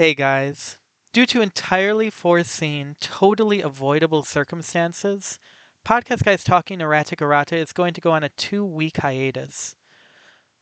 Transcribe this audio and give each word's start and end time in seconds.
Hey 0.00 0.14
guys. 0.14 0.78
Due 1.12 1.26
to 1.26 1.42
entirely 1.42 2.08
foreseen, 2.08 2.96
totally 3.00 3.60
avoidable 3.60 4.22
circumstances, 4.22 5.38
Podcast 5.84 6.24
Guys 6.24 6.42
Talking 6.42 6.80
Erratic 6.80 7.20
Errata 7.20 7.54
is 7.54 7.74
going 7.74 7.92
to 7.92 8.00
go 8.00 8.12
on 8.12 8.24
a 8.24 8.30
two 8.30 8.64
week 8.64 8.96
hiatus. 8.96 9.76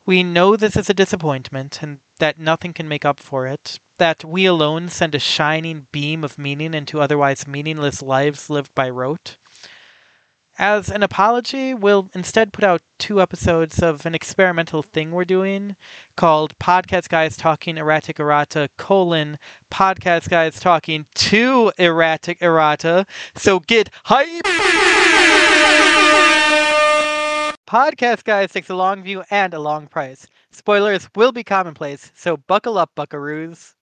We 0.05 0.25
know 0.25 0.57
this 0.57 0.77
is 0.77 0.91
a 0.91 0.93
disappointment 0.93 1.85
and 1.85 2.01
that 2.19 2.41
nothing 2.41 2.75
can 2.75 2.89
make 2.89 3.05
up 3.05 3.21
for 3.21 3.47
it, 3.47 3.79
that 3.99 4.25
we 4.25 4.45
alone 4.45 4.89
send 4.89 5.15
a 5.15 5.21
shining 5.21 5.87
beam 5.93 6.25
of 6.25 6.37
meaning 6.37 6.75
into 6.75 7.01
otherwise 7.01 7.47
meaningless 7.47 8.03
lives 8.03 8.51
lived 8.51 8.75
by 8.75 8.91
rote. 8.91 9.37
As 10.61 10.91
an 10.91 11.05
apology, 11.05 11.73
we'll 11.73 12.11
instead 12.15 12.53
put 12.53 12.65
out 12.65 12.83
two 12.99 13.23
episodes 13.23 13.81
of 13.81 14.05
an 14.07 14.15
experimental 14.17 14.83
thing 14.83 15.13
we're 15.13 15.25
doing 15.25 15.77
called 16.17 16.59
Podcast 16.59 17.09
Guys 17.09 17.37
Talking 17.37 17.77
Erratic 17.77 18.19
Errata 18.19 18.69
colon 18.77 19.39
Podcast 19.71 20.29
Guys 20.29 20.59
Talking 20.59 21.07
to 21.15 21.73
Erratic 21.79 22.43
Errata. 22.43 23.07
So 23.37 23.61
get 23.61 23.91
hype! 24.03 24.43
Podcast 27.69 28.25
Guys 28.25 28.51
takes 28.51 28.69
a 28.69 28.75
long 28.75 29.05
view 29.05 29.23
and 29.31 29.55
a 29.55 29.61
long 29.61 29.87
price. 29.87 30.27
Spoilers 30.51 31.09
will 31.15 31.31
be 31.31 31.45
commonplace, 31.45 32.11
so 32.17 32.37
buckle 32.37 32.79
up, 32.79 32.91
buckaroos. 32.97 33.75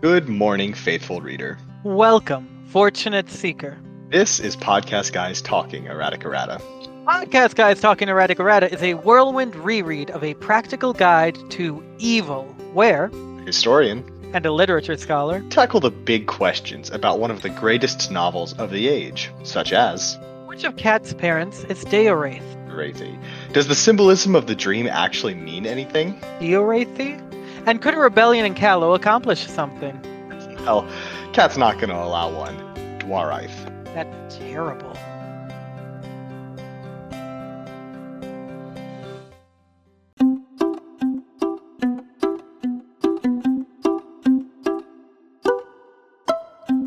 Good 0.00 0.30
morning, 0.30 0.72
faithful 0.72 1.20
reader. 1.20 1.58
Welcome, 1.84 2.64
fortunate 2.68 3.28
seeker. 3.28 3.78
This 4.08 4.40
is 4.40 4.56
Podcast 4.56 5.12
Guys 5.12 5.42
Talking 5.42 5.86
Erratic 5.88 6.24
Errata. 6.24 6.58
Podcast 7.06 7.54
Guys 7.54 7.82
Talking 7.82 8.08
Erratic 8.08 8.40
Errata 8.40 8.72
is 8.72 8.82
a 8.82 8.94
whirlwind 8.94 9.54
reread 9.56 10.10
of 10.12 10.24
a 10.24 10.32
practical 10.34 10.94
guide 10.94 11.36
to 11.50 11.84
evil, 11.98 12.44
where 12.72 13.10
A 13.12 13.42
historian 13.44 14.02
and 14.32 14.46
a 14.46 14.52
literature 14.52 14.96
scholar 14.96 15.42
tackle 15.50 15.80
the 15.80 15.90
big 15.90 16.26
questions 16.26 16.90
about 16.90 17.18
one 17.18 17.30
of 17.30 17.42
the 17.42 17.50
greatest 17.50 18.10
novels 18.10 18.54
of 18.54 18.70
the 18.70 18.88
age, 18.88 19.30
such 19.42 19.74
as 19.74 20.18
which 20.46 20.64
of 20.64 20.76
Cat's 20.76 21.12
parents 21.12 21.64
is 21.64 21.84
Deoraith? 21.84 22.42
Wraithy. 22.68 23.18
Does 23.52 23.68
the 23.68 23.74
symbolism 23.74 24.34
of 24.34 24.46
the 24.46 24.54
dream 24.54 24.86
actually 24.86 25.34
mean 25.34 25.66
anything? 25.66 26.18
Deoraithy? 26.40 27.26
And 27.66 27.80
could 27.82 27.94
a 27.94 27.98
rebellion 27.98 28.46
in 28.46 28.54
Callow 28.54 28.94
accomplish 28.94 29.46
something? 29.46 30.02
Hell, 30.64 30.88
Cat's 31.32 31.56
not 31.56 31.74
going 31.74 31.90
to 31.90 31.96
allow 31.96 32.32
one. 32.32 32.56
Dwarith. 32.98 33.50
That's 33.94 34.36
terrible. 34.36 34.96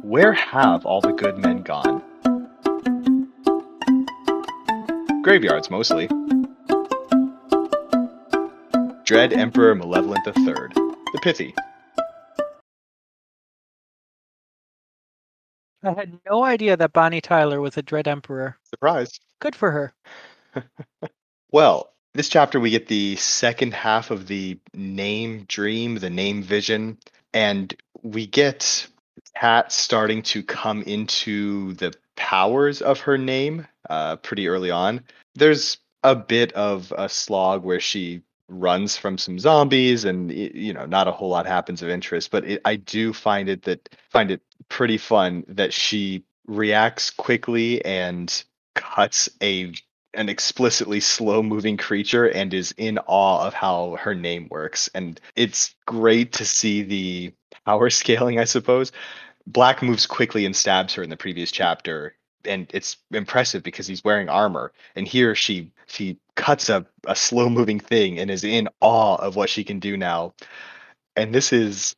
Where 0.02 0.34
have 0.34 0.86
all 0.86 1.02
the 1.02 1.12
good 1.12 1.40
men 1.40 1.64
gone? 1.64 2.04
Graveyards, 5.24 5.72
mostly. 5.72 6.08
Dread 9.14 9.32
Emperor 9.32 9.76
Malevolent 9.76 10.26
III. 10.26 10.34
The 10.74 11.20
Pithy. 11.22 11.54
I 15.84 15.92
had 15.92 16.18
no 16.28 16.44
idea 16.44 16.76
that 16.76 16.94
Bonnie 16.94 17.22
Tyler 17.22 17.62
was 17.62 17.78
a 17.78 17.84
Dread 17.84 18.08
Emperor. 18.08 18.58
Surprise. 18.64 19.20
Good 19.40 19.56
for 19.56 19.70
her. 19.70 19.94
Well, 21.52 21.94
this 22.16 22.30
chapter 22.30 22.60
we 22.60 22.72
get 22.72 22.88
the 22.88 23.16
second 23.18 23.76
half 23.76 24.10
of 24.10 24.26
the 24.26 24.58
name 24.74 25.46
dream, 25.48 26.00
the 26.00 26.10
name 26.10 26.42
vision, 26.42 26.98
and 27.36 27.76
we 28.02 28.26
get 28.26 28.88
Cat 29.40 29.72
starting 29.72 30.24
to 30.24 30.42
come 30.42 30.82
into 30.82 31.74
the 31.76 31.94
powers 32.16 32.82
of 32.82 33.02
her 33.02 33.20
name 33.20 33.68
uh, 33.88 34.16
pretty 34.16 34.48
early 34.48 34.72
on. 34.72 35.02
There's 35.36 35.78
a 36.02 36.16
bit 36.16 36.52
of 36.54 36.92
a 36.98 37.08
slog 37.08 37.64
where 37.64 37.80
she 37.80 38.24
runs 38.50 38.98
from 38.98 39.18
some 39.18 39.40
zombies 39.40 40.06
and 40.06 40.32
you 40.32 40.74
know 40.74 40.86
not 40.86 41.08
a 41.08 41.12
whole 41.12 41.30
lot 41.30 41.46
happens 41.46 41.82
of 41.82 41.90
interest 41.90 42.30
but 42.30 42.44
it, 42.44 42.62
i 42.66 42.76
do 42.76 43.14
find 43.14 43.48
it 43.50 43.64
that 43.64 43.90
find 44.10 44.30
it 44.30 44.42
pretty 44.70 44.98
fun 44.98 45.44
that 45.48 45.74
she 45.74 46.24
reacts 46.46 47.10
quickly 47.10 47.84
and 47.86 48.44
cuts 48.76 49.30
a 49.42 49.74
an 50.14 50.30
explicitly 50.30 51.00
slow 51.00 51.42
moving 51.42 51.78
creature 51.78 52.30
and 52.30 52.54
is 52.54 52.74
in 52.78 53.00
awe 53.08 53.46
of 53.46 53.54
how 53.54 53.98
her 54.00 54.14
name 54.14 54.48
works. 54.50 54.90
And 54.94 55.20
it's 55.36 55.74
great 55.86 56.34
to 56.34 56.46
see 56.46 56.84
the 56.84 57.34
power 57.66 57.90
scaling 57.90 58.40
i 58.40 58.44
suppose. 58.44 58.92
Black 59.46 59.82
moves 59.82 60.06
quickly 60.06 60.46
and 60.46 60.56
stabs 60.56 60.94
her 60.94 61.04
in 61.04 61.10
the 61.10 61.18
previous 61.18 61.52
chapter 61.52 62.16
and 62.46 62.68
it's 62.74 62.98
impressive 63.12 63.64
because 63.64 63.88
he's 63.88 64.04
wearing 64.04 64.30
armor 64.30 64.72
and 64.96 65.08
here 65.08 65.36
she 65.36 65.72
she 65.88 66.18
cuts 66.36 66.70
a, 66.70 66.86
a 67.08 67.16
slow 67.16 67.50
moving 67.50 67.80
thing 67.80 68.20
and 68.20 68.32
is 68.32 68.44
in 68.44 68.68
awe 68.82 69.16
of 69.16 69.36
what 69.36 69.50
she 69.50 69.64
can 69.64 69.80
do 69.80 69.98
now 69.98 70.34
and 71.16 71.34
this 71.34 71.54
is 71.54 71.96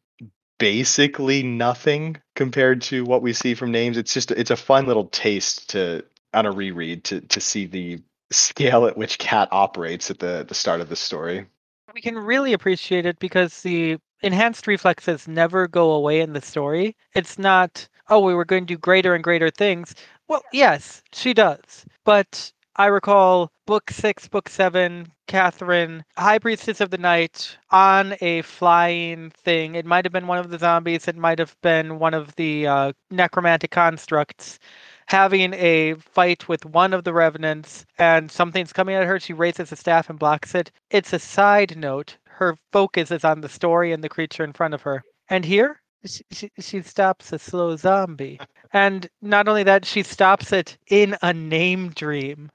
basically 0.57 1.44
nothing 1.44 2.17
compared 2.35 2.81
to 2.81 3.03
what 3.03 3.22
we 3.22 3.33
see 3.33 3.53
from 3.53 3.72
names 3.72 3.97
it's 3.97 4.13
just 4.13 4.31
it's 4.31 4.51
a 4.51 4.56
fun 4.56 4.85
little 4.85 5.06
taste 5.06 5.69
to 5.69 6.03
on 6.33 6.45
a 6.45 6.51
reread 6.51 7.03
to 7.03 7.22
to 7.22 7.39
see 7.41 7.66
the 7.66 8.01
scale 8.31 8.85
at 8.85 8.97
which 8.97 9.17
cat 9.19 9.47
operates 9.51 10.09
at 10.09 10.19
the 10.19 10.45
the 10.47 10.56
start 10.56 10.81
of 10.81 10.89
the 10.89 10.95
story 10.95 11.45
We 11.94 12.01
can 12.01 12.17
really 12.17 12.53
appreciate 12.53 13.06
it 13.06 13.19
because 13.19 13.62
the 13.62 13.97
enhanced 14.22 14.67
reflexes 14.67 15.27
never 15.27 15.67
go 15.67 15.91
away 15.91 16.22
in 16.22 16.33
the 16.33 16.41
story. 16.41 16.95
It's 17.13 17.38
not, 17.38 17.88
oh, 18.09 18.19
we 18.19 18.33
were 18.33 18.45
going 18.45 18.66
to 18.66 18.73
do 18.73 18.77
greater 18.77 19.13
and 19.16 19.23
greater 19.23 19.50
things. 19.50 19.95
Well, 20.28 20.44
yes, 20.52 21.02
she 21.13 21.34
does. 21.34 21.86
But 22.03 22.52
I 22.75 22.88
recall 22.88 23.52
book 23.66 23.90
six, 23.91 24.28
book 24.28 24.50
seven, 24.50 25.12
Catherine, 25.28 26.03
High 26.18 26.40
Priestess 26.40 26.81
of 26.81 26.90
the 26.91 26.97
Night, 26.97 27.58
on 27.72 28.16
a 28.22 28.41
flying 28.44 29.31
thing. 29.31 29.75
It 29.75 29.86
might 29.86 30.06
have 30.06 30.12
been 30.12 30.28
one 30.28 30.38
of 30.40 30.50
the 30.50 30.59
zombies, 30.59 31.08
it 31.08 31.16
might 31.16 31.40
have 31.40 31.56
been 31.62 32.00
one 32.00 32.13
of 32.13 32.36
the 32.36 32.68
uh, 32.68 32.94
necromantic 33.09 33.72
constructs. 33.72 34.59
Having 35.08 35.53
a 35.53 35.94
fight 35.96 36.47
with 36.50 36.66
one 36.66 36.92
of 36.94 37.03
the 37.03 37.13
revenants, 37.13 37.86
and 38.00 38.31
something's 38.31 38.74
coming 38.74 38.96
at 38.96 39.06
her. 39.06 39.19
She 39.19 39.34
raises 39.34 39.72
a 39.72 39.75
staff 39.75 40.09
and 40.09 40.18
blocks 40.19 40.56
it. 40.56 40.72
It's 40.90 41.13
a 41.13 41.19
side 41.19 41.78
note. 41.78 42.18
Her 42.25 42.57
focus 42.72 43.12
is 43.12 43.24
on 43.24 43.42
the 43.42 43.50
story 43.50 43.92
and 43.94 44.03
the 44.03 44.09
creature 44.09 44.44
in 44.44 44.53
front 44.53 44.74
of 44.74 44.81
her. 44.81 45.03
And 45.30 45.46
here, 45.46 45.81
she, 46.05 46.51
she, 46.59 46.81
stops 46.81 47.33
a 47.33 47.39
slow 47.39 47.75
zombie. 47.75 48.39
And 48.73 49.07
not 49.21 49.47
only 49.47 49.63
that, 49.63 49.85
she 49.85 50.03
stops 50.03 50.51
it 50.51 50.77
in 50.88 51.16
a 51.21 51.33
name 51.33 51.89
dream. 51.89 52.49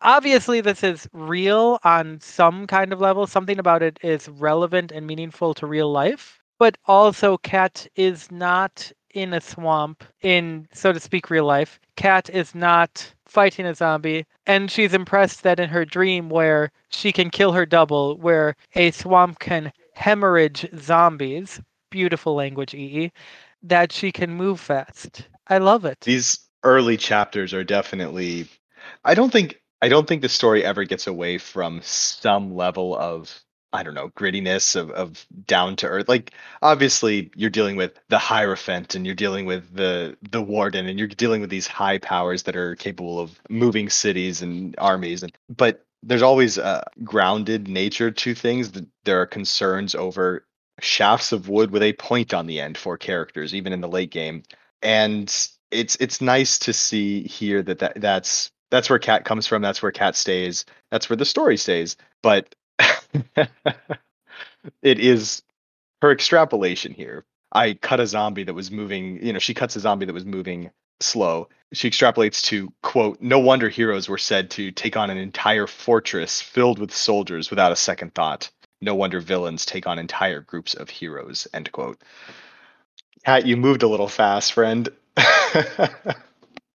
Obviously, 0.00 0.60
this 0.60 0.82
is 0.82 1.08
real 1.12 1.78
on 1.84 2.20
some 2.20 2.66
kind 2.66 2.92
of 2.92 3.00
level. 3.00 3.26
Something 3.26 3.58
about 3.58 3.82
it 3.82 3.98
is 4.02 4.28
relevant 4.28 4.92
and 4.92 5.06
meaningful 5.06 5.54
to 5.54 5.66
real 5.66 5.90
life. 5.90 6.40
But 6.58 6.78
also, 6.86 7.36
Cat 7.38 7.86
is 7.96 8.30
not 8.30 8.90
in 9.12 9.34
a 9.34 9.40
swamp 9.40 10.04
in, 10.22 10.68
so 10.72 10.92
to 10.92 11.00
speak, 11.00 11.30
real 11.30 11.44
life. 11.44 11.80
Cat 11.96 12.30
is 12.30 12.54
not 12.54 13.12
fighting 13.26 13.66
a 13.66 13.74
zombie. 13.74 14.24
And 14.46 14.70
she's 14.70 14.94
impressed 14.94 15.42
that 15.42 15.58
in 15.60 15.68
her 15.68 15.84
dream, 15.84 16.28
where 16.28 16.70
she 16.90 17.12
can 17.12 17.30
kill 17.30 17.52
her 17.52 17.66
double, 17.66 18.16
where 18.18 18.56
a 18.74 18.90
swamp 18.92 19.40
can 19.40 19.72
hemorrhage 19.94 20.66
zombies, 20.78 21.60
beautiful 21.96 22.34
language, 22.34 22.74
EE, 22.74 23.10
that 23.62 23.90
she 23.92 24.12
can 24.12 24.30
move 24.30 24.60
fast. 24.60 25.28
I 25.48 25.58
love 25.58 25.84
it. 25.84 26.00
these 26.00 26.40
early 26.62 26.96
chapters 26.96 27.54
are 27.54 27.62
definitely 27.64 28.46
i 29.04 29.14
don't 29.14 29.30
think 29.32 29.60
i 29.82 29.88
don't 29.88 30.08
think 30.08 30.22
the 30.22 30.28
story 30.28 30.64
ever 30.64 30.84
gets 30.84 31.06
away 31.06 31.38
from 31.38 31.80
some 31.82 32.54
level 32.56 32.96
of 32.96 33.40
i 33.72 33.82
don't 33.84 33.94
know 33.94 34.08
grittiness 34.18 34.74
of, 34.74 34.90
of 34.90 35.24
down 35.46 35.76
to 35.76 35.86
earth 35.86 36.08
like 36.08 36.32
obviously 36.62 37.30
you're 37.36 37.50
dealing 37.58 37.76
with 37.76 37.92
the 38.08 38.18
hierophant 38.18 38.94
and 38.96 39.06
you're 39.06 39.14
dealing 39.14 39.46
with 39.46 39.64
the 39.76 40.16
the 40.30 40.42
warden 40.42 40.86
and 40.88 40.98
you're 40.98 41.06
dealing 41.08 41.40
with 41.40 41.50
these 41.50 41.68
high 41.68 41.98
powers 41.98 42.42
that 42.44 42.56
are 42.56 42.74
capable 42.76 43.20
of 43.20 43.38
moving 43.48 43.88
cities 43.88 44.42
and 44.42 44.74
armies 44.78 45.22
and 45.22 45.32
but 45.48 45.84
there's 46.02 46.22
always 46.22 46.58
a 46.58 46.82
grounded 47.04 47.68
nature 47.68 48.10
to 48.10 48.34
things 48.34 48.72
there 49.04 49.20
are 49.20 49.26
concerns 49.26 49.94
over 49.94 50.44
shafts 50.80 51.32
of 51.32 51.48
wood 51.48 51.70
with 51.70 51.82
a 51.82 51.92
point 51.94 52.34
on 52.34 52.46
the 52.46 52.60
end 52.60 52.76
for 52.76 52.96
characters 52.96 53.54
even 53.54 53.72
in 53.72 53.80
the 53.80 53.88
late 53.88 54.10
game 54.10 54.42
and 54.82 55.48
it's 55.70 55.96
it's 56.00 56.20
nice 56.20 56.58
to 56.58 56.72
see 56.72 57.22
here 57.22 57.62
that, 57.62 57.78
that 57.78 58.00
that's 58.00 58.50
that's 58.70 58.90
where 58.90 58.98
cat 58.98 59.24
comes 59.24 59.46
from 59.46 59.62
that's 59.62 59.82
where 59.82 59.92
cat 59.92 60.14
stays 60.16 60.64
that's 60.90 61.08
where 61.08 61.16
the 61.16 61.24
story 61.24 61.56
stays 61.56 61.96
but 62.22 62.54
it 64.82 64.98
is 64.98 65.42
her 66.02 66.12
extrapolation 66.12 66.92
here 66.92 67.24
I 67.52 67.74
cut 67.74 68.00
a 68.00 68.06
zombie 68.06 68.44
that 68.44 68.54
was 68.54 68.70
moving, 68.70 69.24
you 69.24 69.32
know, 69.32 69.38
she 69.38 69.54
cuts 69.54 69.76
a 69.76 69.80
zombie 69.80 70.06
that 70.06 70.12
was 70.12 70.26
moving 70.26 70.70
slow. 71.00 71.48
She 71.72 71.90
extrapolates 71.90 72.42
to, 72.44 72.72
quote, 72.82 73.20
no 73.20 73.38
wonder 73.38 73.68
heroes 73.68 74.08
were 74.08 74.18
said 74.18 74.50
to 74.52 74.70
take 74.70 74.96
on 74.96 75.10
an 75.10 75.16
entire 75.16 75.66
fortress 75.66 76.40
filled 76.42 76.78
with 76.78 76.94
soldiers 76.94 77.48
without 77.50 77.72
a 77.72 77.76
second 77.76 78.14
thought. 78.14 78.50
No 78.80 78.94
wonder 78.94 79.20
villains 79.20 79.64
take 79.64 79.86
on 79.86 79.98
entire 79.98 80.40
groups 80.40 80.74
of 80.74 80.90
heroes, 80.90 81.46
end 81.54 81.72
quote. 81.72 82.02
Cat, 83.24 83.46
you 83.46 83.56
moved 83.56 83.82
a 83.82 83.88
little 83.88 84.08
fast, 84.08 84.52
friend. 84.52 84.88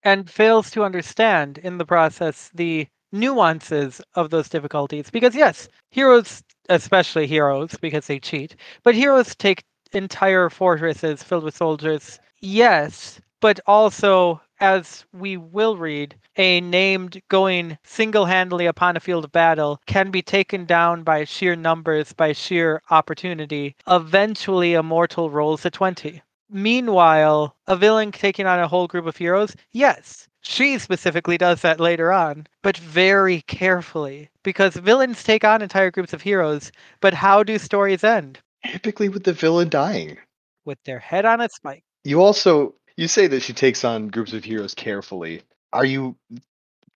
and 0.04 0.30
fails 0.30 0.70
to 0.70 0.84
understand 0.84 1.58
in 1.58 1.78
the 1.78 1.84
process 1.84 2.50
the 2.54 2.86
nuances 3.12 4.00
of 4.14 4.30
those 4.30 4.48
difficulties. 4.48 5.10
Because, 5.10 5.34
yes, 5.34 5.68
heroes, 5.90 6.42
especially 6.68 7.26
heroes, 7.26 7.74
because 7.80 8.06
they 8.06 8.18
cheat, 8.18 8.56
but 8.82 8.94
heroes 8.94 9.34
take 9.34 9.62
entire 9.92 10.50
fortresses 10.50 11.22
filled 11.22 11.44
with 11.44 11.56
soldiers. 11.56 12.18
Yes, 12.40 13.20
but 13.40 13.60
also, 13.66 14.40
as 14.60 15.04
we 15.12 15.36
will 15.36 15.76
read, 15.76 16.14
a 16.36 16.60
named 16.60 17.20
going 17.28 17.78
single 17.84 18.24
handedly 18.24 18.66
upon 18.66 18.96
a 18.96 19.00
field 19.00 19.24
of 19.24 19.32
battle 19.32 19.80
can 19.86 20.10
be 20.10 20.22
taken 20.22 20.64
down 20.64 21.02
by 21.02 21.24
sheer 21.24 21.56
numbers, 21.56 22.12
by 22.12 22.32
sheer 22.32 22.82
opportunity. 22.90 23.76
Eventually, 23.86 24.74
a 24.74 24.82
mortal 24.82 25.30
rolls 25.30 25.64
a 25.64 25.70
20. 25.70 26.22
Meanwhile, 26.50 27.54
a 27.66 27.76
villain 27.76 28.10
taking 28.10 28.46
on 28.46 28.58
a 28.58 28.68
whole 28.68 28.86
group 28.86 29.06
of 29.06 29.16
heroes, 29.16 29.54
yes, 29.72 30.28
she 30.40 30.78
specifically 30.78 31.36
does 31.36 31.60
that 31.60 31.80
later 31.80 32.10
on, 32.10 32.46
but 32.62 32.76
very 32.78 33.42
carefully. 33.42 34.30
Because 34.42 34.74
villains 34.76 35.22
take 35.22 35.44
on 35.44 35.60
entire 35.60 35.90
groups 35.90 36.12
of 36.14 36.22
heroes, 36.22 36.72
but 37.00 37.12
how 37.12 37.42
do 37.42 37.58
stories 37.58 38.02
end? 38.02 38.38
Typically 38.66 39.08
with 39.08 39.24
the 39.24 39.32
villain 39.32 39.68
dying. 39.68 40.16
With 40.64 40.82
their 40.84 40.98
head 40.98 41.26
on 41.26 41.40
a 41.40 41.48
spike. 41.50 41.84
You 42.04 42.22
also 42.22 42.74
you 42.98 43.06
say 43.06 43.28
that 43.28 43.42
she 43.42 43.52
takes 43.52 43.84
on 43.84 44.08
groups 44.08 44.32
of 44.32 44.42
heroes 44.42 44.74
carefully. 44.74 45.42
Are 45.72 45.84
you 45.84 46.16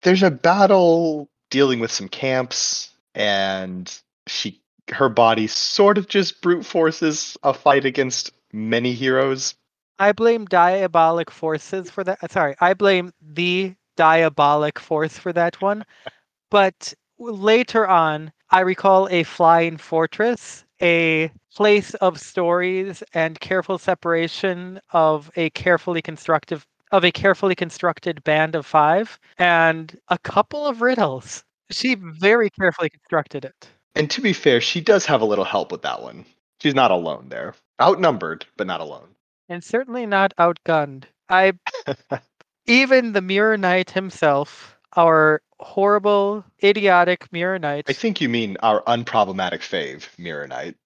there's 0.03 0.25
a 0.25 0.33
battle 0.33 1.31
dealing 1.49 1.79
with 1.79 1.93
some 1.93 2.09
camps 2.09 2.91
and 3.15 4.03
she 4.27 4.61
her 4.91 5.09
body 5.09 5.47
sort 5.47 5.97
of 5.97 6.09
just 6.09 6.43
brute 6.43 6.67
forces 6.67 7.37
a 7.45 7.55
fight 7.55 7.85
against 7.85 8.33
many 8.53 8.93
heroes. 8.93 9.55
I 10.01 10.11
blame 10.11 10.45
diabolic 10.47 11.31
forces 11.31 11.89
for 11.89 12.03
that. 12.03 12.33
Sorry, 12.33 12.57
I 12.61 12.75
blame 12.75 13.13
the 13.21 13.75
diabolic 13.97 14.81
force 14.81 15.17
for 15.17 15.33
that 15.33 15.63
one. 15.63 15.85
but 16.51 16.93
later 17.21 17.87
on, 17.87 18.33
I 18.51 18.61
recall 18.61 19.09
a 19.09 19.23
flying 19.23 19.77
fortress, 19.77 20.65
a 20.83 21.31
place 21.55 21.95
of 21.95 22.21
stories 22.21 23.03
and 23.15 23.39
careful 23.41 23.79
separation 23.79 24.81
of 24.93 25.31
a 25.37 25.51
carefully 25.51 26.03
constructive 26.03 26.67
of 26.91 27.05
a 27.05 27.13
carefully 27.13 27.55
constructed 27.55 28.23
band 28.23 28.55
of 28.55 28.67
five 28.67 29.19
and 29.39 29.99
a 30.09 30.19
couple 30.19 30.67
of 30.67 30.83
riddles. 30.83 31.43
She 31.71 31.95
very 31.95 32.51
carefully 32.51 32.91
constructed 32.91 33.47
it. 33.47 33.69
And 33.95 34.11
to 34.11 34.21
be 34.21 34.35
fair, 34.35 34.61
she 34.61 34.83
does 34.83 35.07
have 35.07 35.23
a 35.23 35.25
little 35.25 35.45
help 35.45 35.73
with 35.73 35.83
that 35.83 36.03
one. 36.03 36.27
She's 36.61 36.75
not 36.75 36.91
alone 36.91 37.29
there. 37.31 37.55
Outnumbered, 37.81 38.45
but 38.59 38.67
not 38.67 38.81
alone. 38.81 39.09
And 39.49 39.65
certainly 39.65 40.05
not 40.05 40.35
outgunned. 40.39 41.05
I 41.29 41.55
even 42.67 43.13
the 43.13 43.23
Mirror 43.23 43.57
Knight 43.57 43.91
himself, 43.91 44.79
our 44.97 45.43
horrible, 45.59 46.45
idiotic 46.63 47.33
Mirror 47.33 47.61
Knight. 47.61 47.87
I 47.89 47.93
think 47.93 48.21
you 48.21 48.29
mean 48.29 48.57
our 48.63 48.83
unproblematic 48.83 49.61
fave, 49.61 50.07
Mirror 50.19 50.49
Knight. 50.49 50.77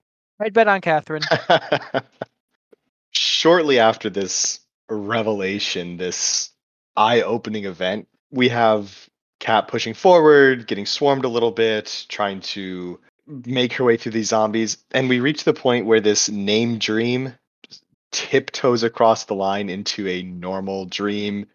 I'd 0.41 0.53
bet 0.53 0.69
on 0.69 0.81
Catherine. 0.81 1.23
Shortly 3.11 3.79
after 3.79 4.11
this 4.11 4.61
revelation, 4.89 5.97
this 5.97 6.51
eye 6.97 7.23
opening 7.23 7.65
event, 7.65 8.09
we 8.31 8.49
have 8.49 9.09
Cat 9.39 9.69
pushing 9.69 9.95
forward, 9.95 10.67
getting 10.67 10.87
swarmed 10.87 11.25
a 11.25 11.29
little 11.29 11.51
bit, 11.51 12.07
trying 12.09 12.41
to 12.41 12.99
make 13.27 13.75
her 13.75 13.85
way 13.85 13.97
through 13.97 14.13
these 14.13 14.29
zombies. 14.29 14.79
And 14.93 15.09
we 15.09 15.21
reach 15.21 15.45
the 15.45 15.53
point 15.53 15.87
where 15.87 16.01
this 16.01 16.29
name 16.29 16.79
dream 16.79 17.35
tiptoes 18.13 18.83
across 18.83 19.25
the 19.25 19.35
line 19.35 19.69
into 19.69 20.09
a 20.09 20.23
normal 20.23 20.87
dream. 20.87 21.47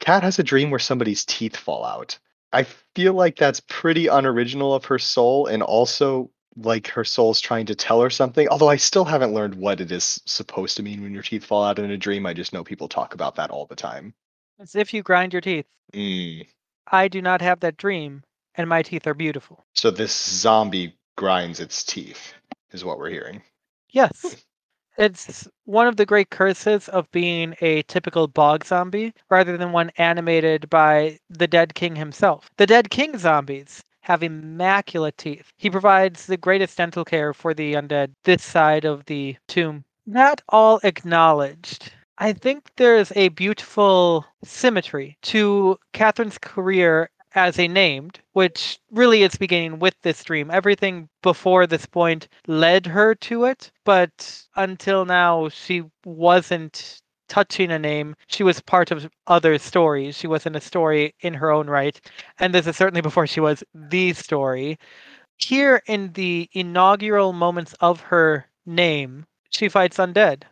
Kat 0.00 0.22
has 0.22 0.38
a 0.38 0.42
dream 0.42 0.70
where 0.70 0.78
somebody's 0.78 1.24
teeth 1.24 1.56
fall 1.56 1.84
out. 1.84 2.18
I 2.52 2.64
feel 2.94 3.14
like 3.14 3.36
that's 3.36 3.60
pretty 3.60 4.06
unoriginal 4.06 4.74
of 4.74 4.84
her 4.86 4.98
soul 4.98 5.46
and 5.46 5.62
also 5.62 6.30
like 6.56 6.88
her 6.88 7.04
soul's 7.04 7.40
trying 7.40 7.66
to 7.66 7.74
tell 7.74 8.00
her 8.00 8.10
something. 8.10 8.48
Although 8.48 8.68
I 8.68 8.76
still 8.76 9.04
haven't 9.04 9.34
learned 9.34 9.56
what 9.56 9.80
it 9.80 9.90
is 9.90 10.20
supposed 10.26 10.76
to 10.76 10.82
mean 10.82 11.02
when 11.02 11.12
your 11.12 11.22
teeth 11.22 11.44
fall 11.44 11.64
out 11.64 11.78
in 11.78 11.90
a 11.90 11.96
dream. 11.96 12.26
I 12.26 12.34
just 12.34 12.52
know 12.52 12.62
people 12.62 12.88
talk 12.88 13.14
about 13.14 13.36
that 13.36 13.50
all 13.50 13.66
the 13.66 13.74
time. 13.74 14.14
As 14.60 14.76
if 14.76 14.94
you 14.94 15.02
grind 15.02 15.32
your 15.32 15.42
teeth. 15.42 15.66
Mm. 15.92 16.46
I 16.86 17.08
do 17.08 17.20
not 17.20 17.40
have 17.40 17.60
that 17.60 17.76
dream, 17.76 18.22
and 18.54 18.68
my 18.68 18.82
teeth 18.82 19.06
are 19.06 19.14
beautiful. 19.14 19.64
So 19.74 19.90
this 19.90 20.14
zombie 20.14 20.96
grinds 21.16 21.60
its 21.60 21.82
teeth, 21.82 22.34
is 22.70 22.84
what 22.84 22.98
we're 22.98 23.10
hearing. 23.10 23.42
Yes. 23.90 24.44
It's 24.96 25.48
one 25.64 25.86
of 25.86 25.96
the 25.96 26.06
great 26.06 26.30
curses 26.30 26.88
of 26.88 27.10
being 27.10 27.54
a 27.60 27.82
typical 27.82 28.28
bog 28.28 28.64
zombie 28.64 29.12
rather 29.28 29.56
than 29.56 29.72
one 29.72 29.90
animated 29.98 30.70
by 30.70 31.18
the 31.28 31.46
dead 31.46 31.74
king 31.74 31.96
himself. 31.96 32.48
The 32.56 32.66
dead 32.66 32.90
king 32.90 33.18
zombies 33.18 33.82
have 34.02 34.22
immaculate 34.22 35.18
teeth. 35.18 35.50
He 35.56 35.70
provides 35.70 36.26
the 36.26 36.36
greatest 36.36 36.76
dental 36.76 37.04
care 37.04 37.32
for 37.32 37.54
the 37.54 37.74
undead 37.74 38.12
this 38.24 38.44
side 38.44 38.84
of 38.84 39.04
the 39.06 39.36
tomb. 39.48 39.84
Not 40.06 40.42
all 40.48 40.78
acknowledged. 40.84 41.90
I 42.18 42.32
think 42.32 42.70
there's 42.76 43.10
a 43.16 43.30
beautiful 43.30 44.24
symmetry 44.44 45.16
to 45.22 45.78
Catherine's 45.92 46.38
career 46.38 47.10
as 47.34 47.58
a 47.58 47.68
named, 47.68 48.20
which 48.32 48.78
really 48.90 49.22
is 49.22 49.36
beginning 49.36 49.78
with 49.78 49.94
this 50.02 50.22
dream. 50.24 50.50
Everything 50.50 51.08
before 51.22 51.66
this 51.66 51.86
point 51.86 52.28
led 52.46 52.86
her 52.86 53.14
to 53.16 53.44
it, 53.44 53.70
but 53.84 54.42
until 54.56 55.04
now, 55.04 55.48
she 55.48 55.82
wasn't 56.04 57.00
touching 57.28 57.70
a 57.72 57.78
name. 57.78 58.14
She 58.28 58.42
was 58.42 58.60
part 58.60 58.90
of 58.90 59.10
other 59.26 59.58
stories. 59.58 60.16
She 60.16 60.26
wasn't 60.26 60.56
a 60.56 60.60
story 60.60 61.14
in 61.20 61.34
her 61.34 61.50
own 61.50 61.68
right. 61.68 62.00
And 62.38 62.54
this 62.54 62.66
is 62.66 62.76
certainly 62.76 63.00
before 63.00 63.26
she 63.26 63.40
was 63.40 63.64
the 63.74 64.12
story. 64.12 64.78
Here 65.38 65.82
in 65.86 66.12
the 66.12 66.48
inaugural 66.52 67.32
moments 67.32 67.74
of 67.80 68.00
her 68.02 68.46
name, 68.66 69.26
she 69.50 69.68
fights 69.68 69.96
undead. 69.96 70.44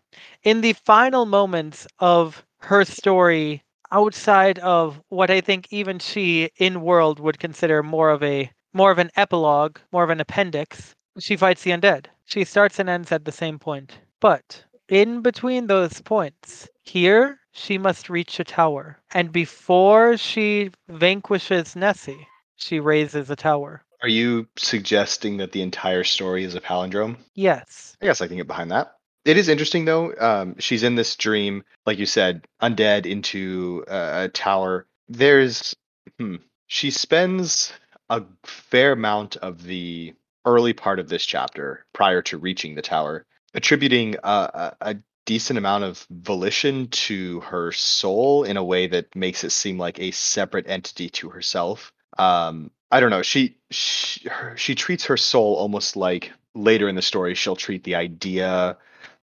In 0.43 0.61
the 0.61 0.73
final 0.73 1.27
moments 1.27 1.87
of 1.99 2.45
her 2.59 2.85
story, 2.85 3.63
outside 3.93 4.59
of 4.61 5.01
what 5.11 5.31
I 5.31 5.41
think 5.41 5.69
even 5.71 5.99
she 5.99 6.51
in 6.57 6.81
world 6.81 7.21
would 7.21 7.39
consider 7.39 7.83
more 7.83 8.11
of 8.11 8.23
a 8.23 8.51
more 8.73 8.91
of 8.91 8.99
an 8.99 9.11
epilogue, 9.17 9.79
more 9.93 10.03
of 10.03 10.11
an 10.11 10.21
appendix, 10.21 10.95
she 11.19 11.37
fights 11.37 11.63
the 11.63 11.73
undead. 11.73 12.07
She 12.25 12.45
starts 12.45 12.79
and 12.79 12.89
ends 12.89 13.13
at 13.13 13.27
the 13.27 13.33
same 13.33 13.59
point. 13.59 13.99
But 14.19 14.65
in 14.89 15.21
between 15.21 15.67
those 15.67 16.01
points, 16.01 16.69
here 16.83 17.39
she 17.53 17.77
must 17.77 18.09
reach 18.09 18.41
a 18.41 18.45
tower. 18.45 18.99
And 19.13 19.31
before 19.31 20.17
she 20.17 20.71
vanquishes 20.89 21.77
Nessie, 21.77 22.27
she 22.57 22.81
raises 22.81 23.29
a 23.29 23.37
tower. 23.37 23.83
Are 24.01 24.09
you 24.09 24.49
suggesting 24.57 25.37
that 25.37 25.53
the 25.53 25.63
entire 25.63 26.05
story 26.05 26.45
is 26.45 26.55
a 26.55 26.61
palindrome? 26.61 27.19
Yes. 27.35 27.97
I 28.01 28.07
guess 28.07 28.21
I 28.21 28.27
can 28.27 28.37
get 28.37 28.47
behind 28.47 28.71
that. 28.71 28.97
It 29.25 29.37
is 29.37 29.49
interesting 29.49 29.85
though. 29.85 30.13
Um, 30.19 30.57
she's 30.59 30.83
in 30.83 30.97
this 30.97 31.17
dream, 31.17 31.65
like 31.87 31.99
you 31.99 32.07
said, 32.07 32.47
undead 32.61 33.07
into 33.07 33.85
a, 33.87 34.29
tower. 34.29 34.87
There's, 35.09 35.77
hmm, 36.19 36.37
she 36.67 36.91
spends 36.91 37.73
a 38.11 38.25
fair 38.45 38.93
amount 38.93 39.37
of 39.37 39.63
the 39.63 40.15
early 40.45 40.73
part 40.73 40.99
of 40.99 41.09
this 41.09 41.25
chapter 41.25 41.85
prior 41.93 42.23
to 42.23 42.39
reaching 42.39 42.75
the 42.75 42.83
tower, 42.83 43.25
attributing 43.55 44.17
a, 44.25 44.29
a, 44.29 44.77
a 44.81 44.97
decent 45.25 45.57
amount 45.57 45.85
of 45.85 46.05
volition 46.11 46.89
to 46.89 47.41
her 47.41 47.71
soul 47.71 48.43
in 48.43 48.57
a 48.57 48.65
way 48.65 48.89
that 48.89 49.15
makes 49.15 49.45
it 49.45 49.51
seem 49.51 49.79
like 49.79 50.01
a 50.01 50.11
separate 50.11 50.69
entity 50.69 51.09
to 51.11 51.29
herself. 51.29 51.93
Um, 52.19 52.73
I 52.91 52.99
don't 52.99 53.11
know. 53.11 53.23
She 53.23 53.57
she, 53.71 54.29
her, 54.29 54.57
she 54.57 54.75
treats 54.75 55.05
her 55.05 55.17
soul 55.17 55.55
almost 55.55 55.97
like 55.97 56.33
later 56.55 56.89
in 56.89 56.97
the 56.97 57.03
story 57.03 57.35
she'll 57.35 57.57
treat 57.57 57.85
the 57.85 57.95
idea 57.95 58.77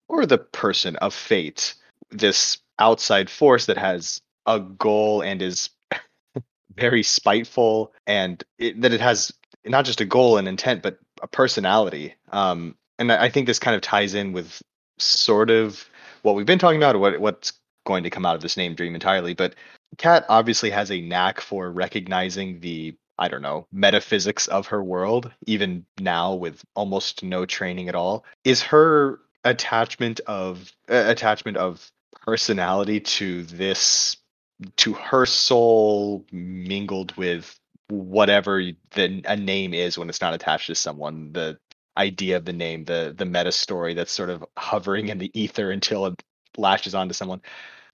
or 0.09 0.27
the 0.27 0.39
person 0.39 0.97
of 0.97 1.15
fate, 1.15 1.75
this 2.11 2.59
outside 2.79 3.29
force 3.29 3.67
that 3.67 3.79
has 3.79 4.21
a 4.47 4.61
goal 4.61 5.21
and 5.21 5.43
is 5.43 5.71
very 6.75 7.03
spiteful, 7.03 7.93
and 8.07 8.43
it, 8.59 8.81
that 8.81 8.93
it 8.93 9.01
has 9.01 9.33
not 9.65 9.85
just 9.85 10.01
a 10.01 10.05
goal 10.05 10.39
and 10.39 10.49
intent, 10.49 10.83
but 10.83 10.99
a 11.23 11.27
personality. 11.27 12.15
Um, 12.33 12.77
and 12.99 13.13
I 13.13 13.29
think 13.29 13.47
this 13.47 13.59
kind 13.59 13.77
of 13.77 13.83
ties 13.83 14.15
in 14.15 14.33
with 14.33 14.63
sort 14.99 15.51
of 15.51 15.89
what 16.23 16.35
we've 16.35 16.47
been 16.47 16.59
talking 16.59 16.79
about, 16.79 16.99
what 16.99 17.21
what's 17.21 17.53
going 17.87 18.05
to 18.05 18.11
come 18.11 18.27
out 18.27 18.35
of 18.35 18.43
this 18.43 18.57
name 18.57 18.75
dream 18.75 18.95
entirely. 18.95 19.35
But 19.35 19.55
Cat 19.97 20.27
obviously 20.29 20.71
has 20.71 20.91
a 20.91 21.01
knack 21.01 21.41
for 21.41 21.71
recognizing 21.71 22.61
the 22.61 22.97
I 23.21 23.27
don't 23.27 23.43
know, 23.43 23.67
metaphysics 23.73 24.47
of 24.47 24.69
her 24.69 24.83
world, 24.83 25.33
even 25.47 25.85
now 25.99 26.35
with 26.35 26.65
almost 26.77 27.25
no 27.25 27.47
training 27.47 27.89
at 27.89 27.97
all. 27.97 28.25
Is 28.45 28.63
her 28.63 29.19
attachment 29.45 30.21
of 30.27 30.73
uh, 30.91 31.05
attachment 31.07 31.57
of 31.57 31.91
personality 32.23 33.01
to 33.01 33.45
this 33.45 34.17
to 34.77 34.93
her 34.95 35.25
soul 35.25 36.25
mingled 36.33 37.17
with 37.17 37.59
whatever 37.89 38.63
the 38.93 39.23
a 39.25 39.37
name 39.37 39.73
is 39.73 39.97
when 39.97 40.09
it's 40.09 40.21
not 40.21 40.35
attached 40.35 40.67
to 40.67 40.75
someone. 40.75 41.33
The 41.33 41.59
idea 41.97 42.37
of 42.37 42.45
the 42.45 42.53
name 42.53 42.85
the 42.85 43.15
the 43.17 43.25
meta 43.25 43.53
story 43.53 43.95
that's 43.95 44.13
sort 44.13 44.31
of 44.31 44.45
hovering 44.57 45.09
in 45.09 45.19
the 45.19 45.31
ether 45.39 45.71
until 45.71 46.07
it 46.07 46.23
lashes 46.57 46.95
onto 46.95 47.15
someone. 47.15 47.43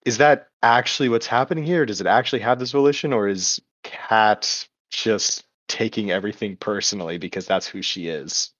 Is 0.05 0.19
that 0.19 0.49
actually 0.63 1.09
what's 1.09 1.27
happening 1.27 1.65
here? 1.65 1.87
Does 1.87 2.01
it 2.01 2.07
actually 2.07 2.41
have 2.41 2.59
this 2.59 2.73
volition 2.73 3.13
or 3.13 3.29
is 3.29 3.61
cat 3.83 4.67
just 4.91 5.45
taking 5.69 6.11
everything 6.11 6.57
personally 6.57 7.19
because 7.19 7.47
that's 7.47 7.67
who 7.67 7.83
she 7.83 8.09
is 8.09 8.53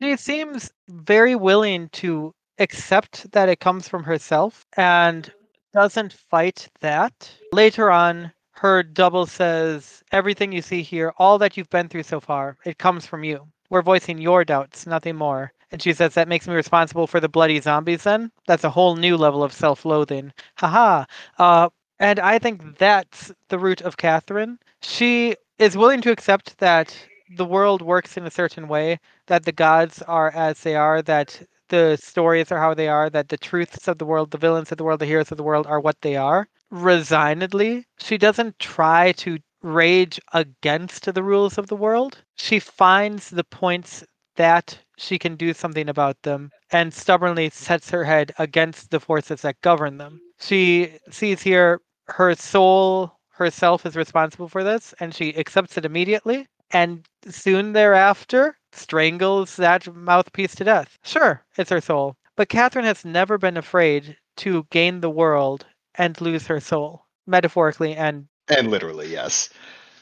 She 0.00 0.16
seems 0.16 0.70
very 0.88 1.34
willing 1.34 1.88
to 1.90 2.32
accept 2.58 3.30
that 3.32 3.48
it 3.48 3.60
comes 3.60 3.88
from 3.88 4.04
herself 4.04 4.64
and 4.76 5.32
doesn't 5.72 6.12
fight 6.12 6.68
that. 6.80 7.30
Later 7.52 7.90
on, 7.90 8.32
her 8.52 8.82
double 8.82 9.26
says, 9.26 10.02
Everything 10.12 10.52
you 10.52 10.62
see 10.62 10.82
here, 10.82 11.12
all 11.18 11.38
that 11.38 11.56
you've 11.56 11.70
been 11.70 11.88
through 11.88 12.04
so 12.04 12.20
far, 12.20 12.56
it 12.64 12.78
comes 12.78 13.06
from 13.06 13.24
you. 13.24 13.46
We're 13.70 13.82
voicing 13.82 14.18
your 14.18 14.44
doubts, 14.44 14.86
nothing 14.86 15.16
more. 15.16 15.52
And 15.70 15.82
she 15.82 15.92
says, 15.92 16.14
That 16.14 16.28
makes 16.28 16.48
me 16.48 16.54
responsible 16.54 17.06
for 17.06 17.20
the 17.20 17.28
bloody 17.28 17.60
zombies 17.60 18.04
then? 18.04 18.30
That's 18.46 18.64
a 18.64 18.70
whole 18.70 18.96
new 18.96 19.16
level 19.16 19.42
of 19.42 19.52
self 19.52 19.84
loathing. 19.84 20.32
Haha. 20.56 21.04
Uh, 21.38 21.68
and 22.00 22.20
I 22.20 22.38
think 22.38 22.78
that's 22.78 23.32
the 23.48 23.58
root 23.58 23.82
of 23.82 23.96
Catherine. 23.96 24.58
She 24.82 25.34
is 25.58 25.76
willing 25.76 26.00
to 26.02 26.12
accept 26.12 26.58
that 26.58 26.96
the 27.36 27.44
world 27.44 27.82
works 27.82 28.16
in 28.16 28.24
a 28.26 28.30
certain 28.30 28.68
way, 28.68 28.98
that 29.26 29.44
the 29.44 29.52
gods 29.52 30.02
are 30.02 30.30
as 30.30 30.60
they 30.60 30.74
are, 30.76 31.02
that 31.02 31.42
the 31.68 31.96
stories 32.02 32.50
are 32.50 32.58
how 32.58 32.74
they 32.74 32.88
are, 32.88 33.10
that 33.10 33.28
the 33.28 33.36
truths 33.36 33.88
of 33.88 33.98
the 33.98 34.06
world, 34.06 34.30
the 34.30 34.38
villains 34.38 34.72
of 34.72 34.78
the 34.78 34.84
world, 34.84 35.00
the 35.00 35.06
heroes 35.06 35.30
of 35.30 35.36
the 35.36 35.42
world 35.42 35.66
are 35.66 35.80
what 35.80 36.00
they 36.00 36.16
are. 36.16 36.48
Resignedly, 36.70 37.86
she 37.98 38.18
doesn't 38.18 38.58
try 38.58 39.12
to 39.12 39.38
rage 39.62 40.20
against 40.32 41.12
the 41.12 41.22
rules 41.22 41.58
of 41.58 41.66
the 41.66 41.76
world. 41.76 42.22
She 42.36 42.58
finds 42.58 43.30
the 43.30 43.44
points 43.44 44.04
that 44.36 44.78
she 44.96 45.18
can 45.18 45.36
do 45.36 45.52
something 45.52 45.88
about 45.88 46.22
them 46.22 46.50
and 46.70 46.94
stubbornly 46.94 47.50
sets 47.50 47.90
her 47.90 48.04
head 48.04 48.32
against 48.38 48.90
the 48.90 49.00
forces 49.00 49.42
that 49.42 49.60
govern 49.60 49.98
them. 49.98 50.20
She 50.40 50.98
sees 51.10 51.42
here 51.42 51.80
her 52.06 52.34
soul 52.34 53.12
herself 53.30 53.84
is 53.84 53.96
responsible 53.96 54.48
for 54.48 54.64
this 54.64 54.94
and 55.00 55.14
she 55.14 55.36
accepts 55.36 55.76
it 55.76 55.84
immediately 55.84 56.46
and 56.70 57.04
soon 57.28 57.72
thereafter 57.72 58.56
strangles 58.72 59.56
that 59.56 59.92
mouthpiece 59.94 60.54
to 60.56 60.64
death. 60.64 60.98
Sure, 61.04 61.44
it's 61.56 61.70
her 61.70 61.80
soul. 61.80 62.16
But 62.36 62.48
Catherine 62.48 62.84
has 62.84 63.04
never 63.04 63.38
been 63.38 63.56
afraid 63.56 64.16
to 64.38 64.66
gain 64.70 65.00
the 65.00 65.10
world 65.10 65.66
and 65.96 66.20
lose 66.20 66.46
her 66.46 66.60
soul, 66.60 67.04
metaphorically 67.26 67.94
and 67.94 68.26
and 68.48 68.70
literally 68.70 69.12
yes 69.12 69.50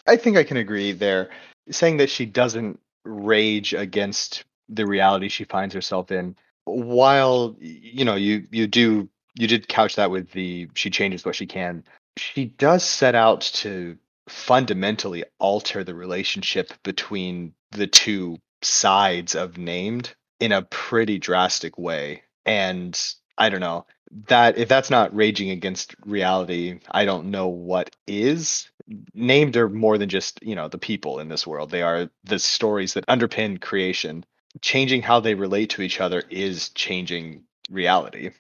i 0.07 0.17
think 0.17 0.37
i 0.37 0.45
can 0.45 0.57
agree 0.57 0.93
there 0.93 1.29
saying 1.71 1.97
that 1.97 2.09
she 2.09 2.25
doesn't 2.25 2.79
rage 3.05 3.75
against 3.75 4.45
the 4.69 4.87
reality 4.87 5.29
she 5.29 5.45
finds 5.45 5.75
herself 5.75 6.11
in 6.11 6.35
while 6.65 7.57
you 7.61 8.05
know 8.05 8.15
you 8.15 8.47
you 8.51 8.67
do 8.67 9.09
you 9.39 9.47
did 9.47 9.69
couch 9.69 9.97
that 9.97 10.11
with 10.11 10.31
the 10.31 10.69
she 10.75 10.89
changes 10.89 11.25
what 11.25 11.35
she 11.35 11.47
can 11.47 11.83
she 12.17 12.47
does 12.47 12.83
set 12.83 13.15
out 13.15 13.41
to 13.41 13.97
fundamentally 14.29 15.25
alter 15.39 15.85
the 15.85 15.95
relationship 15.95 16.73
between 16.83 17.55
the 17.73 17.87
two 17.87 18.39
sides 18.63 19.35
of 19.35 19.59
named 19.59 20.15
in 20.41 20.53
a 20.53 20.63
pretty 20.63 21.19
drastic 21.19 21.79
way. 21.79 22.23
And 22.45 22.99
i 23.39 23.49
don't 23.49 23.61
know 23.61 23.85
that 24.29 24.57
if 24.57 24.69
that's 24.69 24.91
not 24.91 25.15
raging 25.15 25.51
against 25.51 25.95
reality 26.05 26.81
i 26.91 27.05
don't 27.05 27.31
know 27.31 27.49
what 27.49 27.95
is. 28.07 28.71
Named 29.15 29.57
are 29.57 29.69
more 29.69 29.99
than 29.99 30.09
just 30.09 30.39
you 30.43 30.55
know 30.55 30.69
the 30.69 30.79
people 30.79 31.19
in 31.19 31.29
this 31.29 31.47
world. 31.47 31.71
They 31.71 31.83
are 31.83 32.09
the 32.25 32.39
stories 32.39 32.95
that 32.95 33.07
underpin 33.07 33.61
creation. 33.61 34.25
Changing 34.63 35.03
how 35.03 35.21
they 35.21 35.35
relate 35.35 35.71
to 35.71 35.83
each 35.83 36.01
other 36.01 36.23
is 36.31 36.69
changing 36.71 37.43
reality. 37.69 38.31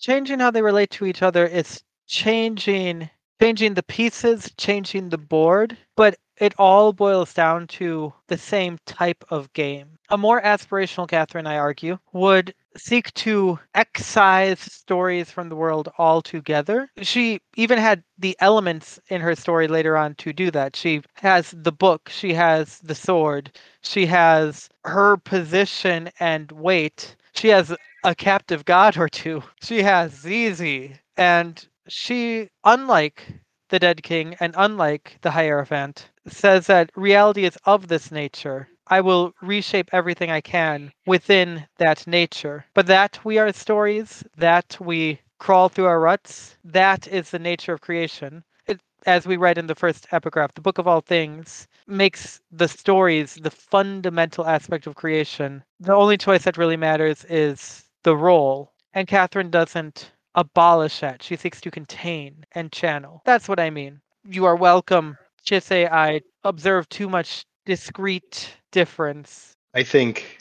Changing 0.00 0.40
how 0.40 0.50
they 0.50 0.62
relate 0.62 0.90
to 0.92 1.06
each 1.06 1.22
other 1.22 1.46
is 1.46 1.82
changing 2.06 3.10
changing 3.40 3.74
the 3.74 3.82
pieces, 3.82 4.50
changing 4.56 5.08
the 5.08 5.18
board, 5.18 5.76
but 5.96 6.16
it 6.38 6.54
all 6.58 6.92
boils 6.92 7.32
down 7.32 7.66
to 7.66 8.12
the 8.26 8.38
same 8.38 8.78
type 8.86 9.24
of 9.30 9.52
game. 9.52 9.98
A 10.10 10.18
more 10.18 10.42
aspirational 10.42 11.08
Catherine, 11.08 11.46
I 11.46 11.58
argue, 11.58 11.98
would 12.12 12.54
seek 12.76 13.12
to 13.14 13.58
excise 13.74 14.60
stories 14.60 15.30
from 15.30 15.48
the 15.48 15.56
world 15.56 15.88
altogether. 15.98 16.90
She 17.02 17.40
even 17.56 17.78
had 17.78 18.02
the 18.18 18.36
elements 18.40 18.98
in 19.08 19.20
her 19.20 19.34
story 19.34 19.68
later 19.68 19.96
on 19.96 20.14
to 20.16 20.32
do 20.32 20.50
that. 20.50 20.74
She 20.74 21.02
has 21.14 21.54
the 21.56 21.72
book, 21.72 22.08
she 22.08 22.34
has 22.34 22.80
the 22.80 22.94
sword, 22.94 23.52
she 23.80 24.06
has 24.06 24.68
her 24.84 25.16
position 25.16 26.10
and 26.18 26.50
weight, 26.52 27.16
she 27.34 27.48
has 27.48 27.74
a 28.02 28.14
captive 28.14 28.64
god 28.64 28.98
or 28.98 29.08
two, 29.08 29.42
she 29.62 29.82
has 29.82 30.12
Zeze, 30.24 30.98
and 31.16 31.66
she, 31.88 32.48
unlike 32.64 33.40
the 33.68 33.78
dead 33.78 34.02
king 34.02 34.36
and 34.40 34.54
unlike 34.56 35.18
the 35.22 35.32
Hierophant, 35.32 36.10
says 36.26 36.66
that 36.66 36.90
reality 36.94 37.44
is 37.44 37.58
of 37.64 37.88
this 37.88 38.10
nature. 38.10 38.68
I 38.86 39.00
will 39.00 39.32
reshape 39.40 39.88
everything 39.92 40.30
I 40.30 40.40
can 40.40 40.92
within 41.06 41.66
that 41.78 42.06
nature. 42.06 42.66
But 42.74 42.86
that 42.86 43.24
we 43.24 43.38
are 43.38 43.52
stories, 43.52 44.24
that 44.36 44.76
we 44.80 45.20
crawl 45.38 45.68
through 45.68 45.86
our 45.86 46.00
ruts, 46.00 46.56
that 46.64 47.06
is 47.08 47.30
the 47.30 47.38
nature 47.38 47.72
of 47.72 47.80
creation. 47.80 48.44
It, 48.66 48.80
as 49.06 49.26
we 49.26 49.36
read 49.36 49.58
in 49.58 49.66
the 49.66 49.74
first 49.74 50.06
epigraph, 50.12 50.54
the 50.54 50.60
book 50.60 50.78
of 50.78 50.86
all 50.86 51.00
things 51.00 51.68
makes 51.86 52.40
the 52.50 52.68
stories 52.68 53.34
the 53.34 53.50
fundamental 53.50 54.46
aspect 54.46 54.86
of 54.86 54.94
creation. 54.94 55.64
The 55.80 55.94
only 55.94 56.16
choice 56.16 56.44
that 56.44 56.56
really 56.58 56.76
matters 56.76 57.24
is 57.26 57.84
the 58.02 58.16
role. 58.16 58.72
And 58.94 59.08
Catherine 59.08 59.50
doesn't 59.50 60.12
abolish 60.34 61.00
that. 61.00 61.22
She 61.22 61.36
seeks 61.36 61.60
to 61.62 61.70
contain 61.70 62.44
and 62.52 62.72
channel. 62.72 63.22
That's 63.24 63.48
what 63.48 63.60
I 63.60 63.70
mean. 63.70 64.00
You 64.26 64.44
are 64.44 64.56
welcome. 64.56 65.18
Say 65.42 65.86
I 65.86 66.22
observe 66.42 66.88
too 66.88 67.08
much 67.08 67.44
discrete 67.66 68.56
difference. 68.72 69.52
I 69.74 69.82
think 69.82 70.38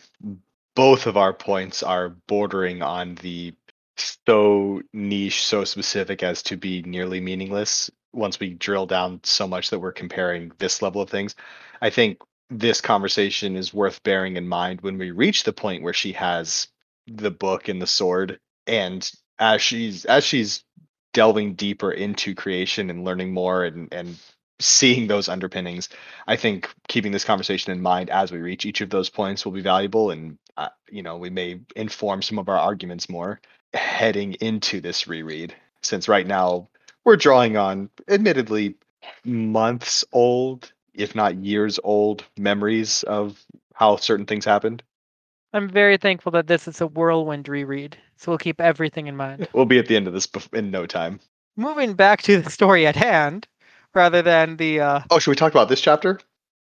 both 0.76 1.08
of 1.08 1.18
our 1.18 1.34
points 1.34 1.84
are 1.84 2.10
bordering 2.28 2.82
on 2.82 3.16
the 3.16 3.54
so 3.98 4.82
niche, 4.94 5.46
so 5.46 5.66
specific 5.66 6.24
as 6.24 6.42
to 6.44 6.58
be 6.58 6.82
nearly 6.84 7.20
meaningless 7.20 7.92
once 8.14 8.40
we 8.40 8.52
drill 8.54 8.86
down 8.86 9.20
so 9.24 9.48
much 9.48 9.70
that 9.70 9.80
we're 9.80 9.92
comparing 9.92 10.52
this 10.58 10.82
level 10.82 11.02
of 11.02 11.10
things. 11.10 11.36
I 11.82 11.90
think 11.90 12.20
this 12.50 12.82
conversation 12.82 13.56
is 13.56 13.74
worth 13.74 14.02
bearing 14.04 14.38
in 14.38 14.48
mind 14.48 14.82
when 14.82 14.98
we 14.98 15.12
reach 15.12 15.44
the 15.44 15.54
point 15.54 15.84
where 15.84 15.94
she 15.94 16.14
has 16.14 16.68
the 17.08 17.32
book 17.32 17.68
and 17.68 17.82
the 17.82 17.88
sword 17.88 18.40
and 18.68 19.12
as 19.40 19.62
she's 19.62 20.06
as 20.06 20.24
she's 20.24 20.64
delving 21.14 21.54
deeper 21.54 21.92
into 21.92 22.34
creation 22.34 22.90
and 22.90 23.04
learning 23.04 23.34
more 23.34 23.64
and 23.64 23.94
and 23.94 24.18
seeing 24.60 25.08
those 25.08 25.28
underpinnings 25.28 25.90
i 26.28 26.36
think 26.36 26.70
keeping 26.88 27.12
this 27.12 27.26
conversation 27.26 27.72
in 27.72 27.82
mind 27.82 28.10
as 28.10 28.32
we 28.32 28.38
reach 28.38 28.66
each 28.66 28.82
of 28.82 28.90
those 28.90 29.10
points 29.10 29.44
will 29.44 29.52
be 29.52 29.62
valuable 29.62 30.12
and 30.12 30.38
uh, 30.58 30.70
you 30.90 31.04
know 31.04 31.18
we 31.18 31.30
may 31.30 31.60
inform 31.76 32.22
some 32.22 32.40
of 32.40 32.48
our 32.48 32.58
arguments 32.58 33.10
more 33.10 33.40
heading 33.74 34.34
into 34.36 34.80
this 34.80 35.08
reread 35.08 35.54
since 35.82 36.08
right 36.08 36.28
now 36.28 36.68
we're 37.04 37.18
drawing 37.18 37.58
on 37.58 37.90
admittedly 38.08 38.76
months 39.26 40.06
old 40.14 40.72
if 40.94 41.16
not 41.16 41.36
years 41.36 41.80
old 41.84 42.24
memories 42.38 43.04
of 43.04 43.44
how 43.74 43.96
certain 43.96 44.26
things 44.26 44.46
happened. 44.46 44.84
I'm 45.54 45.70
very 45.70 45.98
thankful 45.98 46.32
that 46.34 46.48
this 46.48 46.68
is 46.68 46.82
a 46.82 46.88
whirlwind 46.88 47.48
reread, 47.48 47.98
so 48.18 48.32
we'll 48.32 48.38
keep 48.38 48.60
everything 48.62 49.08
in 49.08 49.16
mind. 49.16 49.48
we'll 49.54 49.66
be 49.66 49.80
at 49.80 49.88
the 49.88 49.96
end 49.96 50.08
of 50.08 50.14
this 50.14 50.28
in 50.54 50.72
no 50.72 50.86
time 50.86 51.20
Moving 51.56 51.94
back 51.94 52.24
to 52.24 52.42
the 52.42 52.50
story 52.50 52.88
at 52.88 52.96
hand, 52.96 53.48
rather 53.94 54.22
than 54.24 54.58
the 54.58 54.80
uh 54.80 55.00
oh 55.12 55.20
should 55.20 55.32
we 55.32 55.36
talk 55.36 55.52
about 55.54 55.70
this 55.70 55.82
chapter 55.82 56.20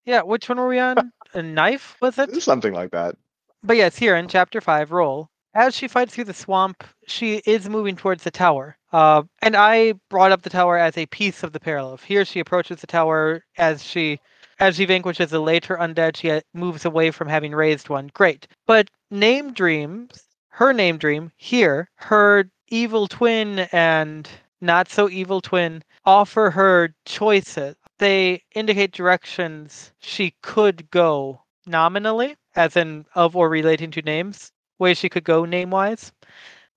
yeah, 0.06 0.20
which 0.20 0.48
one 0.50 0.58
were 0.58 0.68
we 0.68 0.78
on? 0.78 1.12
a 1.32 1.42
knife, 1.42 1.96
was 2.02 2.18
it? 2.18 2.34
something 2.42 2.74
like 2.74 2.90
that 2.90 3.16
But 3.62 3.76
yes, 3.76 3.96
here 3.96 4.16
in 4.16 4.28
chapter 4.28 4.60
five, 4.60 4.92
Role. 4.92 5.28
As 5.56 5.74
she 5.74 5.86
fights 5.86 6.12
through 6.14 6.24
the 6.24 6.34
swamp, 6.34 6.82
she 7.06 7.36
is 7.46 7.68
moving 7.68 7.94
towards 7.94 8.24
the 8.24 8.30
tower. 8.32 8.76
Uh, 8.92 9.22
and 9.40 9.54
I 9.54 9.94
brought 10.10 10.32
up 10.32 10.42
the 10.42 10.50
tower 10.50 10.76
as 10.76 10.98
a 10.98 11.06
piece 11.06 11.44
of 11.44 11.52
the 11.52 11.60
parallel. 11.60 11.96
Here 11.98 12.24
she 12.24 12.40
approaches 12.40 12.80
the 12.80 12.88
tower 12.88 13.44
as 13.56 13.82
she 13.84 14.18
as 14.60 14.76
she 14.76 14.84
vanquishes 14.84 15.32
a 15.32 15.40
later 15.40 15.76
undead, 15.76 16.16
she 16.16 16.40
moves 16.52 16.84
away 16.84 17.10
from 17.10 17.28
having 17.28 17.52
raised 17.52 17.88
one. 17.88 18.10
Great. 18.14 18.46
But 18.66 18.90
name 19.10 19.52
dreams, 19.52 20.24
her 20.54 20.72
name 20.72 20.98
dream 20.98 21.32
here, 21.36 21.88
her 21.96 22.44
evil 22.68 23.08
twin 23.08 23.60
and 23.72 24.28
not 24.60 24.88
so 24.88 25.08
evil 25.08 25.40
twin 25.40 25.82
offer 26.04 26.48
her 26.50 26.94
choices. 27.04 27.74
They 27.98 28.40
indicate 28.54 28.92
directions 28.92 29.92
she 29.98 30.32
could 30.42 30.88
go 30.92 31.42
nominally, 31.66 32.36
as 32.54 32.76
in 32.76 33.04
of 33.16 33.34
or 33.34 33.48
relating 33.48 33.90
to 33.92 34.02
names, 34.02 34.52
way 34.78 34.94
she 34.94 35.08
could 35.08 35.24
go 35.24 35.44
name 35.44 35.70
wise. 35.70 36.12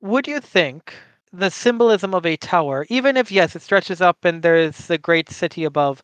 Would 0.02 0.28
you 0.28 0.40
think 0.40 0.96
the 1.32 1.52
symbolism 1.52 2.16
of 2.16 2.26
a 2.26 2.36
tower, 2.38 2.88
even 2.90 3.16
if, 3.16 3.32
yes, 3.32 3.56
it 3.56 3.62
stretches 3.62 4.02
up 4.02 4.26
and 4.26 4.42
there's 4.42 4.88
the 4.88 4.98
great 4.98 5.30
city 5.30 5.66
above, 5.66 6.02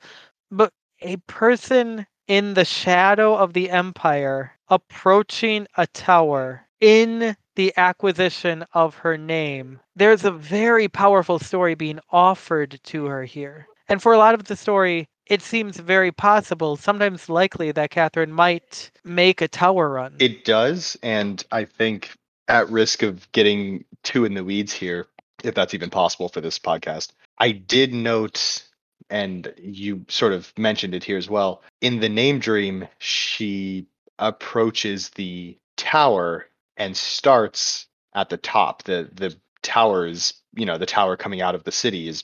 but 0.52 0.72
a 1.02 1.18
person 1.28 2.06
in 2.28 2.54
the 2.54 2.66
shadow 2.66 3.36
of 3.36 3.54
the 3.54 3.72
empire 3.72 4.52
approaching 4.70 5.68
a 5.76 5.88
tower 5.88 6.68
in 6.80 7.36
the 7.56 7.74
acquisition 7.78 8.66
of 8.74 8.96
her 8.96 9.18
name, 9.18 9.80
there's 9.96 10.26
a 10.26 10.32
very 10.32 10.88
powerful 10.88 11.40
story 11.40 11.76
being 11.76 12.00
offered 12.12 12.80
to 12.86 13.06
her 13.06 13.24
here. 13.24 13.68
And 13.88 14.02
for 14.02 14.14
a 14.14 14.18
lot 14.18 14.34
of 14.34 14.46
the 14.46 14.56
story, 14.56 15.08
it 15.28 15.42
seems 15.42 15.78
very 15.78 16.12
possible, 16.12 16.76
sometimes 16.76 17.30
likely, 17.30 17.72
that 17.72 17.92
Catherine 17.92 18.34
might 18.34 18.92
make 19.04 19.42
a 19.42 19.48
tower 19.48 19.90
run. 19.90 20.16
It 20.20 20.46
does, 20.46 20.98
and 21.02 21.44
I 21.52 21.66
think 21.66 22.12
at 22.48 22.70
risk 22.70 23.04
of 23.04 23.32
getting 23.32 23.86
too 24.04 24.26
in 24.26 24.34
the 24.34 24.44
weeds 24.44 24.74
here, 24.74 25.08
if 25.44 25.56
that's 25.56 25.74
even 25.74 25.90
possible 25.90 26.30
for 26.30 26.42
this 26.42 26.60
podcast, 26.60 27.12
I 27.38 27.52
did 27.52 27.94
note, 27.94 28.64
and 29.10 29.54
you 29.58 30.06
sort 30.10 30.34
of 30.34 30.52
mentioned 30.58 30.94
it 30.94 31.04
here 31.04 31.18
as 31.18 31.30
well. 31.30 31.62
In 31.82 32.00
the 32.00 32.10
name 32.10 32.40
dream, 32.40 32.88
she 33.00 33.86
approaches 34.20 35.10
the 35.12 35.58
tower 35.78 36.48
and 36.78 36.96
starts 36.96 37.88
at 38.14 38.30
the 38.30 38.38
top. 38.38 38.84
The 38.84 39.10
the 39.14 39.36
tower 39.62 40.06
is, 40.06 40.34
you 40.56 40.66
know, 40.66 40.78
the 40.78 40.86
tower 40.86 41.18
coming 41.18 41.42
out 41.42 41.56
of 41.56 41.64
the 41.64 41.72
city 41.72 42.08
is 42.08 42.24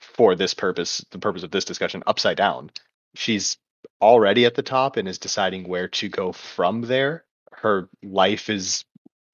for 0.00 0.34
this 0.34 0.54
purpose, 0.54 1.04
the 1.10 1.18
purpose 1.18 1.42
of 1.42 1.50
this 1.50 1.64
discussion, 1.64 2.02
upside 2.06 2.36
down. 2.36 2.70
She's 3.14 3.58
already 4.00 4.44
at 4.44 4.54
the 4.54 4.62
top 4.62 4.96
and 4.96 5.08
is 5.08 5.18
deciding 5.18 5.68
where 5.68 5.88
to 5.88 6.08
go 6.08 6.32
from 6.32 6.82
there. 6.82 7.24
Her 7.52 7.88
life 8.02 8.48
is 8.48 8.84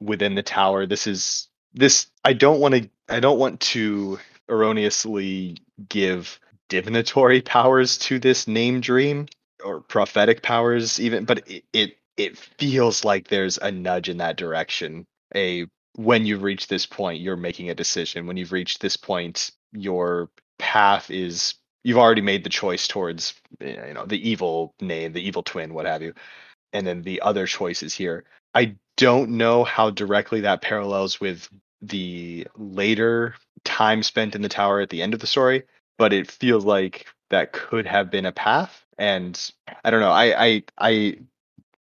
within 0.00 0.34
the 0.34 0.42
tower. 0.42 0.86
This 0.86 1.06
is 1.06 1.48
this 1.74 2.06
I 2.24 2.32
don't 2.32 2.60
want 2.60 2.74
to 2.74 2.88
I 3.08 3.20
don't 3.20 3.38
want 3.38 3.60
to 3.60 4.18
erroneously 4.48 5.58
give 5.88 6.38
divinatory 6.68 7.42
powers 7.42 7.98
to 7.98 8.18
this 8.18 8.48
name 8.48 8.80
dream 8.80 9.26
or 9.64 9.80
prophetic 9.80 10.42
powers 10.42 11.00
even 11.00 11.24
but 11.24 11.48
it, 11.48 11.64
it 11.72 11.96
it 12.16 12.38
feels 12.38 13.04
like 13.04 13.28
there's 13.28 13.58
a 13.58 13.70
nudge 13.70 14.08
in 14.08 14.18
that 14.18 14.36
direction 14.36 15.06
a 15.34 15.66
when 15.96 16.26
you've 16.26 16.42
reached 16.42 16.68
this 16.68 16.86
point 16.86 17.20
you're 17.20 17.36
making 17.36 17.70
a 17.70 17.74
decision. 17.74 18.26
When 18.26 18.36
you've 18.36 18.52
reached 18.52 18.80
this 18.80 18.96
point 18.96 19.50
your 19.72 20.30
path 20.58 21.10
is 21.10 21.54
you've 21.82 21.98
already 21.98 22.20
made 22.20 22.44
the 22.44 22.50
choice 22.50 22.86
towards 22.88 23.34
eh, 23.60 23.88
you 23.88 23.94
know 23.94 24.06
the 24.06 24.28
evil 24.28 24.74
name 24.80 25.12
the 25.12 25.26
evil 25.26 25.42
twin 25.42 25.74
what 25.74 25.86
have 25.86 26.02
you 26.02 26.14
and 26.72 26.86
then 26.86 27.02
the 27.02 27.20
other 27.20 27.46
choices 27.46 27.94
here. 27.94 28.24
I 28.54 28.76
don't 28.96 29.30
know 29.30 29.64
how 29.64 29.90
directly 29.90 30.42
that 30.42 30.62
parallels 30.62 31.20
with 31.20 31.48
the 31.82 32.46
later 32.56 33.34
time 33.64 34.02
spent 34.02 34.34
in 34.34 34.42
the 34.42 34.48
tower 34.48 34.80
at 34.80 34.90
the 34.90 35.02
end 35.02 35.14
of 35.14 35.20
the 35.20 35.26
story 35.26 35.64
but 35.98 36.12
it 36.12 36.30
feels 36.30 36.64
like 36.64 37.06
that 37.30 37.52
could 37.52 37.86
have 37.86 38.10
been 38.10 38.26
a 38.26 38.32
path 38.32 38.84
and 38.98 39.50
i 39.84 39.90
don't 39.90 40.00
know 40.00 40.10
i 40.10 40.44
i 40.46 40.62
i 40.78 41.18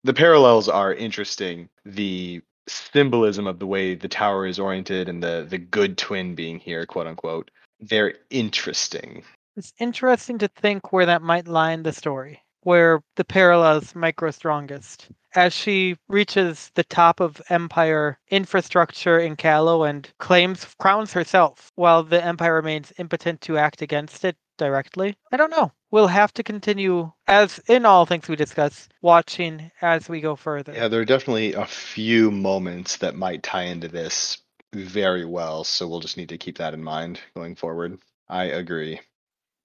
the 0.10 0.14
parallels 0.16 0.68
are 0.68 0.92
interesting. 0.92 1.70
The 1.86 2.42
symbolism 2.68 3.46
of 3.46 3.60
the 3.60 3.68
way 3.68 3.94
the 3.94 4.08
tower 4.08 4.48
is 4.48 4.58
oriented 4.58 5.08
and 5.08 5.22
the 5.22 5.46
the 5.48 5.60
good 5.60 6.00
twin 6.00 6.34
being 6.34 6.58
here 6.58 6.88
quote 6.88 7.06
unquote 7.06 7.52
they're 7.80 8.16
interesting. 8.32 9.24
It's 9.56 9.72
interesting 9.78 10.40
to 10.40 10.48
think 10.48 10.92
where 10.92 11.06
that 11.06 11.22
might 11.22 11.48
lie 11.48 11.74
in 11.74 11.84
the 11.84 11.94
story, 11.94 12.42
where 12.62 13.02
the 13.16 13.26
parallels 13.26 13.94
grow 14.16 14.32
strongest. 14.32 15.08
As 15.36 15.54
she 15.54 15.96
reaches 16.08 16.72
the 16.74 16.84
top 16.84 17.20
of 17.20 17.42
Empire 17.50 18.18
infrastructure 18.30 19.20
in 19.20 19.36
Callow 19.36 19.84
and 19.84 20.10
claims 20.18 20.66
crowns 20.80 21.14
herself, 21.14 21.72
while 21.76 22.04
the 22.04 22.24
Empire 22.24 22.56
remains 22.56 22.92
impotent 22.98 23.42
to 23.42 23.58
act 23.58 23.82
against 23.82 24.26
it 24.26 24.36
directly. 24.58 25.16
I 25.32 25.38
don't 25.38 25.52
know. 25.52 25.72
We'll 25.92 26.08
have 26.08 26.34
to 26.34 26.44
continue, 26.44 27.12
as 27.28 27.60
in 27.68 27.86
all 27.86 28.06
things 28.06 28.28
we 28.28 28.36
discuss, 28.36 28.90
watching 29.02 29.72
as 29.82 30.10
we 30.10 30.20
go 30.22 30.36
further. 30.36 30.74
yeah 30.74 30.88
there 30.88 31.02
are 31.02 31.06
definitely 31.06 31.54
a 31.54 31.66
few 31.66 32.30
moments 32.32 32.98
that 32.98 33.16
might 33.16 33.42
tie 33.44 33.64
into 33.64 33.88
this 33.88 34.40
very 34.74 35.26
well 35.26 35.64
so 35.64 35.88
we'll 35.88 36.00
just 36.00 36.18
need 36.18 36.30
to 36.30 36.38
keep 36.38 36.58
that 36.60 36.76
in 36.76 36.84
mind 36.84 37.20
going 37.36 37.56
forward 37.56 37.98
i 38.28 38.44
agree 38.44 39.00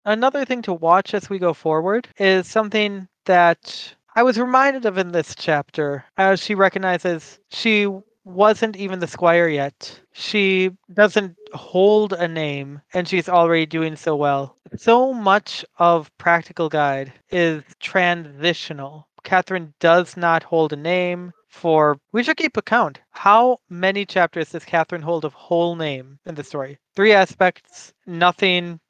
Another 0.04 0.44
thing 0.44 0.62
to 0.62 0.72
watch 0.72 1.12
as 1.12 1.28
we 1.28 1.38
go 1.38 1.52
forward 1.52 2.08
is 2.18 2.46
something 2.46 3.06
that 3.26 3.94
I 4.16 4.22
was 4.22 4.38
reminded 4.38 4.86
of 4.86 4.98
in 4.98 5.12
this 5.12 5.34
chapter 5.34 6.04
as 6.16 6.40
she 6.40 6.54
recognizes 6.54 7.38
she 7.50 7.86
wasn't 8.24 8.76
even 8.76 9.00
the 9.00 9.06
squire 9.06 9.48
yet. 9.48 10.00
She 10.12 10.70
doesn't 10.92 11.36
hold 11.52 12.12
a 12.12 12.26
name 12.28 12.80
and 12.94 13.06
she's 13.06 13.28
already 13.28 13.66
doing 13.66 13.96
so 13.96 14.16
well. 14.16 14.56
So 14.76 15.12
much 15.12 15.64
of 15.78 16.16
Practical 16.18 16.68
Guide 16.68 17.12
is 17.30 17.62
transitional. 17.78 19.06
Catherine 19.22 19.74
does 19.80 20.16
not 20.16 20.42
hold 20.42 20.72
a 20.72 20.76
name 20.76 21.32
for 21.48 21.98
we 22.12 22.22
should 22.22 22.36
keep 22.36 22.56
account. 22.56 23.00
How 23.10 23.58
many 23.68 24.06
chapters 24.06 24.50
does 24.50 24.64
Catherine 24.64 25.02
hold 25.02 25.24
of 25.24 25.34
whole 25.34 25.76
name 25.76 26.18
in 26.24 26.36
the 26.36 26.44
story? 26.44 26.78
Three 26.94 27.12
aspects, 27.12 27.92
nothing 28.06 28.80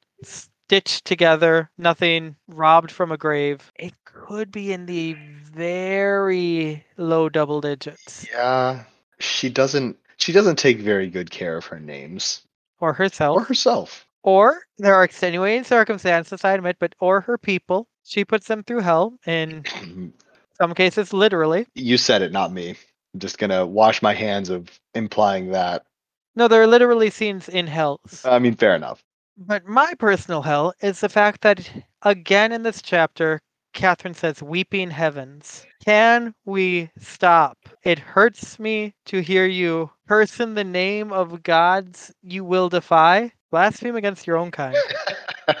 stitched 0.71 1.03
together, 1.03 1.69
nothing 1.77 2.33
robbed 2.47 2.91
from 2.93 3.11
a 3.11 3.17
grave. 3.17 3.73
It 3.77 3.93
could 4.05 4.53
be 4.53 4.71
in 4.71 4.85
the 4.85 5.17
very 5.53 6.85
low 6.95 7.27
double 7.27 7.59
digits. 7.59 8.25
yeah 8.33 8.85
she 9.19 9.49
doesn't 9.49 9.97
she 10.15 10.31
doesn't 10.31 10.55
take 10.57 10.79
very 10.79 11.09
good 11.09 11.29
care 11.29 11.57
of 11.57 11.65
her 11.65 11.77
names 11.79 12.43
Or 12.79 12.93
herself. 12.93 13.35
or 13.35 13.43
herself 13.43 14.05
Or 14.23 14.61
there 14.77 14.95
are 14.95 15.03
extenuating 15.03 15.65
circumstances, 15.65 16.45
I 16.45 16.53
admit, 16.53 16.77
but 16.79 16.95
or 17.01 17.19
her 17.19 17.37
people. 17.37 17.89
She 18.05 18.23
puts 18.23 18.47
them 18.47 18.63
through 18.63 18.79
hell, 18.79 19.17
in 19.27 19.65
some 20.57 20.73
cases, 20.73 21.11
literally. 21.11 21.67
you 21.75 21.97
said 21.97 22.21
it 22.21 22.31
not 22.31 22.53
me 22.53 22.69
i'm 23.13 23.19
just 23.19 23.37
gonna 23.39 23.65
wash 23.65 24.01
my 24.01 24.13
hands 24.13 24.49
of 24.49 24.69
implying 24.95 25.51
that 25.51 25.83
No, 26.37 26.47
there 26.47 26.61
are 26.61 26.67
literally 26.67 27.09
scenes 27.09 27.49
in 27.49 27.67
hell. 27.67 27.99
i 28.23 28.39
mean 28.39 28.55
fair 28.55 28.73
enough 28.73 29.03
But 29.37 29.65
my 29.65 29.93
personal 29.95 30.41
hell 30.41 30.73
is 30.81 30.99
the 30.99 31.09
fact 31.09 31.41
that, 31.41 31.69
again 32.01 32.51
in 32.51 32.63
this 32.63 32.81
chapter, 32.81 33.39
Catherine 33.73 34.13
says, 34.13 34.43
Weeping 34.43 34.91
heavens. 34.91 35.65
Can 35.83 36.35
we 36.45 36.89
stop? 36.99 37.57
It 37.83 37.99
hurts 37.99 38.59
me 38.59 38.93
to 39.05 39.21
hear 39.21 39.45
you 39.45 39.89
curse 40.07 40.39
in 40.39 40.55
the 40.55 40.63
name 40.63 41.11
of 41.13 41.43
gods 41.43 42.13
you 42.21 42.43
will 42.43 42.69
defy. 42.69 43.31
Blaspheme 43.49 43.95
against 43.95 44.27
your 44.27 44.37
own 44.37 44.51
kind. 44.51 44.75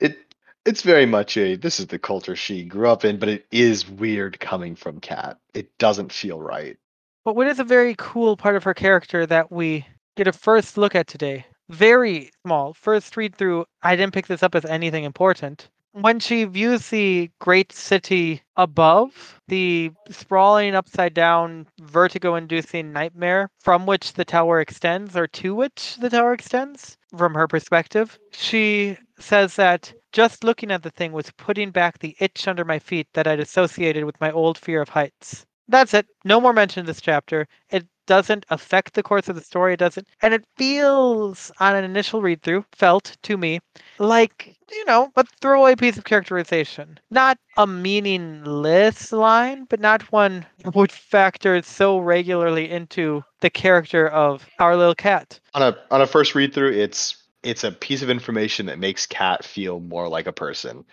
it 0.00 0.18
it's 0.64 0.82
very 0.82 1.06
much 1.06 1.36
a 1.36 1.56
this 1.56 1.78
is 1.78 1.88
the 1.88 1.98
culture 1.98 2.36
she 2.36 2.64
grew 2.64 2.88
up 2.88 3.04
in, 3.04 3.18
but 3.18 3.28
it 3.28 3.46
is 3.50 3.88
weird 3.88 4.40
coming 4.40 4.74
from 4.74 5.00
Cat. 5.00 5.38
It 5.54 5.76
doesn't 5.78 6.12
feel 6.12 6.40
right. 6.40 6.76
But 7.24 7.36
what 7.36 7.48
is 7.48 7.58
a 7.58 7.64
very 7.64 7.94
cool 7.98 8.36
part 8.36 8.56
of 8.56 8.64
her 8.64 8.74
character 8.74 9.26
that 9.26 9.50
we 9.50 9.86
get 10.16 10.28
a 10.28 10.32
first 10.32 10.78
look 10.78 10.94
at 10.94 11.06
today? 11.08 11.44
Very 11.68 12.30
small. 12.44 12.74
First 12.74 13.16
read 13.16 13.34
through, 13.34 13.66
I 13.82 13.96
didn't 13.96 14.14
pick 14.14 14.26
this 14.26 14.42
up 14.42 14.54
as 14.54 14.64
anything 14.64 15.04
important. 15.04 15.68
When 15.92 16.20
she 16.20 16.44
views 16.44 16.90
the 16.90 17.30
great 17.38 17.72
city 17.72 18.42
above, 18.56 19.40
the 19.48 19.92
sprawling 20.10 20.74
upside 20.74 21.14
down, 21.14 21.66
vertigo 21.80 22.34
inducing 22.34 22.92
nightmare 22.92 23.48
from 23.60 23.86
which 23.86 24.12
the 24.12 24.24
tower 24.24 24.60
extends, 24.60 25.16
or 25.16 25.26
to 25.28 25.54
which 25.54 25.96
the 25.96 26.10
tower 26.10 26.34
extends, 26.34 26.98
from 27.16 27.32
her 27.32 27.48
perspective, 27.48 28.18
she 28.30 28.98
says 29.18 29.56
that 29.56 29.92
just 30.12 30.44
looking 30.44 30.70
at 30.70 30.82
the 30.82 30.90
thing 30.90 31.12
was 31.12 31.30
putting 31.38 31.70
back 31.70 31.98
the 31.98 32.14
itch 32.20 32.46
under 32.46 32.64
my 32.64 32.78
feet 32.78 33.08
that 33.14 33.26
I'd 33.26 33.40
associated 33.40 34.04
with 34.04 34.20
my 34.20 34.30
old 34.30 34.58
fear 34.58 34.82
of 34.82 34.90
heights. 34.90 35.46
That's 35.66 35.94
it. 35.94 36.06
No 36.24 36.40
more 36.40 36.52
mention 36.52 36.80
in 36.80 36.86
this 36.86 37.00
chapter. 37.00 37.48
It 37.70 37.86
doesn't 38.06 38.46
affect 38.50 38.94
the 38.94 39.02
course 39.02 39.28
of 39.28 39.36
the 39.36 39.42
story. 39.42 39.74
It 39.74 39.78
doesn't, 39.78 40.06
and 40.22 40.34
it 40.34 40.44
feels 40.56 41.52
on 41.60 41.76
an 41.76 41.84
initial 41.84 42.22
read 42.22 42.42
through, 42.42 42.64
felt 42.72 43.16
to 43.22 43.36
me 43.36 43.60
like 43.98 44.56
you 44.70 44.84
know 44.84 45.10
a 45.16 45.24
throwaway 45.40 45.74
piece 45.76 45.96
of 45.96 46.04
characterization, 46.04 46.98
not 47.10 47.38
a 47.56 47.66
meaningless 47.66 49.12
line, 49.12 49.64
but 49.68 49.80
not 49.80 50.10
one 50.12 50.46
which 50.74 50.92
factor 50.92 51.62
so 51.62 51.98
regularly 51.98 52.70
into 52.70 53.22
the 53.40 53.50
character 53.50 54.08
of 54.08 54.46
our 54.58 54.76
little 54.76 54.94
cat. 54.94 55.38
On 55.54 55.62
a 55.62 55.76
on 55.90 56.00
a 56.00 56.06
first 56.06 56.34
read 56.34 56.54
through, 56.54 56.72
it's 56.72 57.22
it's 57.42 57.62
a 57.62 57.70
piece 57.70 58.02
of 58.02 58.10
information 58.10 58.66
that 58.66 58.78
makes 58.78 59.06
Cat 59.06 59.44
feel 59.44 59.78
more 59.78 60.08
like 60.08 60.26
a 60.26 60.32
person. 60.32 60.84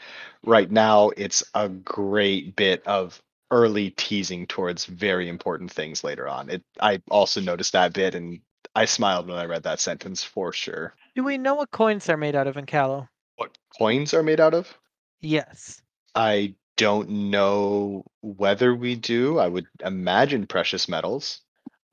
Right 0.45 0.69
now, 0.69 1.09
it's 1.17 1.43
a 1.55 1.67
great 1.67 2.55
bit 2.55 2.85
of 2.85 3.21
early 3.53 3.91
teasing 3.91 4.47
towards 4.47 4.85
very 4.85 5.29
important 5.29 5.71
things 5.71 6.03
later 6.03 6.27
on. 6.27 6.49
It 6.49 6.63
I 6.81 7.01
also 7.11 7.39
noticed 7.39 7.73
that 7.73 7.93
bit 7.93 8.15
and 8.15 8.39
I 8.75 8.85
smiled 8.85 9.27
when 9.27 9.37
I 9.37 9.45
read 9.45 9.61
that 9.63 9.79
sentence 9.79 10.23
for 10.23 10.51
sure. 10.51 10.95
Do 11.15 11.23
we 11.23 11.37
know 11.37 11.53
what 11.53 11.69
coins 11.69 12.09
are 12.09 12.17
made 12.17 12.35
out 12.35 12.47
of 12.47 12.57
in 12.57 12.65
Callow? 12.65 13.07
What 13.35 13.55
coins 13.77 14.11
are 14.15 14.23
made 14.23 14.39
out 14.39 14.55
of? 14.55 14.75
Yes. 15.21 15.83
I 16.15 16.55
don't 16.77 17.07
know 17.09 18.03
whether 18.21 18.73
we 18.73 18.95
do. 18.95 19.37
I 19.37 19.47
would 19.47 19.67
imagine 19.85 20.47
precious 20.47 20.89
metals. 20.89 21.41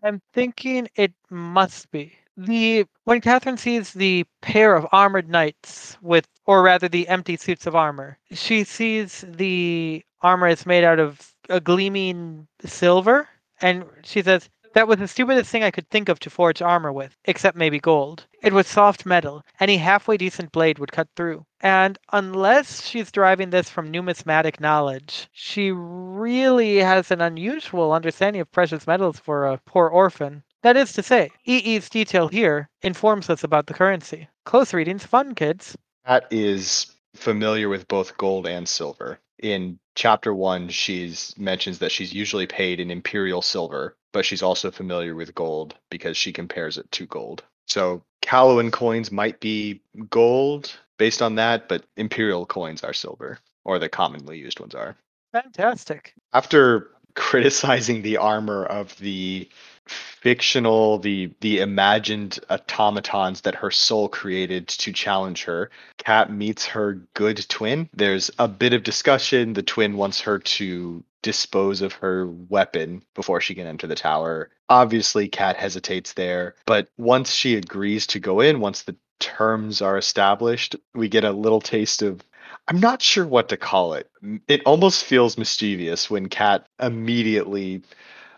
I'm 0.03 0.23
thinking 0.33 0.89
it 0.97 1.13
must 1.29 1.91
be. 1.91 2.15
The 2.39 2.87
when 3.05 3.21
Catherine 3.21 3.59
sees 3.59 3.93
the 3.93 4.25
pair 4.41 4.75
of 4.75 4.87
armored 4.93 5.29
knights 5.29 5.99
with 6.01 6.27
or 6.47 6.63
rather 6.63 6.89
the 6.89 7.07
empty 7.09 7.37
suits 7.37 7.67
of 7.67 7.77
armor, 7.77 8.17
she 8.33 8.65
sees 8.65 9.23
the 9.29 10.03
armor 10.23 10.49
is 10.49 10.65
made 10.65 10.85
out 10.85 10.99
of 10.99 11.35
a 11.51 11.61
gleaming 11.61 12.47
silver 12.65 13.29
and 13.61 13.85
she 14.03 14.23
says, 14.23 14.49
that 14.73 14.87
was 14.87 14.99
the 14.99 15.09
stupidest 15.09 15.51
thing 15.51 15.65
I 15.65 15.73
could 15.73 15.91
think 15.91 16.09
of 16.09 16.21
to 16.21 16.31
forge 16.31 16.63
armor 16.63 16.93
with, 16.93 17.17
except 17.25 17.57
maybe 17.57 17.81
gold. 17.81 18.27
It 18.41 18.53
was 18.53 18.69
soft 18.69 19.05
metal. 19.05 19.43
Any 19.59 19.77
halfway 19.77 20.17
decent 20.17 20.53
blade 20.53 20.79
would 20.79 20.93
cut 20.93 21.09
through. 21.17 21.45
And 21.61 21.99
unless 22.13 22.87
she's 22.87 23.11
deriving 23.11 23.51
this 23.51 23.69
from 23.69 23.91
numismatic 23.91 24.61
knowledge, 24.61 25.29
she 25.33 25.73
really 25.73 26.77
has 26.77 27.11
an 27.11 27.21
unusual 27.21 27.93
understanding 27.93 28.41
of 28.41 28.53
precious 28.53 28.87
metals 28.87 29.19
for 29.19 29.47
a 29.47 29.59
poor 29.67 29.89
orphan. 29.89 30.45
That 30.63 30.77
is 30.77 30.93
to 30.93 31.03
say, 31.03 31.31
EE's 31.45 31.91
detail 31.91 32.29
here 32.29 32.69
informs 32.83 33.29
us 33.29 33.43
about 33.43 33.67
the 33.67 33.75
currency. 33.75 34.29
Close 34.45 34.73
reading's 34.73 35.05
fun, 35.05 35.35
kids. 35.35 35.77
That 36.07 36.27
is 36.31 36.95
familiar 37.15 37.69
with 37.69 37.89
both 37.89 38.17
gold 38.17 38.47
and 38.47 38.69
silver. 38.69 39.19
In 39.43 39.79
chapter 39.95 40.35
one, 40.35 40.69
she's 40.69 41.35
mentions 41.39 41.79
that 41.79 41.93
she's 41.93 42.13
usually 42.13 42.47
paid 42.47 42.79
in 42.79 42.91
imperial 42.91 43.43
silver, 43.43 43.97
but 44.13 44.25
she's 44.25 44.43
also 44.43 44.71
familiar 44.71 45.15
with 45.15 45.35
gold 45.35 45.75
because 45.91 46.17
she 46.17 46.33
compares 46.33 46.79
it 46.79 46.91
to 46.93 47.07
gold. 47.07 47.43
So 47.67 48.03
Callowan 48.23 48.71
coins 48.71 49.11
might 49.11 49.41
be 49.41 49.81
gold 50.11 50.73
based 50.99 51.23
on 51.23 51.37
that, 51.37 51.69
but 51.69 51.85
imperial 51.97 52.45
coins 52.45 52.85
are 52.85 52.93
silver, 52.93 53.39
or 53.65 53.79
the 53.79 53.89
commonly 53.89 54.39
used 54.39 54.61
ones 54.61 54.75
are. 54.75 54.97
Fantastic. 55.33 56.15
After 56.33 56.91
criticizing 57.15 58.03
the 58.03 58.19
armor 58.19 58.65
of 58.65 58.97
the 58.99 59.49
fictional 59.87 60.99
the 60.99 61.31
the 61.41 61.61
imagined 61.61 62.39
automatons 62.51 63.41
that 63.43 63.55
her 63.55 63.71
soul 63.71 64.09
created 64.09 64.69
to 64.69 64.93
challenge 64.93 65.45
her. 65.45 65.71
Cat 65.99 66.33
meets 66.33 66.67
her 66.67 67.01
good 67.15 67.45
twin. 67.49 67.89
There's 67.95 68.31
a 68.39 68.49
bit 68.49 68.73
of 68.73 68.83
discussion. 68.83 69.55
The 69.55 69.63
twin 69.63 69.97
wants 69.97 70.21
her 70.23 70.39
to 70.39 71.03
dispose 71.23 71.83
of 71.83 71.95
her 71.95 72.27
weapon 72.27 73.03
before 73.15 73.41
she 73.41 73.55
can 73.55 73.67
enter 73.67 73.87
the 73.87 73.95
tower. 73.95 74.51
Obviously 74.69 75.29
cat 75.29 75.57
hesitates 75.57 76.15
there 76.15 76.55
but 76.65 76.89
once 76.97 77.33
she 77.33 77.57
agrees 77.57 78.07
to 78.07 78.21
go 78.21 78.41
in 78.41 78.61
once 78.61 78.83
the 78.83 78.97
terms 79.19 79.83
are 79.83 79.99
established 79.99 80.77
we 80.95 81.09
get 81.09 81.25
a 81.25 81.33
little 81.33 81.61
taste 81.61 82.01
of 82.01 82.23
I'm 82.69 82.81
not 82.81 83.03
sure 83.03 83.27
what 83.27 83.49
to 83.49 83.57
call 83.57 83.95
it. 83.95 84.09
It 84.47 84.63
almost 84.65 85.05
feels 85.05 85.37
mischievous 85.37 86.09
when 86.09 86.29
Cat 86.29 86.67
immediately 86.81 87.83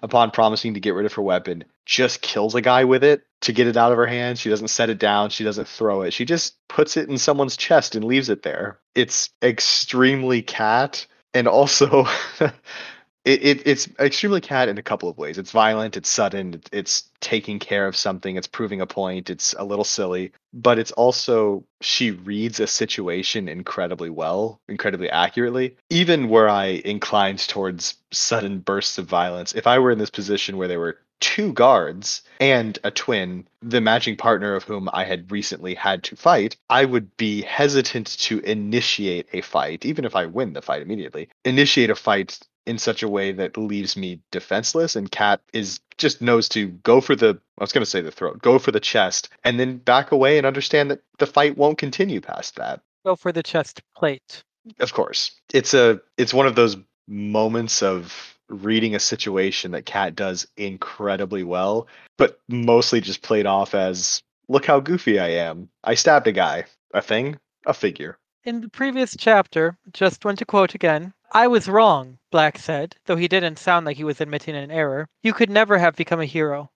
upon 0.03 0.31
promising 0.31 0.75
to 0.75 0.81
get 0.81 0.95
rid 0.95 1.07
of 1.07 1.13
her 1.15 1.23
weapon, 1.23 1.65
just 1.87 2.23
kills 2.23 2.55
a 2.55 2.61
guy 2.61 2.85
with 2.85 3.05
it 3.05 3.23
to 3.43 3.53
get 3.53 3.67
it 3.67 3.77
out 3.77 3.93
of 3.93 3.99
her 3.99 4.07
hand. 4.07 4.39
She 4.39 4.51
doesn't 4.51 4.69
set 4.69 4.91
it 4.91 4.99
down. 4.99 5.31
She 5.31 5.45
doesn't 5.45 5.69
throw 5.69 6.03
it. 6.03 6.13
She 6.13 6.25
just 6.25 6.57
puts 6.69 6.97
it 6.97 7.09
in 7.09 7.19
someone's 7.19 7.57
chest 7.57 7.95
and 7.95 8.05
leaves 8.05 8.29
it 8.29 8.43
there. 8.43 8.79
It's 8.95 9.31
extremely 9.43 10.43
cat. 10.43 11.07
And 11.35 11.49
also, 11.49 12.07
it, 13.25 13.45
it, 13.45 13.67
it's 13.67 13.89
extremely 14.01 14.41
cat 14.41 14.69
in 14.69 14.79
a 14.79 14.83
couple 14.83 15.09
of 15.09 15.17
ways. 15.17 15.39
It's 15.39 15.53
violent, 15.53 15.97
it's 15.97 16.09
sudden, 16.09 16.61
it's 16.73 17.05
taking 17.21 17.59
care 17.59 17.87
of 17.87 17.97
something, 17.97 18.37
it's 18.37 18.49
proving 18.49 18.81
a 18.81 18.87
point, 18.87 19.31
it's 19.31 19.55
a 19.59 19.65
little 19.65 19.85
silly, 19.85 20.33
but 20.53 20.79
it's 20.79 20.93
also 20.93 21.65
she 21.81 22.11
reads 22.11 22.59
a 22.59 22.67
situation 22.67 23.49
incredibly 23.49 24.11
well, 24.11 24.61
incredibly 24.69 25.09
accurately. 25.09 25.77
Even 25.89 26.29
where 26.29 26.49
I 26.49 26.83
inclined 26.85 27.39
towards 27.41 27.95
sudden 28.11 28.59
bursts 28.59 28.99
of 28.99 29.07
violence, 29.07 29.55
if 29.55 29.67
I 29.67 29.79
were 29.79 29.93
in 29.93 29.99
this 29.99 30.11
position 30.11 30.57
where 30.57 30.69
there 30.69 30.81
were 30.81 30.99
two 31.21 31.53
guards 31.53 32.23
and 32.41 32.77
a 32.83 32.91
twin, 32.91 33.47
the 33.63 33.81
matching 33.81 34.17
partner 34.17 34.57
of 34.57 34.65
whom 34.65 34.91
I 34.93 35.05
had 35.05 35.31
recently 35.31 35.77
had 35.77 36.03
to 36.05 36.17
fight, 36.17 36.57
I 36.69 36.85
would 36.85 37.17
be 37.17 37.43
hesitant 37.43 38.19
to 38.23 38.41
initiate 38.41 39.29
a 39.33 39.41
fight, 39.41 39.85
even 39.85 40.05
if 40.05 40.17
I 40.17 40.27
win 40.27 40.53
the 40.53 40.61
fight 40.61 40.83
immediately. 40.83 41.29
Initiate 41.45 41.91
a 41.91 41.95
fight 41.95 42.41
in 42.67 42.79
such 42.79 43.03
a 43.03 43.09
way 43.09 43.33
that 43.33 43.57
leaves 43.57 43.97
me 43.97 44.21
defenseless 44.31 44.97
and 44.97 45.11
cat 45.11 45.41
is 45.53 45.81
just 45.99 46.23
knows 46.23 46.49
to 46.51 46.69
go 46.69 47.01
for 47.01 47.17
the 47.17 47.39
I 47.59 47.63
was 47.63 47.73
going 47.73 47.85
to 47.85 47.91
say 47.91 48.01
the 48.01 48.11
throat, 48.11 48.41
go 48.41 48.59
for 48.59 48.71
the 48.71 48.81
chest 48.81 49.29
and 49.45 49.59
then 49.59 49.79
back 49.79 50.13
away 50.13 50.39
and 50.39 50.47
understand 50.47 50.91
that 50.91 51.03
the 51.19 51.27
fight 51.27 51.57
won't 51.57 51.79
continue 51.79 52.21
past 52.21 52.57
that. 52.57 52.81
Go 53.05 53.17
for 53.17 53.33
the 53.33 53.43
chest 53.43 53.83
plate. 53.97 54.45
Of 54.79 54.93
course. 54.93 55.33
It's 55.53 55.75
a 55.75 56.01
it's 56.17 56.35
one 56.35 56.47
of 56.47 56.55
those 56.55 56.77
moments 57.09 57.83
of 57.83 58.37
reading 58.49 58.95
a 58.95 59.01
situation 59.01 59.73
that 59.73 59.87
cat 59.87 60.15
does 60.15 60.47
incredibly 60.57 61.43
well, 61.43 61.89
but 62.19 62.39
mostly 62.49 63.01
just 63.01 63.23
played 63.23 63.47
off 63.47 63.75
as 63.75 64.23
look 64.49 64.67
how 64.67 64.81
goofy 64.81 65.19
I 65.19 65.29
am. 65.29 65.69
I 65.83 65.95
stabbed 65.95 66.27
a 66.27 66.33
guy, 66.33 66.67
a 66.93 67.01
thing, 67.01 67.39
a 67.67 67.75
figure. 67.75 68.19
In 68.45 68.61
the 68.61 68.69
previous 68.69 69.17
chapter, 69.17 69.79
just 69.93 70.25
want 70.25 70.41
to 70.41 70.45
quote 70.45 70.75
again, 70.75 71.15
I 71.31 71.47
was 71.47 71.69
wrong, 71.69 72.19
Black 72.33 72.59
said, 72.59 72.97
though 73.07 73.15
he 73.15 73.29
didn't 73.29 73.61
sound 73.61 73.87
like 73.87 73.97
he 73.97 74.03
was 74.03 74.21
admitting 74.21 74.57
an 74.57 74.73
error. 74.73 75.09
You 75.23 75.33
could 75.33 75.49
never 75.49 75.79
have 75.79 75.95
become 75.95 76.19
a 76.19 76.25
hero. 76.25 76.73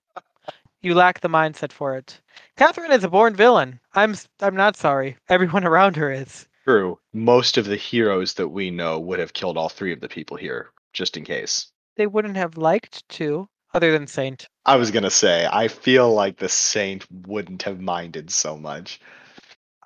You 0.80 0.94
lack 0.94 1.18
the 1.18 1.28
mindset 1.28 1.72
for 1.72 1.96
it. 1.96 2.20
Catherine 2.56 2.92
is 2.92 3.02
a 3.02 3.08
born 3.08 3.34
villain. 3.34 3.80
I'm 3.94 4.14
I'm 4.40 4.54
not 4.54 4.76
sorry. 4.76 5.16
Everyone 5.28 5.64
around 5.66 5.96
her 5.96 6.12
is. 6.12 6.46
True. 6.62 7.00
Most 7.12 7.58
of 7.58 7.64
the 7.64 7.74
heroes 7.74 8.34
that 8.34 8.48
we 8.48 8.70
know 8.70 9.00
would 9.00 9.18
have 9.18 9.32
killed 9.32 9.58
all 9.58 9.68
three 9.68 9.92
of 9.92 10.00
the 10.00 10.08
people 10.08 10.36
here, 10.36 10.70
just 10.92 11.16
in 11.16 11.24
case. 11.24 11.72
They 11.96 12.06
wouldn't 12.06 12.36
have 12.36 12.56
liked 12.56 13.08
to, 13.08 13.48
other 13.74 13.90
than 13.90 14.06
Saint. 14.06 14.46
I 14.66 14.76
was 14.76 14.92
gonna 14.92 15.10
say, 15.10 15.48
I 15.52 15.66
feel 15.66 16.14
like 16.14 16.36
the 16.36 16.48
Saint 16.48 17.04
wouldn't 17.10 17.64
have 17.64 17.80
minded 17.80 18.30
so 18.30 18.56
much 18.56 19.00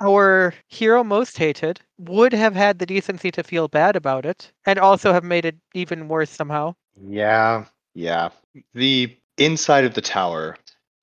our 0.01 0.55
hero 0.69 1.05
most 1.05 1.37
hated 1.39 1.81
would 1.99 2.33
have 2.33 2.55
had 2.55 2.79
the 2.79 2.87
decency 2.87 3.31
to 3.31 3.43
feel 3.43 3.69
bad 3.69 3.97
about 3.97 4.25
it 4.25 4.53
and 4.67 4.79
also 4.79 5.13
have 5.13 5.25
made 5.25 5.45
it 5.45 5.57
even 5.75 6.09
worse 6.09 6.31
somehow. 6.31 6.75
Yeah, 7.09 7.67
yeah. 7.95 8.31
The 8.75 9.17
inside 9.37 9.85
of 9.85 9.95
the 9.95 10.01
tower 10.01 10.57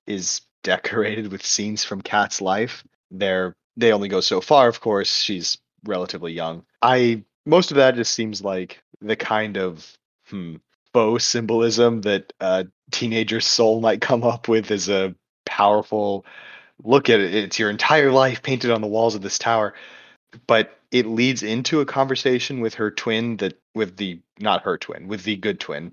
is 0.06 0.40
decorated 0.62 1.30
with 1.30 1.44
scenes 1.44 1.84
from 1.84 2.02
Cat's 2.02 2.40
life. 2.40 2.84
They're 3.10 3.54
they 3.76 3.92
only 3.92 4.08
go 4.08 4.20
so 4.20 4.40
far, 4.40 4.66
of 4.68 4.80
course. 4.80 5.18
She's 5.18 5.56
relatively 5.84 6.32
young. 6.32 6.64
I 6.82 7.22
most 7.46 7.70
of 7.70 7.76
that 7.76 7.94
just 7.94 8.12
seems 8.12 8.42
like 8.42 8.82
the 9.00 9.16
kind 9.16 9.56
of 9.56 9.96
hmm, 10.28 10.56
faux 10.92 11.24
symbolism 11.24 12.02
that 12.02 12.32
a 12.40 12.66
teenager's 12.90 13.46
soul 13.46 13.80
might 13.80 14.00
come 14.00 14.24
up 14.24 14.48
with 14.48 14.70
as 14.70 14.88
a 14.88 15.14
powerful 15.46 16.26
look 16.84 17.08
at 17.10 17.20
it 17.20 17.34
it's 17.34 17.58
your 17.58 17.70
entire 17.70 18.12
life 18.12 18.42
painted 18.42 18.70
on 18.70 18.80
the 18.80 18.86
walls 18.86 19.14
of 19.14 19.22
this 19.22 19.38
tower 19.38 19.74
but 20.46 20.78
it 20.90 21.06
leads 21.06 21.42
into 21.42 21.80
a 21.80 21.86
conversation 21.86 22.60
with 22.60 22.74
her 22.74 22.90
twin 22.90 23.36
that 23.38 23.58
with 23.74 23.96
the 23.96 24.20
not 24.38 24.62
her 24.62 24.78
twin 24.78 25.08
with 25.08 25.24
the 25.24 25.36
good 25.36 25.60
twin 25.60 25.92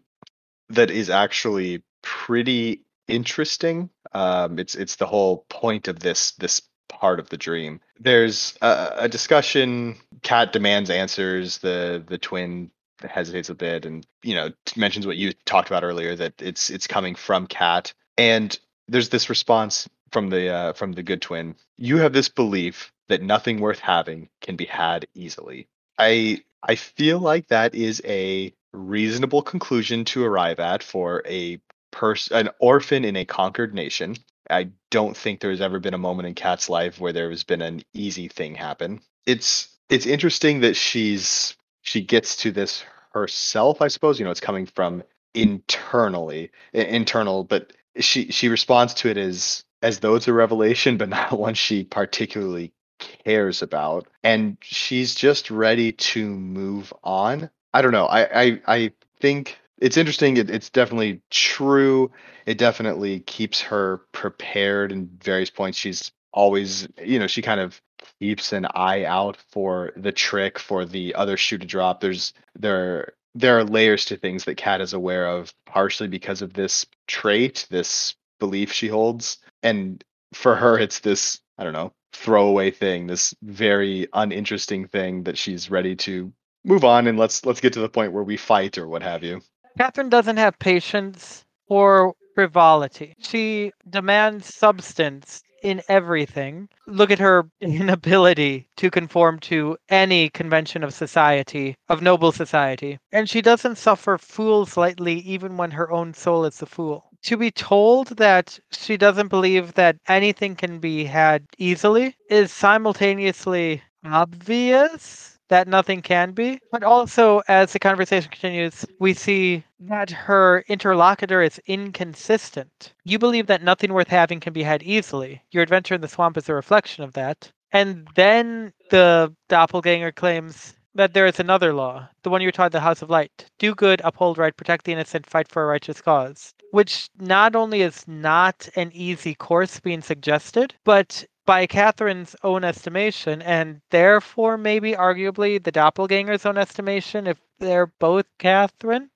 that 0.70 0.90
is 0.90 1.10
actually 1.10 1.84
pretty 2.02 2.82
interesting. 3.08 3.90
Um 4.14 4.60
it's 4.60 4.76
it's 4.76 4.96
the 4.96 5.06
whole 5.06 5.46
point 5.50 5.88
of 5.88 6.00
this 6.00 6.32
this 6.32 6.62
part 6.88 7.20
of 7.20 7.30
the 7.30 7.38
dream. 7.38 7.82
There's 8.00 8.58
a, 8.62 8.94
a 9.00 9.10
discussion 9.10 9.96
cat 10.24 10.54
demands 10.54 10.90
answers 10.90 11.60
the 11.60 12.04
the 12.06 12.18
twin 12.18 12.72
hesitates 13.02 13.50
a 13.50 13.56
bit 13.56 13.86
and 13.86 14.06
you 14.24 14.36
know 14.36 14.52
mentions 14.76 15.06
what 15.06 15.18
you 15.18 15.34
talked 15.46 15.68
about 15.68 15.84
earlier 15.84 16.16
that 16.16 16.34
it's 16.42 16.70
it's 16.70 16.88
coming 16.88 17.14
from 17.14 17.46
cat 17.46 17.94
and 18.18 18.58
there's 18.88 19.10
this 19.10 19.30
response 19.30 19.90
from 20.16 20.30
the 20.30 20.48
uh, 20.48 20.72
from 20.72 20.94
the 20.94 21.04
good 21.04 21.22
twin. 21.22 21.56
You 21.76 21.98
have 21.98 22.14
this 22.14 22.30
belief 22.30 22.94
that 23.10 23.22
nothing 23.22 23.60
worth 23.60 23.80
having 23.80 24.30
can 24.40 24.56
be 24.56 24.64
had 24.64 25.06
easily. 25.14 25.68
I 26.00 26.42
I 26.64 26.76
feel 26.76 27.20
like 27.20 27.50
that 27.50 27.76
is 27.76 28.02
a 28.06 28.54
reasonable 28.72 29.42
conclusion 29.42 30.06
to 30.06 30.24
arrive 30.24 30.62
at 30.62 30.84
for 30.84 31.22
a 31.28 31.60
person 31.92 32.38
an 32.38 32.50
orphan 32.60 33.04
in 33.04 33.18
a 33.18 33.26
conquered 33.26 33.74
nation. 33.74 34.16
I 34.50 34.70
don't 34.90 35.18
think 35.18 35.42
there's 35.42 35.60
ever 35.60 35.80
been 35.80 35.94
a 35.94 35.98
moment 35.98 36.30
in 36.30 36.34
Cat's 36.34 36.70
life 36.70 36.98
where 36.98 37.12
there 37.12 37.30
has 37.30 37.44
been 37.44 37.62
an 37.62 37.82
easy 37.94 38.30
thing 38.30 38.56
happen. 38.56 39.02
It's 39.26 39.68
it's 39.90 40.06
interesting 40.06 40.62
that 40.62 40.78
she's 40.78 41.58
she 41.82 42.00
gets 42.00 42.38
to 42.38 42.54
this 42.54 42.86
herself, 43.12 43.82
I 43.82 43.90
suppose. 43.90 44.18
You 44.18 44.24
know, 44.24 44.32
it's 44.32 44.40
coming 44.40 44.66
from 44.66 45.04
internally, 45.34 46.52
internal, 46.72 47.44
but 47.44 47.74
she 48.00 48.32
she 48.32 48.48
responds 48.48 48.94
to 48.94 49.10
it 49.10 49.18
as 49.18 49.66
as 49.82 50.00
though 50.00 50.16
it's 50.16 50.28
a 50.28 50.34
revelation, 50.34 50.98
but 50.98 51.10
not 51.10 51.38
one 51.38 51.54
she 51.54 51.84
particularly 51.84 52.74
cares 53.00 53.62
about. 53.62 54.08
And 54.24 54.58
she's 54.62 55.16
just 55.16 55.52
ready 55.52 55.92
to 55.92 56.30
move 56.30 56.94
on. 57.04 57.50
I 57.74 57.82
don't 57.82 57.92
know. 57.92 58.06
I 58.06 58.42
I, 58.42 58.62
I 58.68 58.92
think 59.20 59.58
it's 59.78 59.98
interesting. 59.98 60.38
It, 60.38 60.50
it's 60.50 60.70
definitely 60.70 61.22
true. 61.30 62.12
It 62.46 62.58
definitely 62.58 63.20
keeps 63.22 63.62
her 63.62 64.02
prepared 64.12 64.92
in 64.92 65.10
various 65.22 65.50
points. 65.50 65.78
She's 65.78 66.12
always, 66.32 66.88
you 67.04 67.20
know, 67.20 67.28
she 67.28 67.42
kind 67.42 67.60
of 67.60 67.82
keeps 68.20 68.54
an 68.54 68.66
eye 68.74 69.06
out 69.06 69.38
for 69.52 69.92
the 69.96 70.12
trick 70.12 70.60
for 70.60 70.86
the 70.86 71.16
other 71.16 71.38
shoe 71.38 71.58
to 71.58 71.66
drop. 71.66 72.02
There's 72.02 72.34
there 72.56 73.14
there 73.34 73.60
are 73.60 73.66
layers 73.66 74.06
to 74.06 74.18
things 74.18 74.46
that 74.46 74.56
Cat 74.56 74.80
is 74.80 74.94
aware 74.94 75.28
of, 75.28 75.54
partially 75.66 76.08
because 76.08 76.42
of 76.42 76.54
this 76.54 76.86
trait, 77.08 77.68
this 77.70 78.16
belief 78.40 78.72
she 78.72 78.88
holds. 78.88 79.38
And 79.64 80.04
for 80.34 80.56
her 80.56 80.78
it's 80.78 81.00
this, 81.00 81.40
I 81.58 81.64
don't 81.64 81.74
know, 81.74 81.94
throwaway 82.14 82.72
thing, 82.72 83.08
this 83.08 83.34
very 83.42 84.08
uninteresting 84.14 84.88
thing 84.88 85.24
that 85.24 85.38
she's 85.38 85.70
ready 85.70 85.96
to 85.98 86.32
move 86.64 86.84
on 86.84 87.08
and 87.08 87.18
let's 87.18 87.46
let's 87.46 87.62
get 87.62 87.74
to 87.74 87.80
the 87.80 87.90
point 87.90 88.12
where 88.12 88.24
we 88.24 88.38
fight 88.38 88.78
or 88.78 88.88
what 88.88 89.04
have 89.04 89.24
you. 89.24 89.42
Catherine 89.78 90.10
doesn't 90.10 90.38
have 90.38 90.58
patience 90.58 91.46
or 91.68 92.16
frivolity. 92.34 93.14
She 93.20 93.72
demands 93.90 94.54
substance 94.54 95.44
in 95.64 95.82
everything. 95.90 96.70
Look 96.86 97.12
at 97.12 97.20
her 97.20 97.50
inability 97.60 98.68
to 98.78 98.92
conform 98.92 99.40
to 99.42 99.78
any 99.90 100.30
convention 100.30 100.84
of 100.84 100.94
society, 100.94 101.76
of 101.90 102.02
noble 102.02 102.32
society. 102.32 103.00
And 103.12 103.30
she 103.30 103.42
doesn't 103.42 103.78
suffer 103.78 104.18
fools 104.18 104.78
lightly, 104.78 105.20
even 105.20 105.58
when 105.58 105.72
her 105.72 105.92
own 105.92 106.14
soul 106.14 106.46
is 106.46 106.60
the 106.60 106.66
fool. 106.66 107.10
To 107.26 107.38
be 107.38 107.50
told 107.50 108.18
that 108.18 108.60
she 108.72 108.98
doesn't 108.98 109.30
believe 109.30 109.74
that 109.74 109.98
anything 110.08 110.56
can 110.56 110.78
be 110.78 111.06
had 111.06 111.44
easily 111.58 112.16
is 112.30 112.52
simultaneously 112.52 113.82
obvious 114.06 115.40
that 115.50 115.68
nothing 115.68 116.04
can 116.04 116.34
be. 116.34 116.60
But 116.72 116.84
also, 116.84 117.42
as 117.48 117.74
the 117.74 117.80
conversation 117.80 118.30
continues, 118.30 118.86
we 119.00 119.16
see 119.16 119.64
that 119.80 120.12
her 120.12 120.64
interlocutor 120.68 121.42
is 121.42 121.60
inconsistent. 121.66 122.94
You 123.06 123.18
believe 123.18 123.48
that 123.48 123.64
nothing 123.64 123.92
worth 123.92 124.08
having 124.08 124.40
can 124.40 124.54
be 124.54 124.62
had 124.62 124.84
easily. 124.84 125.42
Your 125.50 125.64
adventure 125.64 125.96
in 125.96 126.02
the 126.02 126.08
swamp 126.08 126.38
is 126.38 126.48
a 126.48 126.54
reflection 126.54 127.04
of 127.04 127.14
that. 127.14 127.52
And 127.72 128.08
then 128.16 128.72
the 128.92 129.34
doppelganger 129.50 130.12
claims 130.12 130.76
that 130.96 131.14
there 131.14 131.28
is 131.28 131.40
another 131.40 131.74
law, 131.74 132.08
the 132.24 132.30
one 132.30 132.42
you 132.42 132.52
taught 132.52 132.72
the 132.72 132.80
House 132.80 133.02
of 133.02 133.10
Light. 133.10 133.52
Do 133.60 133.76
good, 133.76 134.02
uphold 134.04 134.38
right, 134.38 134.56
protect 134.56 134.86
the 134.86 134.94
innocent, 134.94 135.30
fight 135.30 135.50
for 135.50 135.64
a 135.64 135.68
righteous 135.68 136.02
cause. 136.02 136.54
Which 136.72 137.10
not 137.20 137.56
only 137.56 137.82
is 137.82 138.08
not 138.08 138.68
an 138.76 138.92
easy 138.94 139.36
course 139.36 139.80
being 139.80 140.02
suggested, 140.02 140.74
but 140.86 141.26
by 141.46 141.68
Catherine's 141.68 142.36
own 142.44 142.64
estimation, 142.64 143.42
and 143.42 143.82
therefore 143.92 144.58
maybe 144.58 144.94
arguably 144.94 145.62
the 145.62 145.72
doppelganger's 145.72 146.46
own 146.46 146.58
estimation, 146.58 147.28
if 147.28 147.40
they're 147.60 147.88
both 147.88 148.26
Catherine, 148.40 149.10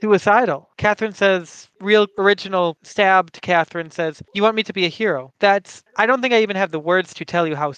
suicidal. 0.00 0.70
Catherine 0.78 1.12
says, 1.12 1.68
real 1.80 2.06
original 2.18 2.76
stabbed 2.82 3.40
Catherine 3.42 3.90
says, 3.90 4.22
You 4.34 4.42
want 4.42 4.56
me 4.56 4.62
to 4.64 4.72
be 4.72 4.86
a 4.86 4.88
hero? 4.88 5.32
That's, 5.38 5.82
I 5.96 6.06
don't 6.06 6.20
think 6.20 6.34
I 6.34 6.42
even 6.42 6.56
have 6.56 6.70
the 6.70 6.80
words 6.80 7.14
to 7.14 7.24
tell 7.24 7.46
you 7.46 7.54
how 7.54 7.72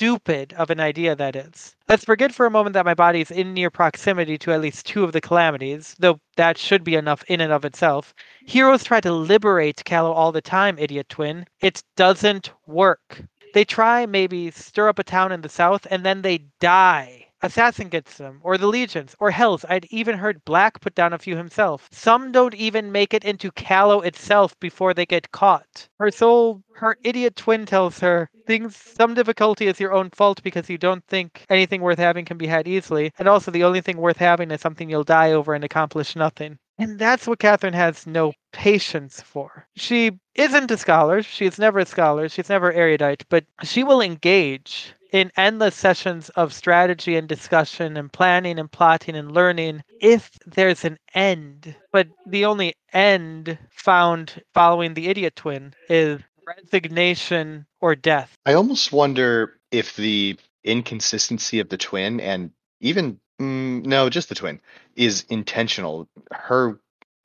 stupid 0.00 0.54
of 0.54 0.70
an 0.70 0.80
idea 0.80 1.14
that 1.14 1.36
is. 1.36 1.76
Let's 1.86 2.06
forget 2.06 2.32
for 2.32 2.46
a 2.46 2.50
moment 2.50 2.72
that 2.72 2.86
my 2.86 2.94
body 2.94 3.20
is 3.20 3.30
in 3.30 3.52
near 3.52 3.68
proximity 3.68 4.38
to 4.38 4.50
at 4.50 4.62
least 4.62 4.86
two 4.86 5.04
of 5.04 5.12
the 5.12 5.20
calamities, 5.20 5.94
though 5.98 6.18
that 6.36 6.56
should 6.56 6.82
be 6.82 6.94
enough 6.94 7.22
in 7.28 7.42
and 7.42 7.52
of 7.52 7.66
itself. 7.66 8.14
Heroes 8.46 8.82
try 8.82 9.02
to 9.02 9.12
liberate 9.12 9.84
Callow 9.84 10.12
all 10.12 10.32
the 10.32 10.40
time, 10.40 10.78
idiot 10.78 11.10
twin. 11.10 11.44
It 11.60 11.82
doesn't 11.96 12.50
work. 12.66 13.22
They 13.52 13.66
try, 13.66 14.06
maybe, 14.06 14.50
stir 14.52 14.88
up 14.88 14.98
a 14.98 15.04
town 15.04 15.32
in 15.32 15.42
the 15.42 15.50
south, 15.50 15.86
and 15.90 16.02
then 16.02 16.22
they 16.22 16.46
die. 16.60 17.26
Assassin 17.42 17.88
gets 17.88 18.16
them, 18.18 18.40
or 18.42 18.56
the 18.56 18.66
legions, 18.66 19.14
or 19.18 19.30
hells. 19.30 19.64
I'd 19.68 19.86
even 19.90 20.16
heard 20.18 20.44
Black 20.44 20.80
put 20.80 20.94
down 20.94 21.12
a 21.12 21.18
few 21.18 21.36
himself. 21.36 21.88
Some 21.92 22.32
don't 22.32 22.54
even 22.54 22.92
make 22.92 23.12
it 23.14 23.24
into 23.24 23.50
Callow 23.52 24.00
itself 24.00 24.58
before 24.60 24.94
they 24.94 25.06
get 25.06 25.30
caught. 25.32 25.88
Her 25.98 26.10
soul, 26.10 26.62
her 26.72 26.96
idiot 27.02 27.36
twin 27.36 27.66
tells 27.66 27.98
her, 28.00 28.30
things, 28.46 28.76
some 28.76 29.14
difficulty 29.14 29.66
is 29.66 29.80
your 29.80 29.92
own 29.92 30.10
fault 30.10 30.42
because 30.42 30.68
you 30.70 30.78
don't 30.78 31.04
think 31.06 31.44
anything 31.48 31.80
worth 31.82 31.98
having 31.98 32.24
can 32.24 32.38
be 32.38 32.46
had 32.46 32.66
easily. 32.66 33.12
And 33.18 33.28
also, 33.28 33.50
the 33.50 33.64
only 33.64 33.80
thing 33.80 33.96
worth 33.98 34.18
having 34.18 34.50
is 34.50 34.60
something 34.60 34.88
you'll 34.90 35.04
die 35.04 35.32
over 35.32 35.54
and 35.54 35.64
accomplish 35.64 36.16
nothing. 36.16 36.58
And 36.80 36.98
that's 36.98 37.26
what 37.26 37.38
Catherine 37.38 37.74
has 37.74 38.06
no 38.06 38.32
patience 38.52 39.20
for. 39.20 39.66
She 39.76 40.12
isn't 40.34 40.70
a 40.70 40.78
scholar. 40.78 41.22
She's 41.22 41.58
never 41.58 41.80
a 41.80 41.86
scholar. 41.86 42.28
She's 42.28 42.48
never 42.48 42.72
erudite, 42.72 43.24
but 43.28 43.44
she 43.62 43.84
will 43.84 44.00
engage 44.00 44.94
in 45.12 45.30
endless 45.36 45.74
sessions 45.74 46.30
of 46.30 46.54
strategy 46.54 47.16
and 47.16 47.28
discussion 47.28 47.96
and 47.96 48.12
planning 48.12 48.58
and 48.58 48.70
plotting 48.70 49.16
and 49.16 49.32
learning 49.32 49.82
if 50.00 50.30
there's 50.46 50.84
an 50.84 50.98
end. 51.14 51.74
But 51.92 52.08
the 52.26 52.46
only 52.46 52.74
end 52.92 53.58
found 53.70 54.42
following 54.54 54.94
the 54.94 55.08
idiot 55.08 55.36
twin 55.36 55.74
is 55.88 56.20
resignation 56.46 57.66
or 57.80 57.94
death. 57.94 58.36
I 58.46 58.54
almost 58.54 58.92
wonder 58.92 59.58
if 59.70 59.96
the 59.96 60.38
inconsistency 60.64 61.60
of 61.60 61.68
the 61.68 61.78
twin 61.78 62.20
and 62.20 62.50
even 62.80 63.20
mm, 63.40 63.84
no, 63.84 64.08
just 64.10 64.28
the 64.28 64.34
twin 64.34 64.60
is 64.96 65.24
intentional. 65.28 66.08
Her 66.32 66.80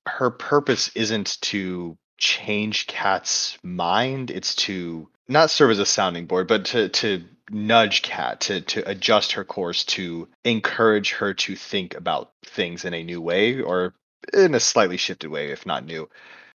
her 0.08 0.30
purpose 0.30 0.92
isn't 0.96 1.38
to 1.42 1.98
change 2.18 2.88
Cat's 2.88 3.58
mind, 3.64 4.32
it's 4.32 4.56
to 4.56 5.10
not 5.28 5.50
serve 5.50 5.72
as 5.72 5.80
a 5.80 5.86
sounding 5.86 6.26
board, 6.26 6.48
but 6.48 6.66
to 6.66 6.90
to 6.90 7.26
nudge 7.52 8.02
Cat 8.02 8.42
to 8.42 8.62
to 8.62 8.90
adjust 8.90 9.34
her 9.34 9.44
course 9.44 9.84
to 9.86 10.28
encourage 10.44 11.12
her 11.14 11.34
to 11.34 11.56
think 11.56 11.96
about 11.96 12.32
things 12.46 12.86
in 12.86 12.94
a 12.94 13.04
new 13.04 13.22
way 13.22 13.62
or 13.62 13.94
in 14.34 14.56
a 14.56 14.60
slightly 14.60 14.98
shifted 14.98 15.30
way, 15.30 15.52
if 15.52 15.66
not 15.66 15.86
new. 15.86 16.10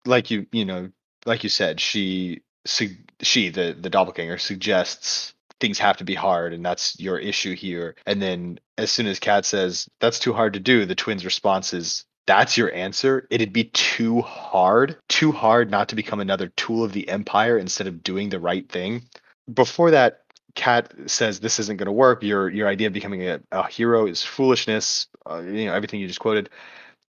Like 0.07 0.31
you, 0.31 0.47
you 0.53 0.65
know, 0.65 0.91
like 1.27 1.43
you 1.43 1.51
said, 1.51 1.81
she 1.81 2.43
she 2.65 3.49
the 3.51 3.77
the 3.79 3.91
doppelganger 3.91 4.39
suggests 4.39 5.35
things 5.61 5.79
have 5.79 5.97
to 5.99 6.05
be 6.05 6.15
hard 6.15 6.53
and 6.53 6.65
that's 6.65 6.99
your 7.01 7.19
issue 7.19 7.55
here. 7.55 7.97
And 8.07 8.23
then 8.23 8.61
as 8.77 8.91
soon 8.91 9.07
as 9.07 9.19
cat 9.19 9.45
says 9.45 9.89
that's 10.01 10.19
too 10.19 10.33
hard 10.33 10.55
to 10.55 10.61
do 10.61 10.85
the 10.85 10.95
twins 10.95 11.25
response 11.25 11.73
is 11.73 12.05
that's 12.27 12.59
your 12.59 12.73
answer? 12.75 13.27
It'd 13.31 13.55
be 13.55 13.65
too 13.65 14.21
hard? 14.21 14.99
Too 15.09 15.33
hard 15.33 15.71
not 15.71 15.89
to 15.89 15.97
become 15.97 16.21
another 16.21 16.49
tool 16.49 16.85
of 16.85 16.93
the 16.93 17.09
empire 17.09 17.57
instead 17.57 17.87
of 17.87 18.03
doing 18.03 18.29
the 18.29 18.39
right 18.39 18.69
thing? 18.69 19.05
Before 19.53 19.91
that 19.93 20.21
cat 20.55 20.93
says 21.07 21.41
this 21.41 21.59
isn't 21.59 21.79
going 21.79 21.87
to 21.87 21.93
work. 21.93 22.23
Your 22.23 22.51
your 22.51 22.69
idea 22.69 22.89
of 22.89 22.93
becoming 22.93 23.23
a, 23.23 23.41
a 23.53 23.67
hero 23.69 24.07
is 24.07 24.23
foolishness 24.23 25.07
uh, 25.29 25.39
you 25.39 25.67
know 25.67 25.75
everything 25.75 26.01
you 26.01 26.07
just 26.07 26.21
quoted. 26.21 26.51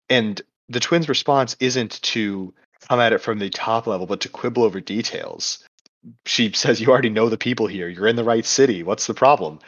And 0.10 0.42
the 0.70 0.80
twins 0.80 1.10
response 1.10 1.56
isn't 1.60 2.02
to 2.02 2.54
come 2.88 3.00
at 3.00 3.12
it 3.12 3.20
from 3.20 3.40
the 3.40 3.50
top 3.50 3.88
level 3.88 4.08
but 4.08 4.22
to 4.22 4.30
quibble 4.30 4.64
over 4.64 4.80
details 4.80 5.68
she 6.26 6.52
says 6.54 6.82
you 6.82 6.90
already 6.90 7.10
know 7.10 7.30
the 7.30 7.38
people 7.38 7.68
here. 7.68 7.88
You're 7.88 8.08
in 8.08 8.16
the 8.16 8.24
right 8.24 8.46
city. 8.46 8.84
What's 8.84 9.08
the 9.08 9.14
problem? 9.14 9.60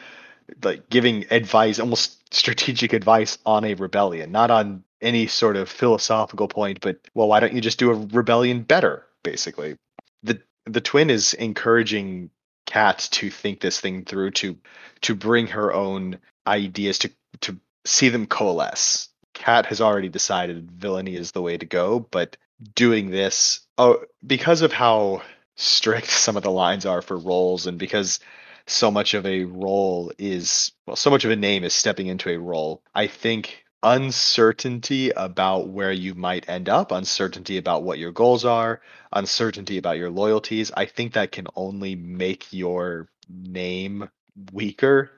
Like 0.62 0.88
giving 0.90 1.24
advice 1.30 1.78
almost 1.78 2.34
strategic 2.34 2.92
advice 2.92 3.38
on 3.46 3.64
a 3.64 3.74
rebellion 3.74 4.32
not 4.32 4.50
on 4.50 4.82
any 5.00 5.26
sort 5.26 5.56
of 5.56 5.68
philosophical 5.68 6.48
point 6.48 6.80
but 6.80 6.96
well 7.14 7.28
why 7.28 7.40
don't 7.40 7.52
you 7.52 7.60
just 7.60 7.78
do 7.78 7.90
a 7.90 8.06
rebellion 8.12 8.62
better 8.62 9.06
basically. 9.22 9.76
The 10.22 10.40
the 10.66 10.80
twin 10.80 11.10
is 11.10 11.34
encouraging 11.34 12.30
cat 12.66 13.08
to 13.12 13.30
think 13.30 13.60
this 13.60 13.80
thing 13.80 14.04
through 14.04 14.30
to 14.30 14.56
to 15.02 15.14
bring 15.14 15.46
her 15.48 15.72
own 15.72 16.18
ideas 16.46 16.98
to 16.98 17.10
to 17.42 17.58
see 17.84 18.08
them 18.08 18.26
coalesce. 18.26 19.08
Cat 19.34 19.66
has 19.66 19.80
already 19.80 20.08
decided 20.08 20.70
villainy 20.70 21.16
is 21.16 21.32
the 21.32 21.42
way 21.42 21.56
to 21.56 21.66
go 21.66 22.00
but 22.10 22.36
doing 22.74 23.10
this 23.10 23.60
oh 23.78 24.04
because 24.26 24.62
of 24.62 24.72
how 24.72 25.22
strict 25.56 26.10
some 26.10 26.36
of 26.36 26.42
the 26.42 26.50
lines 26.50 26.86
are 26.86 27.02
for 27.02 27.16
roles 27.16 27.66
and 27.66 27.78
because 27.78 28.18
so 28.66 28.90
much 28.90 29.14
of 29.14 29.26
a 29.26 29.44
role 29.44 30.12
is 30.18 30.72
well 30.86 30.96
so 30.96 31.10
much 31.10 31.24
of 31.24 31.30
a 31.30 31.36
name 31.36 31.64
is 31.64 31.74
stepping 31.74 32.06
into 32.06 32.30
a 32.30 32.38
role 32.38 32.82
i 32.94 33.06
think 33.06 33.64
uncertainty 33.84 35.10
about 35.10 35.68
where 35.68 35.90
you 35.90 36.14
might 36.14 36.48
end 36.48 36.68
up 36.68 36.92
uncertainty 36.92 37.56
about 37.58 37.82
what 37.82 37.98
your 37.98 38.12
goals 38.12 38.44
are 38.44 38.80
uncertainty 39.12 39.78
about 39.78 39.98
your 39.98 40.10
loyalties 40.10 40.70
i 40.76 40.86
think 40.86 41.12
that 41.12 41.32
can 41.32 41.46
only 41.56 41.96
make 41.96 42.52
your 42.52 43.08
name 43.28 44.08
weaker 44.52 45.10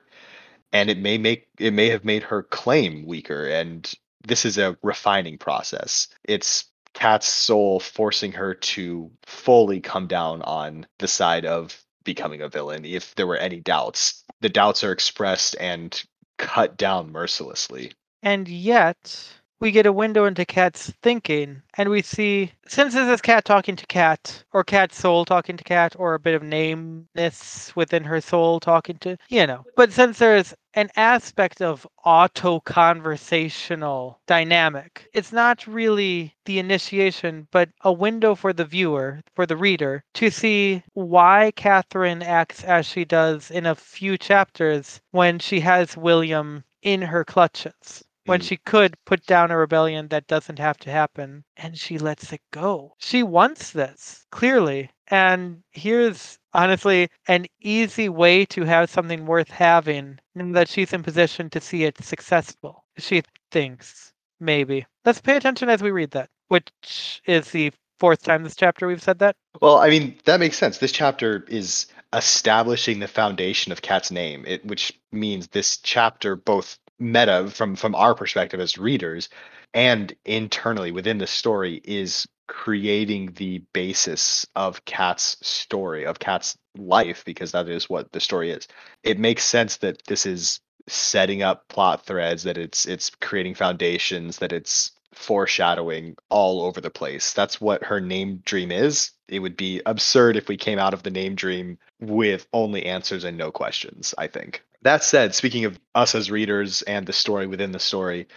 and 0.73 0.89
it 0.89 0.97
may 0.97 1.17
make 1.17 1.47
it 1.59 1.71
may 1.71 1.89
have 1.89 2.03
made 2.03 2.23
her 2.23 2.41
claim 2.41 3.05
weaker 3.05 3.45
and 3.47 3.93
this 4.27 4.45
is 4.45 4.57
a 4.57 4.77
refining 4.81 5.37
process. 5.37 6.07
It's 6.23 6.65
Cat's 6.95 7.27
soul 7.27 7.79
forcing 7.79 8.31
her 8.31 8.55
to 8.55 9.11
fully 9.25 9.79
come 9.81 10.07
down 10.07 10.41
on 10.41 10.87
the 10.97 11.07
side 11.07 11.45
of 11.45 11.79
becoming 12.03 12.41
a 12.41 12.49
villain 12.49 12.85
if 12.85 13.13
there 13.15 13.27
were 13.27 13.37
any 13.37 13.59
doubts. 13.59 14.23
The 14.41 14.49
doubts 14.49 14.83
are 14.83 14.91
expressed 14.91 15.55
and 15.59 16.01
cut 16.37 16.77
down 16.77 17.11
mercilessly. 17.11 17.91
And 18.23 18.47
yet, 18.47 19.27
we 19.59 19.71
get 19.71 19.85
a 19.85 19.93
window 19.93 20.25
into 20.25 20.45
Cat's 20.45 20.91
thinking, 21.01 21.61
and 21.77 21.89
we 21.89 22.01
see 22.01 22.51
since 22.67 22.93
this 22.93 23.07
is 23.07 23.21
Cat 23.21 23.45
talking 23.45 23.75
to 23.77 23.85
Cat, 23.85 24.43
or 24.51 24.63
Cat's 24.63 24.97
soul 24.97 25.23
talking 25.23 25.55
to 25.55 25.63
Cat, 25.63 25.95
or 25.97 26.13
a 26.13 26.19
bit 26.19 26.35
of 26.35 26.41
nameness 26.41 27.73
within 27.75 28.03
her 28.03 28.19
soul 28.19 28.59
talking 28.59 28.97
to, 28.97 29.17
you 29.29 29.47
know. 29.47 29.63
But 29.75 29.93
since 29.93 30.19
there's 30.19 30.53
an 30.73 30.89
aspect 30.97 31.61
of 31.61 31.87
auto 32.03 32.59
conversational 32.59 34.19
dynamic, 34.27 35.07
it's 35.13 35.31
not 35.31 35.65
really 35.65 36.35
the 36.45 36.59
initiation, 36.59 37.47
but 37.51 37.69
a 37.81 37.93
window 37.93 38.35
for 38.35 38.51
the 38.51 38.65
viewer, 38.65 39.21
for 39.35 39.45
the 39.45 39.57
reader, 39.57 40.03
to 40.15 40.29
see 40.29 40.83
why 40.93 41.53
Catherine 41.55 42.21
acts 42.21 42.63
as 42.63 42.85
she 42.85 43.05
does 43.05 43.49
in 43.51 43.65
a 43.65 43.75
few 43.75 44.17
chapters 44.17 44.99
when 45.11 45.39
she 45.39 45.61
has 45.61 45.95
William 45.95 46.63
in 46.81 47.01
her 47.01 47.23
clutches 47.23 48.03
when 48.25 48.41
Mm. 48.41 48.47
she 48.47 48.57
could 48.57 48.95
put 49.05 49.25
down 49.25 49.51
a 49.51 49.57
rebellion 49.57 50.07
that 50.09 50.27
doesn't 50.27 50.59
have 50.59 50.77
to 50.79 50.91
happen 50.91 51.43
and 51.57 51.77
she 51.77 51.97
lets 51.97 52.33
it 52.33 52.41
go. 52.51 52.93
She 52.99 53.23
wants 53.23 53.71
this, 53.71 54.25
clearly. 54.31 54.91
And 55.07 55.63
here's 55.71 56.39
honestly 56.53 57.09
an 57.27 57.45
easy 57.61 58.09
way 58.09 58.45
to 58.45 58.63
have 58.63 58.89
something 58.89 59.25
worth 59.25 59.49
having 59.49 60.19
and 60.35 60.55
that 60.55 60.67
she's 60.69 60.93
in 60.93 61.03
position 61.03 61.49
to 61.51 61.61
see 61.61 61.83
it 61.83 62.03
successful. 62.03 62.83
She 62.97 63.21
thinks, 63.51 64.13
maybe. 64.39 64.85
Let's 65.05 65.21
pay 65.21 65.37
attention 65.37 65.69
as 65.69 65.83
we 65.83 65.91
read 65.91 66.11
that, 66.11 66.29
which 66.47 67.21
is 67.25 67.51
the 67.51 67.71
fourth 67.99 68.23
time 68.23 68.43
this 68.43 68.55
chapter 68.55 68.87
we've 68.87 69.03
said 69.03 69.19
that. 69.19 69.35
Well, 69.61 69.77
I 69.77 69.89
mean, 69.89 70.17
that 70.25 70.39
makes 70.39 70.57
sense. 70.57 70.79
This 70.79 70.91
chapter 70.91 71.45
is 71.47 71.85
establishing 72.13 72.99
the 72.99 73.07
foundation 73.07 73.71
of 73.71 73.81
Cat's 73.81 74.09
name, 74.11 74.43
it, 74.47 74.65
which 74.65 74.91
means 75.11 75.47
this 75.49 75.77
chapter 75.77 76.35
both 76.35 76.79
meta 76.99 77.49
from 77.49 77.75
from 77.75 77.95
our 77.95 78.15
perspective 78.15 78.59
as 78.59 78.77
readers 78.77 79.29
and 79.73 80.15
internally 80.23 80.91
within 80.91 81.17
the 81.17 81.27
story 81.27 81.81
is 81.83 82.27
creating 82.47 83.33
the 83.33 83.59
basis 83.73 84.45
of 84.55 84.85
Cat's 84.85 85.37
story, 85.45 86.05
of 86.05 86.19
Cat's 86.19 86.57
life, 86.77 87.23
because 87.25 87.51
that 87.51 87.67
is 87.67 87.89
what 87.89 88.11
the 88.11 88.19
story 88.19 88.51
is. 88.51 88.67
It 89.03 89.19
makes 89.19 89.43
sense 89.43 89.77
that 89.77 90.01
this 90.07 90.25
is 90.25 90.59
setting 90.87 91.41
up 91.41 91.67
plot 91.67 92.05
threads, 92.05 92.43
that 92.43 92.57
it's 92.57 92.85
it's 92.85 93.09
creating 93.21 93.55
foundations, 93.55 94.37
that 94.37 94.53
it's 94.53 94.91
foreshadowing 95.13 96.15
all 96.29 96.61
over 96.61 96.81
the 96.81 96.89
place. 96.89 97.33
That's 97.33 97.59
what 97.59 97.83
her 97.83 97.99
name 97.99 98.41
dream 98.45 98.71
is. 98.71 99.11
It 99.27 99.39
would 99.39 99.57
be 99.57 99.81
absurd 99.85 100.37
if 100.37 100.47
we 100.47 100.57
came 100.57 100.77
out 100.77 100.93
of 100.93 101.03
the 101.03 101.11
name 101.11 101.35
dream 101.35 101.77
with 101.99 102.47
only 102.53 102.85
answers 102.85 103.23
and 103.23 103.37
no 103.37 103.51
questions, 103.51 104.13
I 104.17 104.27
think. 104.27 104.63
That 104.85 105.03
said, 105.03 105.33
speaking 105.33 105.65
of 105.65 105.79
us 105.95 106.13
as 106.13 106.29
readers 106.29 106.83
and 106.83 107.07
the 107.07 107.11
story 107.11 107.47
within 107.47 107.71
the 107.71 107.79
story, 107.79 108.27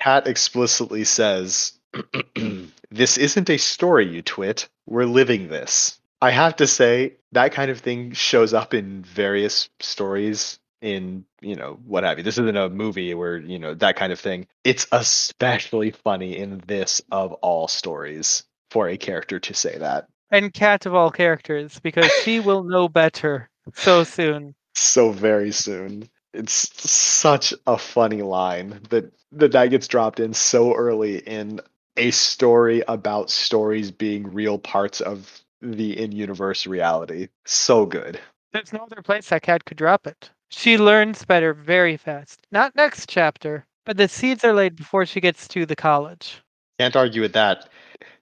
Cat 0.00 0.26
explicitly 0.26 1.04
says, 1.04 1.78
This 2.90 3.16
isn't 3.16 3.48
a 3.48 3.56
story, 3.56 4.08
you 4.08 4.20
twit. 4.20 4.68
We're 4.86 5.04
living 5.04 5.46
this. 5.46 6.00
I 6.20 6.32
have 6.32 6.56
to 6.56 6.66
say, 6.66 7.14
that 7.30 7.52
kind 7.52 7.70
of 7.70 7.78
thing 7.78 8.10
shows 8.14 8.52
up 8.52 8.74
in 8.74 9.04
various 9.04 9.68
stories 9.78 10.58
in, 10.80 11.24
you 11.40 11.54
know, 11.54 11.78
what 11.86 12.02
have 12.02 12.18
you. 12.18 12.24
This 12.24 12.36
isn't 12.36 12.56
a 12.56 12.68
movie 12.68 13.14
where, 13.14 13.36
you 13.36 13.60
know, 13.60 13.72
that 13.74 13.94
kind 13.94 14.12
of 14.12 14.18
thing. 14.18 14.48
It's 14.64 14.88
especially 14.90 15.92
funny 15.92 16.36
in 16.36 16.64
this 16.66 17.00
of 17.12 17.32
all 17.34 17.68
stories 17.68 18.42
for 18.72 18.88
a 18.88 18.96
character 18.96 19.38
to 19.38 19.54
say 19.54 19.78
that. 19.78 20.08
And 20.32 20.52
Cat 20.52 20.84
of 20.84 20.96
all 20.96 21.12
characters, 21.12 21.78
because 21.78 22.10
she 22.24 22.40
will 22.40 22.64
know 22.64 22.88
better 22.88 23.48
so 23.74 24.02
soon. 24.02 24.56
So 24.74 25.10
very 25.10 25.52
soon. 25.52 26.08
It's 26.34 26.70
such 26.90 27.52
a 27.66 27.76
funny 27.76 28.22
line 28.22 28.80
that 28.90 29.12
that, 29.32 29.52
that 29.52 29.70
gets 29.70 29.88
dropped 29.88 30.20
in 30.20 30.34
so 30.34 30.74
early 30.74 31.18
in 31.18 31.60
a 31.96 32.10
story 32.10 32.82
about 32.88 33.30
stories 33.30 33.90
being 33.90 34.32
real 34.32 34.58
parts 34.58 35.00
of 35.00 35.42
the 35.60 35.98
in-universe 35.98 36.66
reality. 36.66 37.28
So 37.44 37.86
good. 37.86 38.18
There's 38.52 38.72
no 38.72 38.80
other 38.80 39.02
place 39.02 39.28
that 39.28 39.42
cat 39.42 39.64
could 39.64 39.78
drop 39.78 40.06
it. 40.06 40.30
She 40.50 40.76
learns 40.76 41.24
better 41.24 41.54
very 41.54 41.96
fast. 41.96 42.46
Not 42.50 42.76
next 42.76 43.08
chapter, 43.08 43.64
but 43.86 43.96
the 43.96 44.08
seeds 44.08 44.44
are 44.44 44.52
laid 44.52 44.76
before 44.76 45.06
she 45.06 45.20
gets 45.20 45.48
to 45.48 45.64
the 45.64 45.76
college. 45.76 46.42
Can't 46.78 46.96
argue 46.96 47.22
with 47.22 47.32
that. 47.32 47.68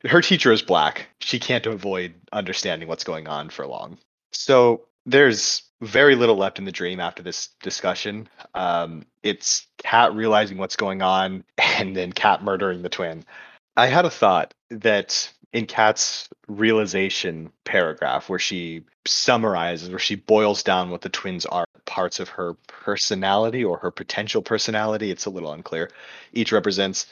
Her 0.04 0.20
teacher 0.20 0.52
is 0.52 0.62
black. 0.62 1.08
She 1.20 1.38
can't 1.38 1.66
avoid 1.66 2.14
understanding 2.32 2.88
what's 2.88 3.04
going 3.04 3.26
on 3.26 3.50
for 3.50 3.66
long. 3.66 3.98
So 4.32 4.82
there's 5.06 5.62
very 5.80 6.14
little 6.14 6.36
left 6.36 6.58
in 6.58 6.64
the 6.64 6.72
dream 6.72 7.00
after 7.00 7.22
this 7.22 7.48
discussion. 7.62 8.28
Um, 8.54 9.06
it's 9.22 9.66
Cat 9.78 10.14
realizing 10.14 10.58
what's 10.58 10.76
going 10.76 11.02
on 11.02 11.44
and 11.58 11.96
then 11.96 12.12
Cat 12.12 12.42
murdering 12.42 12.82
the 12.82 12.88
twin. 12.88 13.24
I 13.76 13.86
had 13.86 14.04
a 14.04 14.10
thought 14.10 14.52
that 14.70 15.32
in 15.52 15.66
Cat's 15.66 16.28
realization 16.48 17.50
paragraph, 17.64 18.28
where 18.28 18.38
she 18.38 18.84
summarizes, 19.06 19.88
where 19.88 19.98
she 19.98 20.14
boils 20.14 20.62
down 20.62 20.90
what 20.90 21.00
the 21.00 21.08
twins 21.08 21.46
are, 21.46 21.64
parts 21.86 22.20
of 22.20 22.28
her 22.28 22.54
personality 22.68 23.64
or 23.64 23.78
her 23.78 23.90
potential 23.90 24.42
personality, 24.42 25.10
it's 25.10 25.26
a 25.26 25.30
little 25.30 25.52
unclear. 25.52 25.90
Each 26.32 26.52
represents 26.52 27.06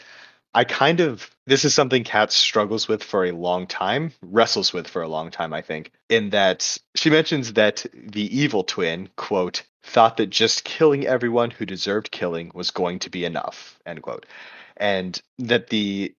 I 0.55 0.65
kind 0.65 1.01
of 1.01 1.31
this 1.47 1.65
is 1.65 1.75
something 1.75 2.05
Cat 2.05 2.33
struggles 2.33 2.89
with 2.89 3.03
for 3.03 3.25
a 3.25 3.33
long 3.33 3.67
time, 3.67 4.13
wrestles 4.23 4.73
with 4.73 4.87
for 4.87 5.03
a 5.03 5.09
long 5.09 5.31
time, 5.31 5.53
I 5.53 5.63
think, 5.63 5.93
in 6.09 6.31
that 6.31 6.77
she 6.95 7.11
mentions 7.11 7.55
that 7.55 7.87
the 7.95 8.37
evil 8.37 8.65
twin, 8.65 9.09
quote, 9.17 9.63
thought 9.83 10.19
that 10.19 10.31
just 10.31 10.65
killing 10.65 11.07
everyone 11.07 11.51
who 11.51 11.65
deserved 11.65 12.11
killing 12.11 12.51
was 12.55 12.71
going 12.71 12.99
to 13.01 13.11
be 13.11 13.25
enough, 13.25 13.79
end 13.87 14.03
quote. 14.03 14.27
And 14.77 15.21
that 15.39 15.69
the 15.69 16.15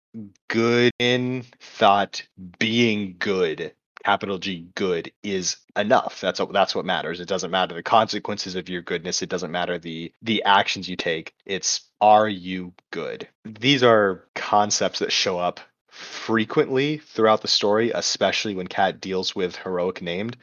good 0.47 0.91
in 0.99 1.45
thought 1.59 2.23
being 2.57 3.15
good 3.19 3.73
capital 4.03 4.37
G 4.37 4.67
good 4.75 5.11
is 5.23 5.57
enough. 5.75 6.21
That's 6.21 6.39
what 6.39 6.51
that's 6.53 6.75
what 6.75 6.85
matters. 6.85 7.19
It 7.19 7.27
doesn't 7.27 7.51
matter 7.51 7.75
the 7.75 7.83
consequences 7.83 8.55
of 8.55 8.69
your 8.69 8.81
goodness. 8.81 9.21
It 9.21 9.29
doesn't 9.29 9.51
matter 9.51 9.77
the 9.77 10.11
the 10.21 10.43
actions 10.43 10.89
you 10.89 10.95
take. 10.95 11.33
It's 11.45 11.81
are 12.01 12.29
you 12.29 12.73
good? 12.91 13.27
These 13.45 13.83
are 13.83 14.25
concepts 14.35 14.99
that 14.99 15.11
show 15.11 15.39
up 15.39 15.59
frequently 15.89 16.97
throughout 16.97 17.41
the 17.41 17.47
story, 17.47 17.91
especially 17.93 18.55
when 18.55 18.67
Cat 18.67 19.01
deals 19.01 19.35
with 19.35 19.57
heroic 19.57 20.01
named. 20.01 20.37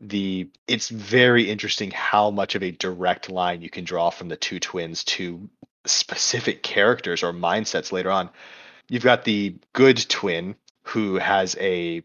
The 0.00 0.50
it's 0.66 0.88
very 0.88 1.50
interesting 1.50 1.90
how 1.90 2.30
much 2.30 2.54
of 2.54 2.62
a 2.62 2.70
direct 2.70 3.30
line 3.30 3.62
you 3.62 3.70
can 3.70 3.84
draw 3.84 4.10
from 4.10 4.28
the 4.28 4.36
two 4.36 4.60
twins 4.60 5.04
to 5.04 5.48
specific 5.86 6.62
characters 6.62 7.22
or 7.22 7.32
mindsets 7.32 7.92
later 7.92 8.10
on. 8.10 8.30
You've 8.88 9.02
got 9.02 9.24
the 9.24 9.56
good 9.72 9.98
twin 10.08 10.54
who 10.82 11.16
has 11.16 11.56
a 11.60 12.02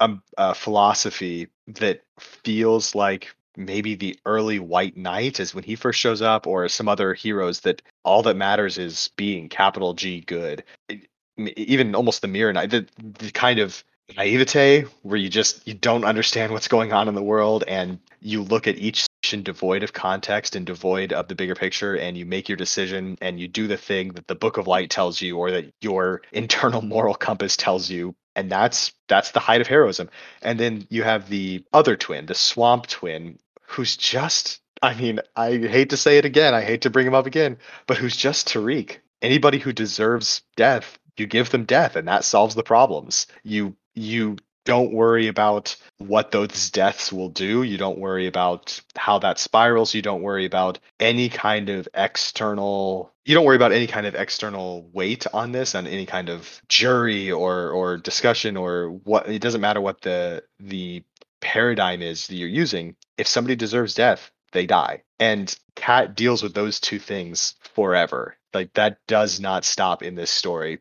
a, 0.00 0.10
a 0.38 0.54
philosophy 0.54 1.48
that 1.66 2.02
feels 2.18 2.94
like 2.94 3.34
maybe 3.56 3.94
the 3.94 4.18
early 4.24 4.58
white 4.58 4.96
knight 4.96 5.38
is 5.40 5.54
when 5.54 5.64
he 5.64 5.76
first 5.76 6.00
shows 6.00 6.22
up 6.22 6.46
or 6.46 6.68
some 6.68 6.88
other 6.88 7.14
heroes 7.14 7.60
that 7.60 7.82
all 8.04 8.22
that 8.22 8.36
matters 8.36 8.78
is 8.78 9.10
being 9.16 9.48
capital 9.48 9.94
g 9.94 10.20
good. 10.20 10.64
Even 11.36 11.94
almost 11.94 12.22
the 12.22 12.28
mirror 12.28 12.52
knight 12.52 12.70
the, 12.70 12.86
the 13.18 13.30
kind 13.30 13.58
of 13.58 13.82
naivete 14.16 14.82
where 15.02 15.16
you 15.16 15.28
just 15.28 15.66
you 15.66 15.74
don't 15.74 16.04
understand 16.04 16.52
what's 16.52 16.68
going 16.68 16.92
on 16.92 17.08
in 17.08 17.14
the 17.14 17.22
world 17.22 17.64
and 17.66 17.98
you 18.20 18.42
look 18.42 18.66
at 18.66 18.76
each 18.76 19.06
section 19.22 19.42
devoid 19.42 19.82
of 19.82 19.92
context 19.92 20.56
and 20.56 20.66
devoid 20.66 21.12
of 21.12 21.28
the 21.28 21.34
bigger 21.34 21.54
picture 21.54 21.96
and 21.96 22.18
you 22.18 22.26
make 22.26 22.48
your 22.48 22.56
decision 22.56 23.16
and 23.22 23.40
you 23.40 23.48
do 23.48 23.66
the 23.66 23.76
thing 23.76 24.08
that 24.12 24.26
the 24.26 24.34
book 24.34 24.58
of 24.58 24.66
light 24.66 24.90
tells 24.90 25.22
you 25.22 25.38
or 25.38 25.50
that 25.50 25.72
your 25.80 26.20
internal 26.32 26.82
moral 26.82 27.14
compass 27.14 27.56
tells 27.56 27.88
you 27.88 28.14
and 28.34 28.50
that's 28.50 28.92
that's 29.08 29.32
the 29.32 29.40
height 29.40 29.60
of 29.60 29.66
heroism. 29.66 30.10
And 30.42 30.58
then 30.58 30.86
you 30.90 31.02
have 31.02 31.28
the 31.28 31.64
other 31.72 31.96
twin 31.96 32.26
the 32.26 32.34
swamp 32.34 32.86
twin 32.86 33.38
who's 33.62 33.96
just 33.96 34.60
i 34.82 34.94
mean 34.94 35.20
i 35.36 35.56
hate 35.56 35.90
to 35.90 35.96
say 35.96 36.18
it 36.18 36.24
again 36.24 36.54
i 36.54 36.62
hate 36.62 36.82
to 36.82 36.90
bring 36.90 37.06
him 37.06 37.14
up 37.14 37.26
again 37.26 37.56
but 37.86 37.96
who's 37.96 38.16
just 38.16 38.48
tariq. 38.48 38.98
Anybody 39.20 39.58
who 39.58 39.72
deserves 39.72 40.42
death 40.56 40.98
you 41.16 41.26
give 41.26 41.50
them 41.50 41.64
death 41.64 41.96
and 41.96 42.08
that 42.08 42.24
solves 42.24 42.54
the 42.54 42.62
problems. 42.62 43.26
You 43.42 43.76
you 43.94 44.36
don't 44.64 44.92
worry 44.92 45.28
about 45.28 45.76
what 45.98 46.30
those 46.30 46.70
deaths 46.70 47.12
will 47.12 47.28
do. 47.28 47.62
You 47.62 47.78
don't 47.78 47.98
worry 47.98 48.26
about 48.26 48.80
how 48.96 49.18
that 49.20 49.38
spirals. 49.38 49.94
You 49.94 50.02
don't 50.02 50.22
worry 50.22 50.44
about 50.44 50.78
any 51.00 51.28
kind 51.28 51.68
of 51.68 51.88
external 51.94 53.12
you 53.24 53.36
don't 53.36 53.44
worry 53.44 53.56
about 53.56 53.70
any 53.70 53.86
kind 53.86 54.04
of 54.04 54.16
external 54.16 54.90
weight 54.92 55.26
on 55.32 55.52
this 55.52 55.76
on 55.76 55.86
any 55.86 56.06
kind 56.06 56.28
of 56.28 56.60
jury 56.68 57.30
or 57.30 57.70
or 57.70 57.96
discussion 57.96 58.56
or 58.56 58.90
what 59.04 59.28
it 59.28 59.40
doesn't 59.40 59.60
matter 59.60 59.80
what 59.80 60.00
the 60.00 60.42
the 60.58 61.04
paradigm 61.40 62.02
is 62.02 62.26
that 62.26 62.34
you're 62.34 62.48
using. 62.48 62.96
If 63.16 63.28
somebody 63.28 63.54
deserves 63.54 63.94
death 63.94 64.32
they 64.52 64.66
die. 64.66 65.02
And 65.18 65.54
cat 65.74 66.14
deals 66.14 66.42
with 66.42 66.54
those 66.54 66.78
two 66.78 66.98
things 66.98 67.54
forever. 67.74 68.36
Like 68.54 68.72
that 68.74 68.98
does 69.08 69.40
not 69.40 69.64
stop 69.64 70.02
in 70.02 70.14
this 70.14 70.30
story. 70.30 70.80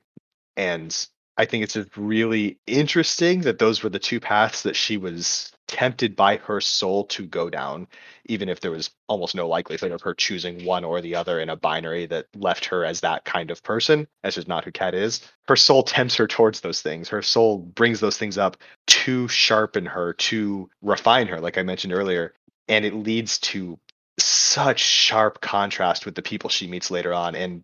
And 0.55 0.95
I 1.41 1.45
think 1.45 1.63
it's 1.63 1.97
really 1.97 2.59
interesting 2.67 3.41
that 3.41 3.57
those 3.57 3.81
were 3.81 3.89
the 3.89 3.97
two 3.97 4.19
paths 4.19 4.61
that 4.61 4.75
she 4.75 4.97
was 4.97 5.51
tempted 5.67 6.15
by 6.15 6.37
her 6.37 6.61
soul 6.61 7.05
to 7.05 7.25
go 7.25 7.49
down, 7.49 7.87
even 8.25 8.47
if 8.47 8.59
there 8.59 8.69
was 8.69 8.91
almost 9.07 9.33
no 9.33 9.47
likelihood 9.47 9.91
of 9.91 10.03
her 10.03 10.13
choosing 10.13 10.65
one 10.65 10.83
or 10.83 11.01
the 11.01 11.15
other 11.15 11.39
in 11.39 11.49
a 11.49 11.55
binary 11.55 12.05
that 12.05 12.27
left 12.35 12.65
her 12.65 12.85
as 12.85 12.99
that 12.99 13.25
kind 13.25 13.49
of 13.49 13.63
person, 13.63 14.07
as 14.23 14.37
is 14.37 14.47
not 14.47 14.65
who 14.65 14.71
Cat 14.71 14.93
is. 14.93 15.27
Her 15.47 15.55
soul 15.55 15.81
tempts 15.81 16.15
her 16.17 16.27
towards 16.27 16.61
those 16.61 16.83
things. 16.83 17.09
Her 17.09 17.23
soul 17.23 17.57
brings 17.57 17.99
those 17.99 18.19
things 18.19 18.37
up 18.37 18.57
to 18.85 19.27
sharpen 19.27 19.87
her, 19.87 20.13
to 20.13 20.69
refine 20.83 21.25
her, 21.25 21.41
like 21.41 21.57
I 21.57 21.63
mentioned 21.63 21.93
earlier. 21.93 22.35
And 22.67 22.85
it 22.85 22.93
leads 22.93 23.39
to 23.39 23.79
such 24.19 24.79
sharp 24.79 25.41
contrast 25.41 26.05
with 26.05 26.13
the 26.13 26.21
people 26.21 26.51
she 26.51 26.67
meets 26.67 26.91
later 26.91 27.15
on 27.15 27.33
and 27.33 27.63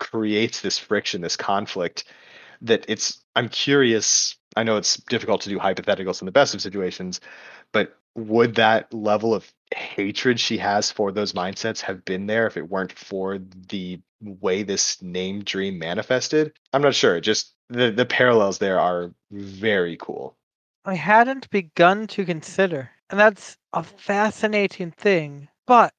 creates 0.00 0.60
this 0.60 0.76
friction, 0.76 1.20
this 1.20 1.36
conflict 1.36 2.02
that 2.62 2.84
it's 2.88 3.20
I'm 3.36 3.48
curious. 3.48 4.34
I 4.56 4.62
know 4.62 4.76
it's 4.76 4.96
difficult 4.96 5.42
to 5.42 5.48
do 5.48 5.58
hypotheticals 5.58 6.20
in 6.20 6.26
the 6.26 6.32
best 6.32 6.54
of 6.54 6.62
situations, 6.62 7.20
but 7.72 7.96
would 8.14 8.56
that 8.56 8.92
level 8.92 9.34
of 9.34 9.50
hatred 9.74 10.38
she 10.38 10.58
has 10.58 10.90
for 10.90 11.12
those 11.12 11.32
mindsets 11.32 11.80
have 11.80 12.04
been 12.04 12.26
there 12.26 12.46
if 12.46 12.58
it 12.58 12.68
weren't 12.68 12.92
for 12.92 13.38
the 13.68 14.00
way 14.20 14.62
this 14.62 15.00
name 15.00 15.42
dream 15.42 15.78
manifested? 15.78 16.52
I'm 16.72 16.82
not 16.82 16.94
sure. 16.94 17.20
Just 17.20 17.54
the 17.68 17.90
the 17.90 18.06
parallels 18.06 18.58
there 18.58 18.78
are 18.78 19.12
very 19.30 19.96
cool. 19.96 20.36
I 20.84 20.94
hadn't 20.94 21.48
begun 21.50 22.06
to 22.08 22.24
consider, 22.24 22.90
and 23.08 23.18
that's 23.18 23.56
a 23.72 23.82
fascinating 23.82 24.90
thing. 24.90 25.48
But 25.66 25.94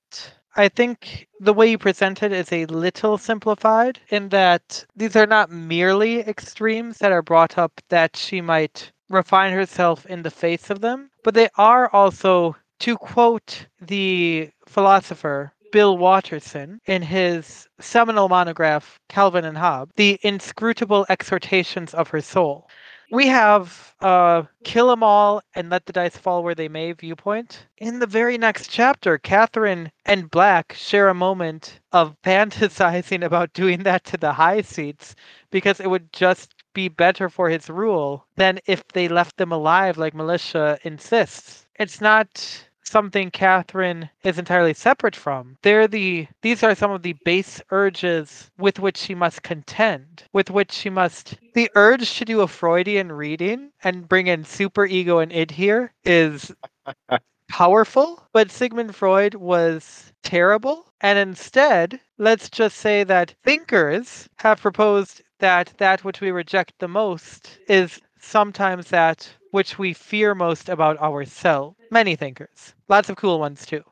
I 0.56 0.70
think 0.70 1.28
the 1.39 1.54
way 1.54 1.70
you 1.72 1.78
present 1.78 2.22
it 2.22 2.32
is 2.32 2.51
a 2.51 2.66
little 2.68 3.18
simplified 3.18 3.99
in 4.10 4.30
that 4.30 4.86
these 4.95 5.16
are 5.16 5.26
not 5.26 5.49
merely 5.49 6.20
extremes 6.20 6.99
that 6.99 7.12
are 7.12 7.24
brought 7.24 7.58
up 7.58 7.82
that 7.89 8.16
she 8.16 8.39
might 8.39 8.91
refine 9.10 9.54
herself 9.54 10.06
in 10.06 10.22
the 10.22 10.32
face 10.32 10.70
of 10.70 10.82
them, 10.82 11.10
but 11.24 11.34
they 11.34 11.49
are 11.58 11.89
also, 11.89 12.56
to 12.80 12.97
quote 12.97 13.66
the 13.82 14.49
philosopher 14.68 15.54
Bill 15.72 15.97
Watterson 15.97 16.80
in 16.86 17.01
his 17.01 17.68
seminal 17.80 18.30
monograph, 18.30 18.99
Calvin 19.10 19.45
and 19.45 19.58
Hobbes, 19.58 19.91
the 19.95 20.20
inscrutable 20.22 21.06
exhortations 21.10 21.95
of 21.95 22.10
her 22.10 22.22
soul 22.22 22.68
we 23.14 23.28
have 23.28 23.93
uh, 24.01 24.41
kill 24.64 24.88
them 24.88 25.03
all 25.03 25.39
and 25.53 25.70
let 25.70 25.86
the 25.86 25.93
dice 25.93 26.18
fall 26.18 26.43
where 26.43 26.55
they 26.55 26.68
may 26.68 26.91
viewpoint. 26.93 27.68
In 27.78 27.99
the 27.99 28.07
very 28.07 28.39
next 28.39 28.72
chapter, 28.72 29.20
Catherine 29.20 29.91
and 30.03 30.32
Black 30.32 30.74
share 30.74 31.09
a 31.09 31.14
moment 31.14 31.80
of 31.91 32.16
fantasizing 32.26 33.24
about 33.24 33.53
doing 33.53 33.84
that 33.84 34.03
to 34.05 34.18
the 34.18 34.34
high 34.34 34.61
seats 34.61 35.16
because 35.51 35.80
it 35.80 35.91
would 35.91 36.11
just 36.11 36.55
be 36.74 36.88
better 36.88 37.30
for 37.30 37.49
his 37.49 37.70
rule 37.70 38.26
than 38.36 38.59
if 38.66 38.84
they 38.89 39.07
left 39.07 39.38
them 39.38 39.51
alive 39.51 39.95
like 39.95 40.16
Malicia 40.16 40.80
insists. 40.82 41.68
It's 41.80 42.01
not 42.01 42.68
something 42.84 43.31
Catherine 43.31 44.09
is 44.23 44.38
entirely 44.38 44.73
separate 44.73 45.15
from. 45.15 45.57
They're 45.61 45.88
the 45.88 46.27
these 46.41 46.63
are 46.63 46.75
some 46.75 46.91
of 46.91 47.01
the 47.01 47.15
base 47.25 47.61
urges 47.71 48.51
with 48.57 48.79
which 48.79 48.97
she 48.97 49.15
must 49.15 49.43
contend, 49.43 50.23
with 50.34 50.49
which 50.49 50.71
she 50.71 50.89
must 50.89 51.36
the 51.53 51.69
urge 51.75 52.17
to 52.17 52.25
do 52.25 52.41
a 52.41 52.47
Freudian 52.47 53.11
reading 53.11 53.71
and 53.84 54.07
bring 54.07 54.27
in 54.27 54.43
super 54.43 54.86
ego 54.86 55.19
and 55.19 55.31
id 55.31 55.51
here 55.51 55.93
is 56.03 56.53
powerful, 57.49 58.27
but 58.34 58.51
Sigmund 58.51 58.95
Freud 58.95 59.36
was 59.36 60.11
terrible. 60.23 60.91
And 61.01 61.19
instead, 61.19 61.99
let's 62.17 62.49
just 62.49 62.77
say 62.77 63.03
that 63.03 63.36
thinkers 63.43 64.27
have 64.38 64.61
proposed 64.61 65.21
that 65.39 65.73
that 65.77 66.03
which 66.03 66.21
we 66.21 66.31
reject 66.31 66.73
the 66.79 66.88
most 66.88 67.59
is 67.67 67.99
sometimes 68.24 68.88
that 68.89 69.30
which 69.51 69.78
we 69.78 69.93
fear 69.93 70.34
most 70.34 70.69
about 70.69 70.97
ourselves. 70.99 71.78
Many 71.91 72.15
thinkers. 72.15 72.74
Lots 72.88 73.09
of 73.09 73.17
cool 73.17 73.39
ones 73.39 73.65
too. 73.65 73.84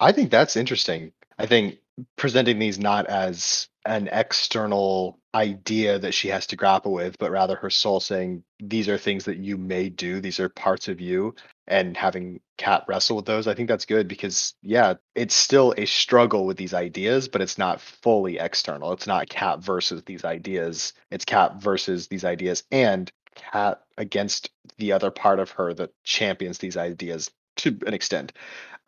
I 0.00 0.12
think 0.12 0.30
that's 0.30 0.56
interesting. 0.56 1.12
I 1.38 1.46
think 1.46 1.78
presenting 2.16 2.58
these 2.58 2.78
not 2.78 3.06
as 3.06 3.68
an 3.84 4.08
external 4.10 5.18
idea 5.34 5.98
that 5.98 6.14
she 6.14 6.28
has 6.28 6.46
to 6.46 6.56
grapple 6.56 6.92
with, 6.92 7.18
but 7.18 7.30
rather 7.30 7.56
her 7.56 7.70
soul 7.70 8.00
saying, 8.00 8.44
These 8.60 8.88
are 8.88 8.98
things 8.98 9.24
that 9.24 9.38
you 9.38 9.56
may 9.56 9.88
do, 9.88 10.20
these 10.20 10.40
are 10.40 10.48
parts 10.48 10.88
of 10.88 11.00
you, 11.00 11.34
and 11.66 11.96
having 11.96 12.40
Cat 12.58 12.84
wrestle 12.88 13.16
with 13.16 13.26
those. 13.26 13.46
I 13.46 13.54
think 13.54 13.68
that's 13.68 13.84
good 13.84 14.08
because, 14.08 14.54
yeah, 14.62 14.94
it's 15.14 15.34
still 15.34 15.74
a 15.76 15.86
struggle 15.86 16.46
with 16.46 16.56
these 16.56 16.74
ideas, 16.74 17.28
but 17.28 17.40
it's 17.40 17.58
not 17.58 17.80
fully 17.80 18.38
external. 18.38 18.92
It's 18.92 19.06
not 19.06 19.28
Cat 19.28 19.60
versus 19.60 20.02
these 20.04 20.24
ideas, 20.24 20.92
it's 21.10 21.24
Cat 21.24 21.60
versus 21.62 22.08
these 22.08 22.24
ideas 22.24 22.64
and 22.70 23.10
Cat 23.34 23.82
against 23.96 24.50
the 24.78 24.92
other 24.92 25.10
part 25.10 25.38
of 25.38 25.50
her 25.52 25.72
that 25.74 25.90
champions 26.04 26.58
these 26.58 26.76
ideas 26.76 27.30
to 27.56 27.78
an 27.86 27.94
extent. 27.94 28.32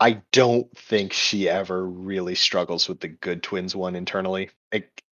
I 0.00 0.22
don't 0.32 0.70
think 0.76 1.12
she 1.12 1.48
ever 1.48 1.86
really 1.86 2.34
struggles 2.34 2.88
with 2.88 3.00
the 3.00 3.08
good 3.08 3.42
twins 3.42 3.76
one 3.76 3.94
internally 3.94 4.50
like, 4.72 5.02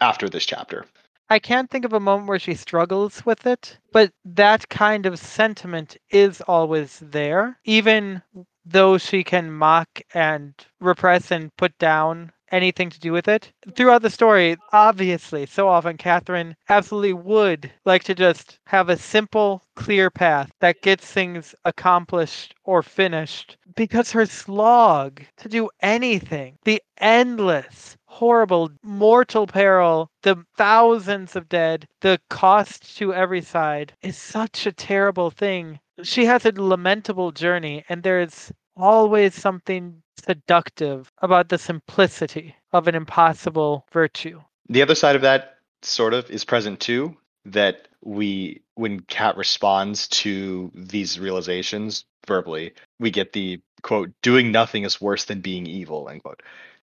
after 0.00 0.28
this 0.28 0.44
chapter. 0.44 0.84
I 1.30 1.38
can't 1.38 1.70
think 1.70 1.84
of 1.84 1.92
a 1.92 2.00
moment 2.00 2.28
where 2.28 2.38
she 2.38 2.54
struggles 2.54 3.24
with 3.24 3.46
it, 3.46 3.78
but 3.92 4.12
that 4.24 4.68
kind 4.68 5.06
of 5.06 5.18
sentiment 5.18 5.96
is 6.10 6.40
always 6.42 6.98
there. 7.00 7.58
Even 7.64 8.22
though 8.64 8.98
she 8.98 9.24
can 9.24 9.52
mock 9.52 10.00
and 10.12 10.54
repress 10.80 11.30
and 11.30 11.54
put 11.56 11.76
down 11.78 12.32
anything 12.50 12.88
to 12.88 13.00
do 13.00 13.12
with 13.12 13.26
it. 13.26 13.52
Throughout 13.74 14.02
the 14.02 14.10
story, 14.10 14.56
obviously, 14.72 15.44
so 15.44 15.68
often 15.68 15.96
Catherine 15.96 16.56
absolutely 16.68 17.12
would 17.12 17.72
like 17.84 18.04
to 18.04 18.14
just 18.14 18.60
have 18.66 18.88
a 18.88 18.96
simple, 18.96 19.64
clear 19.74 20.08
path 20.08 20.52
that 20.60 20.80
gets 20.82 21.04
things 21.10 21.54
accomplished 21.64 22.54
or 22.64 22.82
finished 22.82 23.56
because 23.74 24.12
her 24.12 24.26
slog 24.26 25.22
to 25.38 25.48
do 25.48 25.68
anything, 25.80 26.58
the 26.64 26.80
endless, 26.98 27.96
horrible, 28.14 28.70
mortal 28.82 29.46
peril, 29.46 30.08
the 30.22 30.36
thousands 30.56 31.34
of 31.34 31.48
dead, 31.48 31.86
the 32.00 32.20
cost 32.30 32.96
to 32.96 33.12
every 33.12 33.42
side 33.42 33.92
is 34.02 34.16
such 34.16 34.66
a 34.66 34.72
terrible 34.72 35.30
thing. 35.30 35.80
She 36.02 36.24
has 36.24 36.46
a 36.46 36.52
lamentable 36.52 37.32
journey, 37.32 37.84
and 37.88 38.02
there's 38.02 38.52
always 38.76 39.34
something 39.34 40.00
seductive 40.24 41.10
about 41.22 41.48
the 41.48 41.58
simplicity 41.58 42.54
of 42.72 42.86
an 42.86 42.94
impossible 42.94 43.84
virtue. 43.92 44.40
The 44.68 44.82
other 44.82 44.94
side 44.94 45.16
of 45.16 45.22
that 45.22 45.58
sort 45.82 46.14
of 46.14 46.30
is 46.30 46.44
present 46.44 46.78
too 46.80 47.16
that 47.44 47.88
we 48.02 48.62
when 48.74 49.00
Cat 49.00 49.36
responds 49.36 50.08
to 50.08 50.70
these 50.74 51.18
realizations 51.18 52.04
verbally, 52.26 52.72
we 52.98 53.10
get 53.10 53.32
the 53.32 53.60
quote, 53.82 54.10
doing 54.22 54.50
nothing 54.50 54.84
is 54.84 55.00
worse 55.00 55.24
than 55.24 55.40
being 55.40 55.66
evil, 55.66 56.08
end 56.08 56.22
quote. 56.22 56.42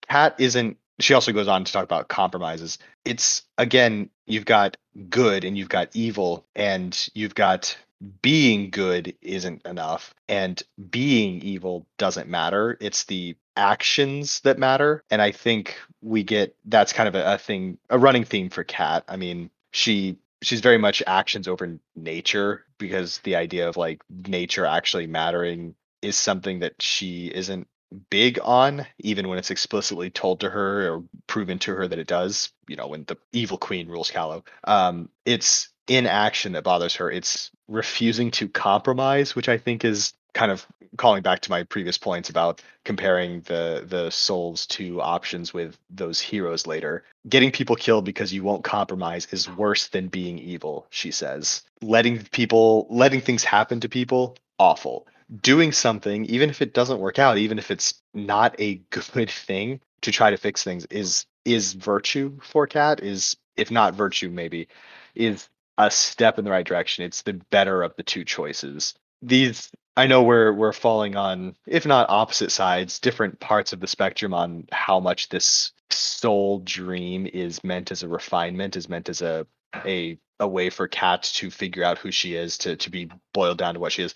Cat 0.08 0.34
isn't 0.38 0.76
she 1.00 1.14
also 1.14 1.32
goes 1.32 1.48
on 1.48 1.64
to 1.64 1.72
talk 1.72 1.84
about 1.84 2.08
compromises. 2.08 2.78
It's 3.04 3.42
again, 3.58 4.10
you've 4.26 4.44
got 4.44 4.76
good 5.08 5.44
and 5.44 5.56
you've 5.58 5.68
got 5.68 5.94
evil, 5.94 6.46
and 6.54 7.08
you've 7.14 7.34
got 7.34 7.76
being 8.22 8.70
good 8.70 9.14
isn't 9.22 9.64
enough 9.64 10.14
and 10.28 10.62
being 10.90 11.40
evil 11.40 11.86
doesn't 11.96 12.28
matter 12.28 12.76
it's 12.80 13.04
the 13.04 13.36
actions 13.56 14.40
that 14.40 14.58
matter 14.58 15.02
and 15.10 15.22
i 15.22 15.30
think 15.30 15.78
we 16.02 16.22
get 16.22 16.54
that's 16.66 16.92
kind 16.92 17.08
of 17.08 17.14
a, 17.14 17.34
a 17.34 17.38
thing 17.38 17.78
a 17.90 17.98
running 17.98 18.24
theme 18.24 18.50
for 18.50 18.64
cat 18.64 19.04
i 19.08 19.16
mean 19.16 19.48
she 19.70 20.18
she's 20.42 20.60
very 20.60 20.76
much 20.76 21.02
actions 21.06 21.48
over 21.48 21.78
nature 21.96 22.64
because 22.78 23.18
the 23.18 23.36
idea 23.36 23.68
of 23.68 23.76
like 23.76 24.02
nature 24.26 24.66
actually 24.66 25.06
mattering 25.06 25.74
is 26.02 26.16
something 26.16 26.58
that 26.60 26.80
she 26.82 27.28
isn't 27.28 27.66
big 28.10 28.38
on 28.42 28.86
even 28.98 29.28
when 29.28 29.38
it's 29.38 29.50
explicitly 29.50 30.10
told 30.10 30.40
to 30.40 30.50
her 30.50 30.92
or 30.92 31.04
proven 31.26 31.58
to 31.58 31.74
her 31.74 31.86
that 31.86 31.98
it 31.98 32.08
does 32.08 32.50
you 32.66 32.76
know 32.76 32.88
when 32.88 33.04
the 33.04 33.16
evil 33.32 33.56
queen 33.56 33.88
rules 33.88 34.10
Callow 34.10 34.42
um 34.64 35.08
it's 35.24 35.68
inaction 35.88 36.52
that 36.52 36.64
bothers 36.64 36.96
her. 36.96 37.10
It's 37.10 37.50
refusing 37.68 38.30
to 38.32 38.48
compromise, 38.48 39.34
which 39.34 39.48
I 39.48 39.58
think 39.58 39.84
is 39.84 40.14
kind 40.32 40.50
of 40.50 40.66
calling 40.96 41.22
back 41.22 41.40
to 41.40 41.50
my 41.50 41.64
previous 41.64 41.98
points 41.98 42.30
about 42.30 42.62
comparing 42.84 43.40
the 43.42 43.84
the 43.86 44.10
souls 44.10 44.66
to 44.66 45.00
options 45.00 45.52
with 45.52 45.76
those 45.90 46.20
heroes 46.20 46.66
later. 46.66 47.04
Getting 47.28 47.50
people 47.50 47.76
killed 47.76 48.04
because 48.04 48.32
you 48.32 48.44
won't 48.44 48.64
compromise 48.64 49.26
is 49.32 49.50
worse 49.50 49.88
than 49.88 50.08
being 50.08 50.38
evil, 50.38 50.86
she 50.90 51.10
says. 51.10 51.62
Letting 51.82 52.22
people 52.24 52.86
letting 52.90 53.20
things 53.20 53.44
happen 53.44 53.80
to 53.80 53.88
people, 53.88 54.36
awful. 54.58 55.06
Doing 55.40 55.72
something, 55.72 56.26
even 56.26 56.50
if 56.50 56.60
it 56.62 56.74
doesn't 56.74 57.00
work 57.00 57.18
out, 57.18 57.38
even 57.38 57.58
if 57.58 57.70
it's 57.70 57.94
not 58.12 58.54
a 58.58 58.76
good 58.90 59.30
thing 59.30 59.80
to 60.02 60.12
try 60.12 60.30
to 60.30 60.36
fix 60.36 60.62
things 60.62 60.86
is 60.86 61.26
is 61.44 61.72
virtue 61.74 62.38
for 62.42 62.66
Cat, 62.66 63.02
is 63.02 63.36
if 63.56 63.70
not 63.70 63.94
virtue, 63.94 64.30
maybe, 64.30 64.68
is 65.14 65.48
a 65.78 65.90
step 65.90 66.38
in 66.38 66.44
the 66.44 66.50
right 66.50 66.66
direction. 66.66 67.04
It's 67.04 67.22
the 67.22 67.34
better 67.34 67.82
of 67.82 67.94
the 67.96 68.02
two 68.02 68.24
choices. 68.24 68.94
These 69.22 69.70
I 69.96 70.06
know 70.06 70.22
we're 70.22 70.52
we're 70.52 70.72
falling 70.72 71.16
on, 71.16 71.56
if 71.66 71.86
not 71.86 72.10
opposite 72.10 72.50
sides, 72.50 72.98
different 72.98 73.38
parts 73.40 73.72
of 73.72 73.80
the 73.80 73.86
spectrum 73.86 74.34
on 74.34 74.66
how 74.72 75.00
much 75.00 75.28
this 75.28 75.72
soul 75.90 76.60
dream 76.60 77.26
is 77.26 77.62
meant 77.62 77.92
as 77.92 78.02
a 78.02 78.08
refinement, 78.08 78.76
is 78.76 78.88
meant 78.88 79.08
as 79.08 79.22
a 79.22 79.46
a 79.84 80.18
a 80.40 80.48
way 80.48 80.70
for 80.70 80.88
Cat 80.88 81.22
to 81.34 81.50
figure 81.50 81.84
out 81.84 81.98
who 81.98 82.10
she 82.10 82.34
is, 82.34 82.58
to 82.58 82.76
to 82.76 82.90
be 82.90 83.08
boiled 83.32 83.58
down 83.58 83.74
to 83.74 83.80
what 83.80 83.92
she 83.92 84.02
is. 84.02 84.14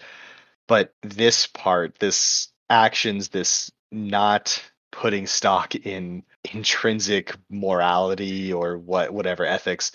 But 0.68 0.92
this 1.02 1.46
part, 1.46 1.98
this 1.98 2.48
actions, 2.70 3.30
this 3.30 3.72
not 3.90 4.62
putting 4.92 5.26
stock 5.26 5.74
in 5.74 6.22
intrinsic 6.52 7.34
morality 7.50 8.52
or 8.52 8.78
what 8.78 9.12
whatever 9.12 9.44
ethics, 9.44 9.92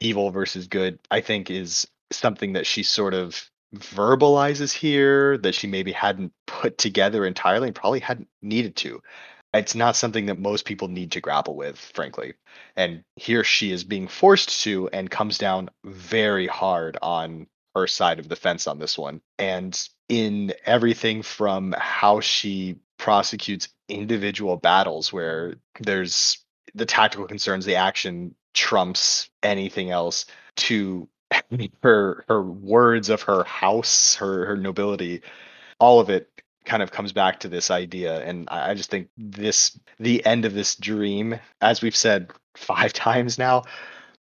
evil 0.00 0.30
versus 0.30 0.66
good, 0.66 0.98
I 1.10 1.20
think 1.20 1.50
is 1.50 1.86
something 2.10 2.54
that 2.54 2.66
she 2.66 2.82
sort 2.82 3.14
of 3.14 3.50
verbalizes 3.74 4.72
here 4.72 5.36
that 5.38 5.54
she 5.54 5.66
maybe 5.66 5.92
hadn't 5.92 6.32
put 6.46 6.78
together 6.78 7.26
entirely 7.26 7.68
and 7.68 7.76
probably 7.76 8.00
hadn't 8.00 8.28
needed 8.42 8.76
to. 8.76 9.02
It's 9.52 9.74
not 9.74 9.96
something 9.96 10.26
that 10.26 10.38
most 10.38 10.64
people 10.64 10.88
need 10.88 11.12
to 11.12 11.20
grapple 11.20 11.56
with, 11.56 11.78
frankly. 11.78 12.34
And 12.76 13.02
here 13.16 13.42
she 13.42 13.72
is 13.72 13.84
being 13.84 14.08
forced 14.08 14.62
to 14.62 14.88
and 14.92 15.10
comes 15.10 15.38
down 15.38 15.70
very 15.84 16.46
hard 16.46 16.98
on 17.02 17.46
her 17.76 17.86
side 17.86 18.18
of 18.18 18.28
the 18.28 18.36
fence 18.36 18.66
on 18.66 18.78
this 18.78 18.98
one. 18.98 19.20
And 19.38 19.78
in 20.08 20.52
everything 20.64 21.22
from 21.22 21.74
how 21.78 22.20
she 22.20 22.76
prosecutes 22.98 23.68
individual 23.88 24.56
battles 24.56 25.12
where 25.12 25.56
there's 25.80 26.38
the 26.74 26.86
tactical 26.86 27.26
concerns, 27.26 27.64
the 27.64 27.76
action 27.76 28.34
trumps 28.54 29.28
anything 29.42 29.90
else, 29.90 30.26
to 30.56 31.08
her 31.82 32.24
her 32.28 32.42
words 32.42 33.08
of 33.10 33.22
her 33.22 33.44
house, 33.44 34.14
her 34.14 34.46
her 34.46 34.56
nobility, 34.56 35.22
all 35.78 36.00
of 36.00 36.10
it 36.10 36.30
kind 36.64 36.82
of 36.82 36.90
comes 36.90 37.12
back 37.12 37.40
to 37.40 37.48
this 37.48 37.70
idea. 37.70 38.22
And 38.24 38.48
I, 38.50 38.74
just 38.74 38.90
think 38.90 39.08
this 39.16 39.78
the 40.00 40.24
end 40.26 40.44
of 40.44 40.52
this 40.52 40.74
dream, 40.74 41.38
as 41.60 41.80
we've 41.80 41.96
said 41.96 42.30
five 42.56 42.92
times 43.08 43.38
now, 43.38 43.64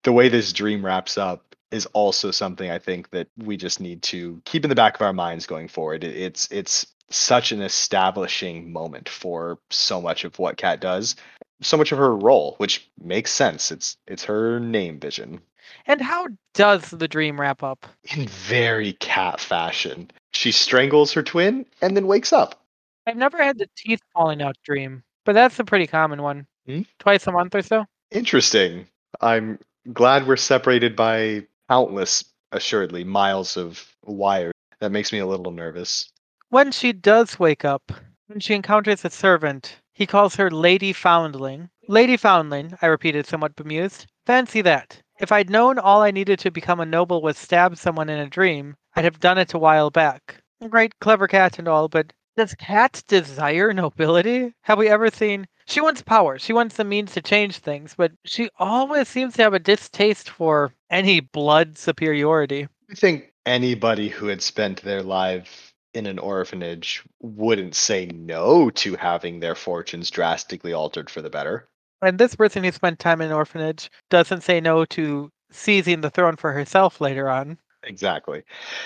the 0.04 0.12
way 0.12 0.30
this 0.30 0.52
dream 0.54 0.84
wraps 0.84 1.18
up 1.18 1.51
is 1.72 1.86
also 1.88 2.32
something 2.32 2.70
I 2.70 2.80
think 2.80 3.10
that 3.12 3.28
we 3.38 3.58
just 3.58 3.80
need 3.80 4.04
to 4.04 4.42
keep 4.46 4.64
in 4.64 4.70
the 4.70 4.76
back 4.76 4.96
of 4.96 5.02
our 5.02 5.14
minds 5.14 5.46
going 5.46 5.68
forward. 5.68 6.04
It's 6.04 6.48
it's 6.52 6.86
such 7.10 7.52
an 7.52 7.62
establishing 7.62 8.72
moment 8.72 9.10
for 9.10 9.60
so 9.70 10.02
much 10.02 10.24
of 10.24 10.38
what 10.40 10.58
Cat 10.58 10.80
does, 10.80 11.16
so 11.62 11.78
much 11.78 11.92
of 11.92 11.98
her 11.98 12.16
role, 12.16 12.56
which 12.58 12.90
makes 13.02 13.32
sense. 13.32 13.72
It's 13.72 13.98
it's 14.08 14.24
her 14.26 14.60
name 14.60 15.00
vision. 15.00 15.42
And 15.88 16.02
how 16.02 16.28
does 16.54 16.90
the 16.90 17.08
dream 17.08 17.40
wrap 17.40 17.64
up? 17.64 17.86
In 18.16 18.28
very 18.28 18.94
cat 18.94 19.40
fashion. 19.40 20.12
She 20.32 20.52
strangles 20.52 21.14
her 21.14 21.24
twin 21.24 21.66
and 21.82 21.96
then 21.96 22.08
wakes 22.08 22.34
up. 22.34 22.62
I've 23.08 23.18
never 23.18 23.42
had 23.42 23.58
the 23.58 23.70
teeth 23.76 24.02
falling 24.14 24.42
out 24.42 24.56
dream, 24.64 25.04
but 25.26 25.34
that's 25.34 25.60
a 25.60 25.64
pretty 25.64 25.88
common 25.88 26.22
one. 26.22 26.46
Hmm? 26.66 26.82
Twice 27.00 27.26
a 27.28 27.32
month 27.32 27.56
or 27.56 27.62
so. 27.62 27.86
Interesting. 28.12 28.88
I'm 29.22 29.60
glad 29.92 30.28
we're 30.28 30.38
separated 30.38 30.96
by 30.96 31.48
countless, 31.72 32.26
assuredly, 32.52 33.02
miles 33.02 33.56
of 33.56 33.96
wire. 34.04 34.52
That 34.82 34.92
makes 34.92 35.14
me 35.14 35.20
a 35.20 35.26
little 35.26 35.54
nervous. 35.54 36.12
When 36.50 36.70
she 36.70 36.92
does 36.92 37.40
wake 37.40 37.64
up, 37.64 37.94
when 38.28 38.42
she 38.42 38.56
encounters 38.56 39.06
a 39.06 39.10
servant, 39.10 39.78
he 39.94 40.06
calls 40.06 40.36
her 40.36 40.52
Lady 40.52 40.92
Foundling. 40.92 41.70
Lady 41.88 42.18
Foundling, 42.18 42.78
I 42.82 42.88
repeated, 42.88 43.26
somewhat 43.26 43.56
bemused. 43.56 44.08
Fancy 44.26 44.62
that. 44.64 45.02
If 45.22 45.32
I'd 45.32 45.50
known 45.50 45.80
all 45.80 46.02
I 46.02 46.12
needed 46.12 46.40
to 46.40 46.52
become 46.52 46.82
a 46.82 46.86
noble 46.86 47.22
was 47.22 47.38
stab 47.38 47.78
someone 47.78 48.10
in 48.10 48.20
a 48.20 48.28
dream, 48.28 48.76
I'd 48.98 49.06
have 49.06 49.22
done 49.22 49.38
it 49.38 49.54
a 49.54 49.60
while 49.60 49.90
back. 49.90 50.44
Great, 50.68 51.00
clever 51.00 51.28
cat 51.30 51.58
and 51.58 51.70
all, 51.70 51.88
but 51.88 52.12
does 52.36 52.54
cats 52.56 53.04
desire 53.04 53.74
nobility? 53.74 54.54
Have 54.62 54.78
we 54.78 54.88
ever 54.88 55.10
seen? 55.10 55.48
She 55.66 55.82
wants 55.82 56.02
power. 56.02 56.40
She 56.40 56.54
wants 56.54 56.76
the 56.76 56.84
means 56.84 57.14
to 57.14 57.22
change 57.22 57.58
things, 57.58 57.94
but 57.98 58.12
she 58.26 58.50
always 58.60 59.08
seems 59.08 59.36
to 59.36 59.44
have 59.44 59.54
a 59.54 59.60
distaste 59.60 60.30
for 60.30 60.74
any 60.90 61.20
blood 61.20 61.78
superiority. 61.78 62.68
I 62.90 62.96
think 62.96 63.32
anybody 63.46 64.10
who 64.10 64.28
had 64.28 64.42
spent 64.42 64.82
their 64.82 65.04
life 65.04 65.74
in 65.94 66.06
an 66.06 66.20
orphanage 66.20 67.04
wouldn't 67.20 67.76
say 67.76 68.06
no 68.08 68.70
to 68.72 68.96
having 68.96 69.40
their 69.40 69.56
fortunes 69.56 70.10
drastically 70.10 70.74
altered 70.74 71.10
for 71.10 71.22
the 71.22 71.30
better. 71.30 71.68
And 72.02 72.18
this 72.18 72.36
person 72.36 72.64
who 72.64 72.72
spent 72.72 73.00
time 73.00 73.22
in 73.22 73.28
an 73.28 73.34
orphanage 73.34 73.92
doesn't 74.10 74.42
say 74.42 74.60
no 74.60 74.86
to 74.86 75.32
seizing 75.52 76.02
the 76.02 76.10
throne 76.10 76.38
for 76.38 76.52
herself 76.52 77.02
later 77.02 77.30
on. 77.30 77.58
Exactly. 77.84 78.44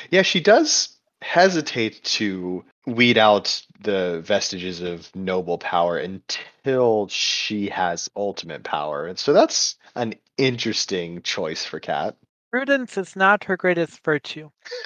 Yeah, 0.09 0.23
she 0.23 0.39
does 0.39 0.94
hesitate 1.21 2.03
to 2.03 2.63
weed 2.85 3.17
out 3.17 3.61
the 3.81 4.21
vestiges 4.21 4.81
of 4.81 5.13
noble 5.15 5.57
power 5.57 5.97
until 5.97 7.07
she 7.07 7.69
has 7.69 8.09
ultimate 8.15 8.63
power. 8.63 9.05
And 9.07 9.17
so 9.17 9.33
that's 9.33 9.75
an 9.95 10.15
interesting 10.37 11.21
choice 11.21 11.65
for 11.65 11.79
Cat. 11.79 12.15
Prudence 12.51 12.97
is 12.97 13.15
not 13.15 13.43
her 13.45 13.57
greatest 13.57 14.03
virtue. 14.03 14.49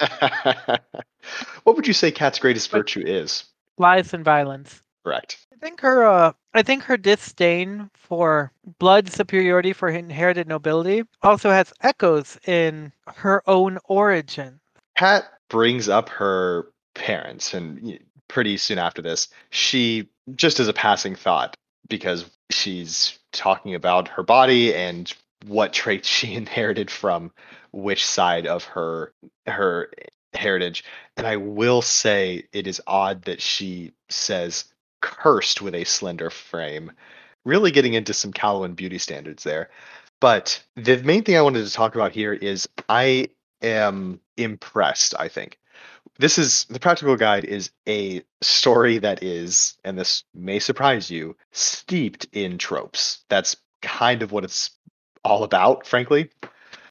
what 1.64 1.76
would 1.76 1.86
you 1.86 1.92
say 1.92 2.10
Cat's 2.10 2.38
greatest 2.38 2.70
virtue 2.70 3.02
is? 3.04 3.44
Lies 3.78 4.12
and 4.12 4.24
violence. 4.24 4.82
Correct. 5.04 5.38
I 5.52 5.56
think 5.56 5.80
her 5.80 6.04
uh, 6.04 6.32
I 6.52 6.62
think 6.62 6.82
her 6.84 6.96
disdain 6.96 7.90
for 7.94 8.52
blood 8.78 9.10
superiority 9.10 9.72
for 9.72 9.88
inherited 9.88 10.48
nobility 10.48 11.04
also 11.22 11.50
has 11.50 11.72
echoes 11.80 12.38
in 12.46 12.92
her 13.06 13.42
own 13.46 13.78
origin. 13.84 14.60
Cat 14.96 15.24
brings 15.50 15.88
up 15.88 16.08
her 16.08 16.66
parents 16.94 17.52
and 17.52 17.98
pretty 18.28 18.56
soon 18.56 18.78
after 18.78 19.02
this 19.02 19.28
she 19.50 20.08
just 20.34 20.60
as 20.60 20.68
a 20.68 20.72
passing 20.72 21.14
thought 21.14 21.54
because 21.88 22.24
she's 22.50 23.18
talking 23.32 23.74
about 23.74 24.08
her 24.08 24.22
body 24.22 24.74
and 24.74 25.12
what 25.46 25.72
traits 25.72 26.08
she 26.08 26.34
inherited 26.34 26.90
from 26.90 27.30
which 27.72 28.06
side 28.06 28.46
of 28.46 28.64
her 28.64 29.12
her 29.46 29.90
heritage. 30.32 30.84
And 31.16 31.26
i 31.26 31.36
will 31.36 31.82
say 31.82 32.44
it 32.52 32.66
is 32.66 32.80
odd 32.86 33.22
that 33.22 33.40
she 33.42 33.92
says 34.08 34.64
cursed 35.02 35.60
with 35.60 35.74
a 35.74 35.84
slender 35.84 36.30
frame. 36.30 36.92
Really 37.44 37.70
getting 37.70 37.94
into 37.94 38.12
some 38.12 38.32
Callowan 38.32 38.76
beauty 38.76 38.98
standards 38.98 39.44
there. 39.44 39.70
But 40.20 40.62
the 40.76 41.02
main 41.02 41.24
thing 41.24 41.36
i 41.36 41.42
wanted 41.42 41.66
to 41.66 41.72
talk 41.72 41.94
about 41.94 42.12
here 42.12 42.32
is 42.32 42.68
i 42.88 43.28
am 43.62 44.20
impressed 44.42 45.14
i 45.18 45.28
think. 45.28 45.58
This 46.18 46.38
is 46.38 46.64
the 46.64 46.80
practical 46.80 47.16
guide 47.16 47.44
is 47.44 47.70
a 47.88 48.22
story 48.42 48.98
that 48.98 49.22
is 49.22 49.76
and 49.84 49.98
this 49.98 50.24
may 50.34 50.58
surprise 50.58 51.10
you 51.10 51.36
steeped 51.52 52.26
in 52.32 52.58
tropes. 52.58 53.24
That's 53.28 53.56
kind 53.80 54.22
of 54.22 54.32
what 54.32 54.44
it's 54.44 54.70
all 55.24 55.44
about 55.44 55.86
frankly. 55.86 56.30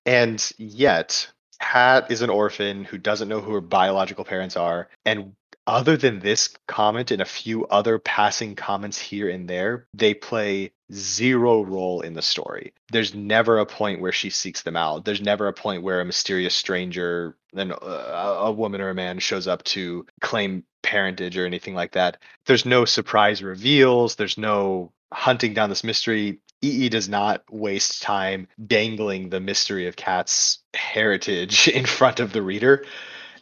And 0.06 0.52
yet 0.58 1.30
Cat 1.62 2.10
is 2.10 2.22
an 2.22 2.30
orphan 2.30 2.86
who 2.86 2.97
doesn't 2.97 3.28
know 3.28 3.41
who 3.41 3.54
her 3.54 3.62
biological 3.62 4.24
parents 4.24 4.56
are 4.58 4.89
and 5.06 5.34
other 5.70 5.95
than 5.95 6.20
this 6.20 6.49
comment 6.67 7.11
and 7.11 7.22
a 7.22 7.26
few 7.26 7.65
other 7.67 7.99
passing 7.99 8.55
comments 8.55 8.97
here 8.97 9.30
and 9.30 9.47
there, 9.47 9.86
they 9.93 10.15
play 10.15 10.72
zero 10.91 11.63
role 11.63 12.01
in 12.01 12.15
the 12.15 12.24
story. 12.24 12.74
There's 12.91 13.13
never 13.13 13.59
a 13.59 13.67
point 13.67 14.01
where 14.01 14.11
she 14.11 14.32
seeks 14.32 14.63
them 14.63 14.76
out. 14.76 15.05
There's 15.05 15.22
never 15.22 15.47
a 15.47 15.53
point 15.53 15.84
where 15.84 16.01
a 16.01 16.05
mysterious 16.05 16.55
stranger, 16.55 17.36
then 17.53 17.72
uh, 17.72 17.76
a 17.76 18.51
woman 18.51 18.82
or 18.82 18.89
a 18.89 18.95
man 18.95 19.20
shows 19.20 19.47
up 19.47 19.63
to 19.65 20.07
claim 20.22 20.63
parentage 20.82 21.38
or 21.38 21.45
anything 21.45 21.76
like 21.76 21.91
that. 21.91 22.17
There's 22.47 22.65
no 22.65 22.86
surprise 22.86 23.43
reveals. 23.43 24.15
There's 24.15 24.39
no 24.39 24.91
hunting 25.13 25.53
down 25.53 25.70
this 25.70 25.84
mystery. 25.84 26.39
EE 26.63 26.89
does 26.89 27.07
not 27.07 27.43
waste 27.51 28.01
time 28.01 28.47
dangling 28.65 29.30
the 29.30 29.39
mystery 29.39 29.88
of 29.88 29.95
Cat's 29.95 30.59
heritage 30.74 31.67
in 31.67 31.86
front 31.86 32.20
of 32.20 32.34
the 32.34 32.41
reader. 32.41 32.86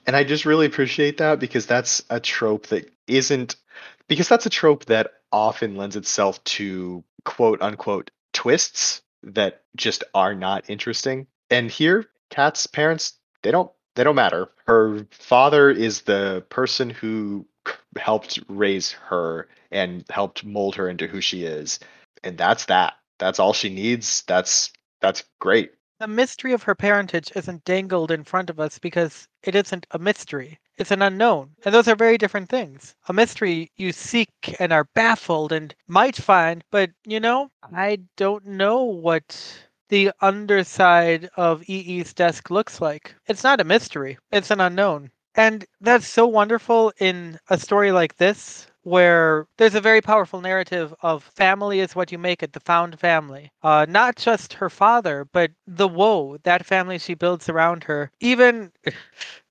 And 0.07 0.15
I 0.15 0.23
just 0.23 0.45
really 0.45 0.65
appreciate 0.65 1.17
that 1.17 1.39
because 1.39 1.65
that's 1.65 2.01
a 2.09 2.19
trope 2.19 2.67
that 2.67 2.89
isn't 3.07 3.57
because 4.07 4.29
that's 4.29 4.45
a 4.45 4.49
trope 4.49 4.85
that 4.85 5.11
often 5.33 5.75
lends 5.75 5.97
itself 5.97 6.41
to 6.45 7.03
quote 7.25 7.61
unquote 7.61 8.09
twists 8.31 9.01
that 9.23 9.63
just 9.75 10.05
are 10.15 10.33
not 10.33 10.69
interesting. 10.69 11.27
And 11.49 11.69
here, 11.69 12.05
Cat's 12.29 12.67
parents, 12.67 13.13
they 13.43 13.51
don't 13.51 13.71
they 13.95 14.05
don't 14.05 14.15
matter. 14.15 14.49
Her 14.65 15.05
father 15.11 15.69
is 15.69 16.01
the 16.01 16.45
person 16.49 16.89
who 16.89 17.45
helped 17.97 18.39
raise 18.47 18.91
her 18.91 19.49
and 19.71 20.05
helped 20.09 20.45
mold 20.45 20.75
her 20.75 20.87
into 20.87 21.07
who 21.07 21.19
she 21.19 21.43
is. 21.43 21.79
And 22.23 22.37
that's 22.37 22.65
that. 22.65 22.93
That's 23.19 23.39
all 23.39 23.53
she 23.53 23.69
needs. 23.69 24.23
That's 24.27 24.71
that's 25.01 25.25
great 25.39 25.73
the 25.99 26.07
mystery 26.07 26.53
of 26.53 26.63
her 26.63 26.75
parentage 26.75 27.31
isn't 27.35 27.65
dangled 27.65 28.11
in 28.11 28.23
front 28.23 28.49
of 28.49 28.59
us 28.59 28.77
because 28.77 29.27
it 29.43 29.55
isn't 29.55 29.87
a 29.91 29.99
mystery. 29.99 30.59
It's 30.77 30.91
an 30.91 31.01
unknown. 31.01 31.55
And 31.65 31.73
those 31.73 31.87
are 31.87 31.95
very 31.95 32.17
different 32.19 32.49
things. 32.49 32.95
A 33.09 33.13
mystery 33.13 33.71
you 33.77 33.91
seek 33.91 34.55
and 34.59 34.71
are 34.71 34.83
baffled 34.93 35.51
and 35.51 35.73
might 35.87 36.15
find, 36.15 36.63
but 36.69 36.91
you 37.05 37.19
know, 37.19 37.49
I 37.63 37.99
don't 38.15 38.45
know 38.45 38.83
what 38.83 39.59
the 39.89 40.11
underside 40.21 41.29
of 41.35 41.67
EE's 41.67 42.13
desk 42.13 42.51
looks 42.51 42.79
like. 42.79 43.15
It's 43.25 43.43
not 43.43 43.61
a 43.61 43.63
mystery, 43.63 44.19
it's 44.31 44.51
an 44.51 44.61
unknown. 44.61 45.09
And 45.33 45.65
that's 45.81 46.07
so 46.07 46.27
wonderful 46.27 46.93
in 46.99 47.39
a 47.49 47.57
story 47.57 47.91
like 47.91 48.17
this 48.17 48.67
where 48.87 49.45
there's 49.57 49.75
a 49.75 49.81
very 49.81 49.99
powerful 49.99 50.39
narrative 50.39 50.93
of 51.01 51.21
family 51.35 51.81
is 51.81 51.93
what 51.93 52.09
you 52.09 52.17
make 52.17 52.41
it, 52.41 52.53
the 52.53 52.59
found 52.61 52.97
family. 52.97 53.51
Uh, 53.61 53.85
not 53.89 54.15
just 54.15 54.53
her 54.53 54.69
father, 54.69 55.27
but 55.33 55.51
the 55.67 55.89
woe, 55.89 56.37
that 56.43 56.65
family 56.65 56.97
she 56.97 57.13
builds 57.13 57.49
around 57.49 57.83
her. 57.83 58.09
Even 58.21 58.71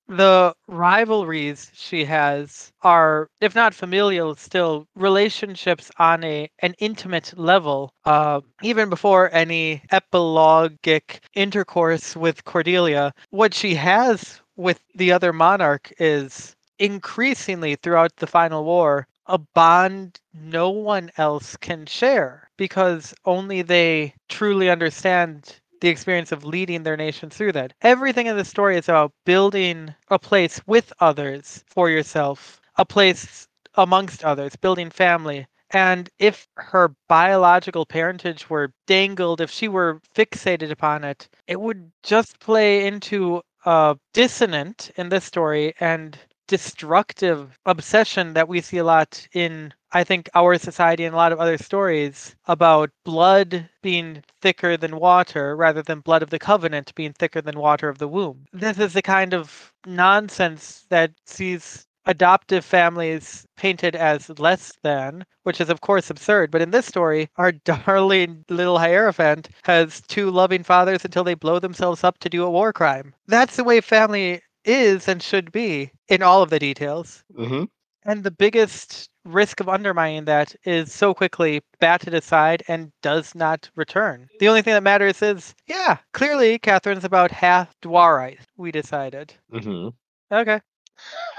the 0.07 0.55
rivalries 0.67 1.69
she 1.75 2.03
has 2.05 2.71
are 2.81 3.29
if 3.41 3.53
not 3.53 3.75
familial 3.75 4.33
still 4.33 4.87
relationships 4.95 5.91
on 5.99 6.23
a 6.23 6.49
an 6.59 6.73
intimate 6.79 7.37
level 7.37 7.91
uh, 8.05 8.39
even 8.63 8.89
before 8.89 9.29
any 9.33 9.81
epilogic 9.91 11.19
intercourse 11.33 12.15
with 12.15 12.45
cordelia 12.45 13.13
what 13.31 13.53
she 13.53 13.75
has 13.75 14.39
with 14.55 14.79
the 14.95 15.11
other 15.11 15.33
monarch 15.33 15.91
is 15.99 16.55
increasingly 16.79 17.75
throughout 17.75 18.15
the 18.15 18.27
final 18.27 18.63
war 18.63 19.05
a 19.27 19.37
bond 19.37 20.19
no 20.33 20.69
one 20.69 21.11
else 21.17 21.55
can 21.57 21.85
share 21.85 22.49
because 22.57 23.13
only 23.25 23.61
they 23.61 24.13
truly 24.29 24.69
understand 24.69 25.59
the 25.81 25.89
experience 25.89 26.31
of 26.31 26.43
leading 26.43 26.83
their 26.83 26.97
nation 26.97 27.29
through 27.29 27.51
that. 27.51 27.73
Everything 27.81 28.27
in 28.27 28.37
the 28.37 28.45
story 28.45 28.77
is 28.77 28.89
about 28.89 29.13
building 29.25 29.93
a 30.09 30.17
place 30.17 30.59
with 30.65 30.91
others 30.99 31.63
for 31.67 31.89
yourself, 31.89 32.59
a 32.77 32.85
place 32.85 33.47
amongst 33.75 34.23
others, 34.23 34.55
building 34.55 34.89
family. 34.89 35.45
And 35.71 36.09
if 36.17 36.47
her 36.55 36.95
biological 37.09 37.85
parentage 37.85 38.49
were 38.49 38.73
dangled, 38.87 39.41
if 39.41 39.51
she 39.51 39.67
were 39.67 40.01
fixated 40.15 40.71
upon 40.71 41.03
it, 41.03 41.27
it 41.45 41.59
would 41.59 41.91
just 42.03 42.39
play 42.39 42.87
into 42.87 43.41
a 43.65 43.97
dissonant 44.13 44.91
in 44.95 45.09
this 45.09 45.25
story 45.25 45.73
and 45.79 46.17
destructive 46.47 47.59
obsession 47.65 48.33
that 48.33 48.47
we 48.47 48.61
see 48.61 48.77
a 48.77 48.83
lot 48.83 49.27
in 49.33 49.73
I 49.91 50.03
think 50.03 50.29
our 50.35 50.57
society 50.57 51.05
and 51.05 51.13
a 51.13 51.17
lot 51.17 51.31
of 51.31 51.39
other 51.39 51.57
stories 51.57 52.35
about 52.45 52.89
blood 53.05 53.69
being 53.81 54.23
thicker 54.41 54.75
than 54.75 54.99
water 54.99 55.55
rather 55.55 55.81
than 55.81 56.01
blood 56.01 56.21
of 56.21 56.29
the 56.29 56.39
covenant 56.39 56.93
being 56.93 57.13
thicker 57.13 57.41
than 57.41 57.59
water 57.59 57.87
of 57.87 57.97
the 57.97 58.07
womb. 58.07 58.45
This 58.51 58.77
is 58.79 58.93
the 58.93 59.01
kind 59.01 59.33
of 59.33 59.71
nonsense 59.85 60.85
that 60.89 61.11
sees 61.25 61.87
adoptive 62.07 62.63
families 62.63 63.45
painted 63.57 63.95
as 63.95 64.29
less 64.39 64.73
than, 64.81 65.25
which 65.43 65.61
is 65.61 65.69
of 65.69 65.81
course 65.81 66.09
absurd. 66.09 66.51
But 66.51 66.61
in 66.61 66.71
this 66.71 66.85
story, 66.85 67.29
our 67.37 67.51
darling 67.65 68.45
little 68.49 68.79
Hierophant 68.79 69.49
has 69.63 70.01
two 70.01 70.31
loving 70.31 70.63
fathers 70.63 71.05
until 71.05 71.23
they 71.23 71.33
blow 71.33 71.59
themselves 71.59 72.03
up 72.03 72.17
to 72.19 72.29
do 72.29 72.43
a 72.43 72.51
war 72.51 72.73
crime. 72.73 73.13
That's 73.27 73.57
the 73.57 73.63
way 73.63 73.81
family 73.81 74.41
is 74.67 75.07
and 75.07 75.21
should 75.23 75.51
be 75.51 75.91
in 76.07 76.21
all 76.21 76.43
of 76.43 76.49
the 76.49 76.59
details. 76.59 77.23
Mm-hmm. 77.35 77.63
And 78.03 78.23
the 78.23 78.31
biggest 78.31 79.09
risk 79.25 79.59
of 79.59 79.67
undermining 79.67 80.25
that 80.25 80.55
is 80.63 80.93
so 80.93 81.13
quickly 81.13 81.61
batted 81.79 82.13
aside 82.13 82.63
and 82.67 82.91
does 83.01 83.35
not 83.35 83.69
return. 83.75 84.27
The 84.39 84.47
only 84.47 84.61
thing 84.61 84.73
that 84.73 84.83
matters 84.83 85.21
is, 85.21 85.53
yeah, 85.67 85.97
clearly 86.13 86.57
Catherine's 86.59 87.03
about 87.03 87.31
half 87.31 87.73
Dwarite, 87.81 88.39
we 88.55 88.71
decided. 88.71 89.33
Mm-hmm. 89.51 89.89
Okay. 90.33 90.61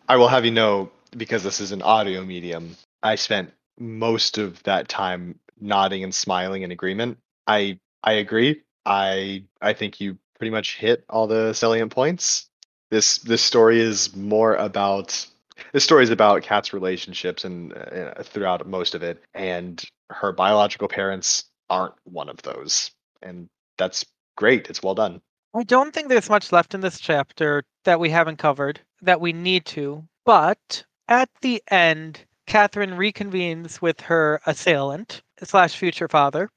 I 0.09 0.15
will 0.15 0.27
have 0.27 0.45
you 0.45 0.51
know, 0.51 0.89
because 1.15 1.43
this 1.43 1.59
is 1.59 1.71
an 1.71 1.81
audio 1.81 2.23
medium, 2.23 2.75
I 3.03 3.15
spent 3.15 3.53
most 3.77 4.37
of 4.37 4.61
that 4.63 4.87
time 4.87 5.39
nodding 5.61 6.03
and 6.03 6.13
smiling 6.13 6.63
in 6.63 6.71
agreement. 6.71 7.17
I 7.47 7.79
I 8.03 8.13
agree. 8.13 8.61
I 8.85 9.43
I 9.61 9.73
think 9.73 10.01
you 10.01 10.17
pretty 10.39 10.51
much 10.51 10.77
hit 10.77 11.03
all 11.09 11.27
the 11.27 11.53
salient 11.53 11.93
points. 11.93 12.47
This 12.89 13.17
this 13.19 13.41
story 13.41 13.79
is 13.79 14.15
more 14.15 14.55
about 14.55 15.27
this 15.73 15.83
story 15.83 16.03
is 16.03 16.09
about 16.09 16.41
Cat's 16.41 16.73
relationships 16.73 17.43
and 17.43 17.73
uh, 17.73 18.23
throughout 18.23 18.65
most 18.65 18.95
of 18.95 19.03
it, 19.03 19.21
and 19.35 19.83
her 20.09 20.31
biological 20.31 20.87
parents 20.87 21.43
aren't 21.69 21.93
one 22.05 22.29
of 22.29 22.41
those, 22.41 22.89
and 23.21 23.47
that's 23.77 24.03
great. 24.35 24.69
It's 24.69 24.81
well 24.81 24.95
done. 24.95 25.21
I 25.53 25.63
don't 25.63 25.93
think 25.93 26.07
there's 26.07 26.29
much 26.29 26.51
left 26.51 26.73
in 26.73 26.81
this 26.81 26.99
chapter 26.99 27.63
that 27.83 27.99
we 27.99 28.09
haven't 28.09 28.37
covered 28.37 28.79
that 29.01 29.21
we 29.21 29.33
need 29.33 29.65
to, 29.65 30.03
but 30.25 30.83
at 31.07 31.29
the 31.41 31.61
end, 31.69 32.25
Catherine 32.47 32.91
reconvenes 32.91 33.81
with 33.81 33.99
her 34.01 34.41
assailant 34.45 35.21
slash 35.43 35.75
future 35.75 36.07
father 36.07 36.49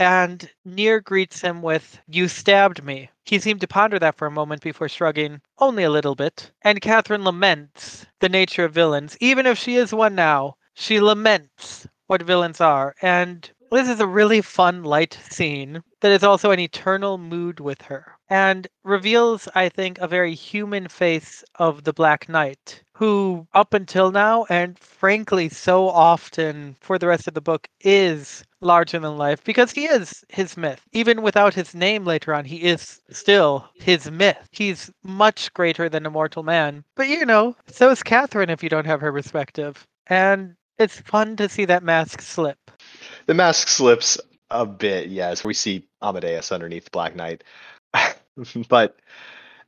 and 0.00 0.50
Near 0.64 0.98
greets 1.00 1.42
him 1.42 1.60
with, 1.60 2.00
You 2.08 2.26
stabbed 2.26 2.82
me. 2.82 3.10
He 3.26 3.38
seemed 3.38 3.60
to 3.60 3.68
ponder 3.68 3.98
that 3.98 4.16
for 4.16 4.26
a 4.26 4.30
moment 4.30 4.62
before 4.62 4.88
shrugging, 4.88 5.42
Only 5.58 5.84
a 5.84 5.90
little 5.90 6.14
bit. 6.14 6.52
And 6.62 6.80
Catherine 6.80 7.22
laments 7.22 8.06
the 8.20 8.30
nature 8.30 8.64
of 8.64 8.72
villains. 8.72 9.16
Even 9.20 9.44
if 9.44 9.58
she 9.58 9.76
is 9.76 9.92
one 9.92 10.14
now, 10.14 10.56
she 10.72 11.00
laments 11.00 11.86
what 12.06 12.22
villains 12.22 12.62
are. 12.62 12.94
And 13.02 13.50
this 13.70 13.90
is 13.90 14.00
a 14.00 14.06
really 14.06 14.40
fun, 14.40 14.82
light 14.82 15.18
scene 15.28 15.82
that 16.00 16.12
is 16.12 16.24
also 16.24 16.50
an 16.50 16.60
eternal 16.60 17.18
mood 17.18 17.60
with 17.60 17.82
her 17.82 18.16
and 18.30 18.68
reveals, 18.84 19.48
I 19.56 19.68
think, 19.68 19.98
a 19.98 20.08
very 20.08 20.34
human 20.34 20.86
face 20.88 21.44
of 21.56 21.82
the 21.82 21.92
Black 21.92 22.28
Knight, 22.28 22.82
who, 22.94 23.46
up 23.52 23.74
until 23.74 24.12
now, 24.12 24.46
and 24.48 24.78
frankly, 24.78 25.48
so 25.48 25.88
often 25.88 26.76
for 26.80 26.98
the 26.98 27.08
rest 27.08 27.26
of 27.26 27.34
the 27.34 27.40
book, 27.40 27.68
is 27.80 28.44
larger 28.60 28.98
than 28.98 29.18
life 29.18 29.42
because 29.42 29.72
he 29.72 29.86
is 29.86 30.24
his 30.28 30.56
myth. 30.56 30.80
Even 30.92 31.22
without 31.22 31.54
his 31.54 31.74
name 31.74 32.04
later 32.04 32.32
on, 32.32 32.44
he 32.44 32.62
is 32.62 33.00
still 33.10 33.68
his 33.74 34.10
myth. 34.10 34.48
He's 34.52 34.90
much 35.02 35.52
greater 35.52 35.88
than 35.88 36.06
a 36.06 36.10
mortal 36.10 36.44
man. 36.44 36.84
But 36.94 37.08
you 37.08 37.26
know, 37.26 37.56
so 37.66 37.90
is 37.90 38.02
Catherine 38.02 38.50
if 38.50 38.62
you 38.62 38.68
don't 38.68 38.86
have 38.86 39.00
her 39.00 39.12
perspective. 39.12 39.86
And 40.06 40.54
it's 40.78 41.00
fun 41.00 41.36
to 41.36 41.48
see 41.48 41.64
that 41.66 41.82
mask 41.82 42.20
slip. 42.20 42.58
The 43.26 43.34
mask 43.34 43.68
slips 43.68 44.18
a 44.50 44.66
bit, 44.66 45.08
yes. 45.08 45.44
We 45.44 45.54
see 45.54 45.86
Amadeus 46.02 46.52
underneath 46.52 46.90
Black 46.92 47.16
Knight. 47.16 47.44
but 48.68 48.96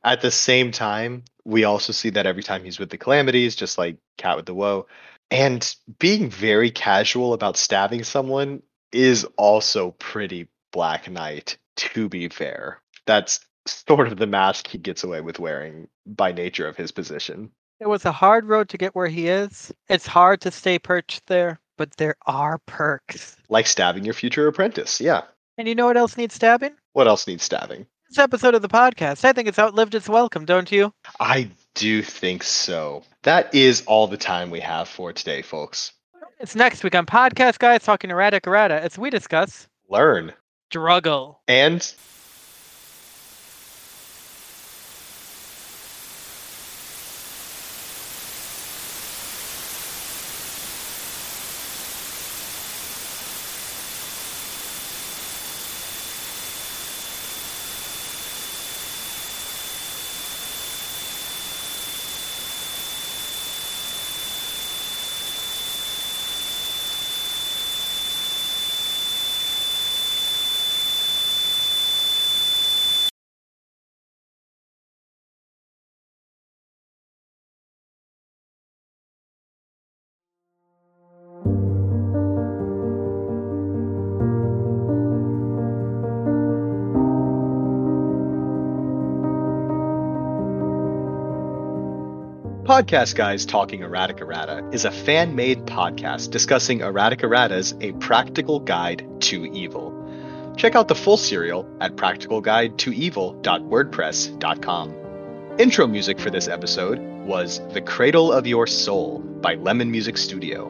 at 0.03 0.21
the 0.21 0.31
same 0.31 0.71
time, 0.71 1.23
we 1.45 1.63
also 1.63 1.93
see 1.93 2.09
that 2.11 2.25
every 2.25 2.43
time 2.43 2.63
he's 2.63 2.79
with 2.79 2.89
the 2.89 2.97
calamities, 2.97 3.55
just 3.55 3.77
like 3.77 3.97
Cat 4.17 4.37
with 4.37 4.45
the 4.45 4.53
Woe, 4.53 4.87
and 5.31 5.75
being 5.99 6.29
very 6.29 6.71
casual 6.71 7.33
about 7.33 7.57
stabbing 7.57 8.03
someone 8.03 8.61
is 8.91 9.25
also 9.37 9.91
pretty 9.91 10.47
Black 10.71 11.09
Knight, 11.09 11.57
to 11.77 12.09
be 12.09 12.29
fair. 12.29 12.81
That's 13.05 13.39
sort 13.65 14.07
of 14.07 14.17
the 14.17 14.27
mask 14.27 14.67
he 14.67 14.77
gets 14.77 15.03
away 15.03 15.21
with 15.21 15.39
wearing 15.39 15.87
by 16.05 16.31
nature 16.31 16.67
of 16.67 16.77
his 16.77 16.91
position. 16.91 17.51
It 17.79 17.87
was 17.87 18.05
a 18.05 18.11
hard 18.11 18.45
road 18.45 18.69
to 18.69 18.77
get 18.77 18.95
where 18.95 19.07
he 19.07 19.27
is. 19.27 19.73
It's 19.89 20.07
hard 20.07 20.41
to 20.41 20.51
stay 20.51 20.79
perched 20.79 21.27
there, 21.27 21.59
but 21.77 21.97
there 21.97 22.15
are 22.25 22.59
perks. 22.65 23.35
Like 23.49 23.67
stabbing 23.67 24.05
your 24.05 24.13
future 24.13 24.47
apprentice, 24.47 25.01
yeah. 25.01 25.23
And 25.57 25.67
you 25.67 25.75
know 25.75 25.87
what 25.87 25.97
else 25.97 26.17
needs 26.17 26.35
stabbing? 26.35 26.73
What 26.93 27.07
else 27.07 27.27
needs 27.27 27.43
stabbing? 27.43 27.87
This 28.13 28.19
episode 28.19 28.53
of 28.53 28.61
the 28.61 28.67
podcast. 28.67 29.25
I 29.25 29.33
think 29.33 29.47
it's 29.47 29.57
outlived 29.57 29.95
its 29.95 30.07
welcome, 30.07 30.45
don't 30.45 30.71
you? 30.71 30.93
I 31.19 31.49
do 31.73 32.03
think 32.03 32.43
so. 32.43 33.01
That 33.23 33.51
is 33.55 33.81
all 33.87 34.05
the 34.05 34.17
time 34.17 34.51
we 34.51 34.59
have 34.59 34.87
for 34.87 35.11
today, 35.11 35.41
folks. 35.41 35.93
It's 36.39 36.53
next 36.53 36.83
week 36.83 36.93
on 36.93 37.07
Podcast 37.07 37.57
Guys 37.57 37.81
talking 37.81 38.11
errata 38.11 38.39
errata 38.45 38.79
as 38.79 38.99
we 38.99 39.09
discuss 39.09 39.67
Learn. 39.89 40.31
struggle. 40.69 41.41
And 41.47 41.81
Podcast 92.83 93.15
Guys 93.15 93.45
Talking 93.45 93.81
Erratic 93.81 94.19
Errata 94.19 94.67
is 94.73 94.83
a 94.83 94.91
fan 94.91 95.37
made 95.37 95.65
podcast 95.65 96.31
discussing 96.31 96.81
erratic 96.81 97.19
erratas, 97.19 97.81
a 97.81 97.93
practical 97.93 98.59
guide 98.59 99.07
to 99.21 99.45
evil. 99.45 99.93
Check 100.57 100.75
out 100.75 100.89
the 100.89 100.95
full 100.95 101.15
serial 101.15 101.65
at 101.79 101.95
practicalguidetoevil.wordpress.com. 101.95 104.95
Intro 105.59 105.87
music 105.87 106.19
for 106.19 106.29
this 106.29 106.49
episode 106.49 106.99
was 107.25 107.61
The 107.71 107.79
Cradle 107.79 108.33
of 108.33 108.45
Your 108.45 108.67
Soul 108.67 109.19
by 109.19 109.55
Lemon 109.55 109.89
Music 109.89 110.17
Studio. 110.17 110.67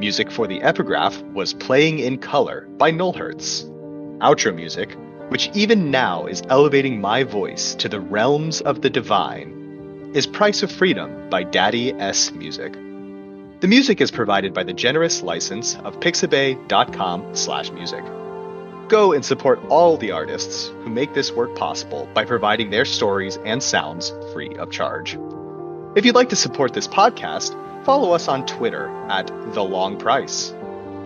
Music 0.00 0.32
for 0.32 0.48
the 0.48 0.60
epigraph 0.60 1.22
was 1.34 1.54
Playing 1.54 2.00
in 2.00 2.18
Color 2.18 2.66
by 2.78 2.90
Nullhertz. 2.90 3.62
Outro 4.18 4.52
music 4.52 4.96
which 5.28 5.50
even 5.54 5.90
now 5.90 6.26
is 6.26 6.42
elevating 6.50 7.00
my 7.00 7.24
voice 7.24 7.74
to 7.76 7.88
the 7.88 8.00
realms 8.00 8.60
of 8.60 8.82
the 8.82 8.90
divine, 8.90 9.63
is 10.14 10.28
Price 10.28 10.62
of 10.62 10.70
Freedom 10.70 11.28
by 11.28 11.42
Daddy 11.42 11.92
S 11.92 12.30
Music. 12.30 12.72
The 12.72 13.66
music 13.66 14.00
is 14.00 14.12
provided 14.12 14.54
by 14.54 14.62
the 14.62 14.72
generous 14.72 15.24
license 15.24 15.74
of 15.78 15.98
pixabay.com 15.98 17.34
slash 17.34 17.72
music. 17.72 18.04
Go 18.88 19.12
and 19.12 19.24
support 19.24 19.58
all 19.70 19.96
the 19.96 20.12
artists 20.12 20.68
who 20.68 20.88
make 20.88 21.14
this 21.14 21.32
work 21.32 21.56
possible 21.56 22.08
by 22.14 22.24
providing 22.24 22.70
their 22.70 22.84
stories 22.84 23.38
and 23.44 23.60
sounds 23.60 24.12
free 24.32 24.54
of 24.54 24.70
charge. 24.70 25.18
If 25.96 26.04
you'd 26.04 26.14
like 26.14 26.28
to 26.28 26.36
support 26.36 26.74
this 26.74 26.86
podcast, 26.86 27.52
follow 27.84 28.12
us 28.12 28.28
on 28.28 28.46
Twitter 28.46 28.86
at 29.08 29.26
The 29.52 29.64
Long 29.64 29.98
Price. 29.98 30.54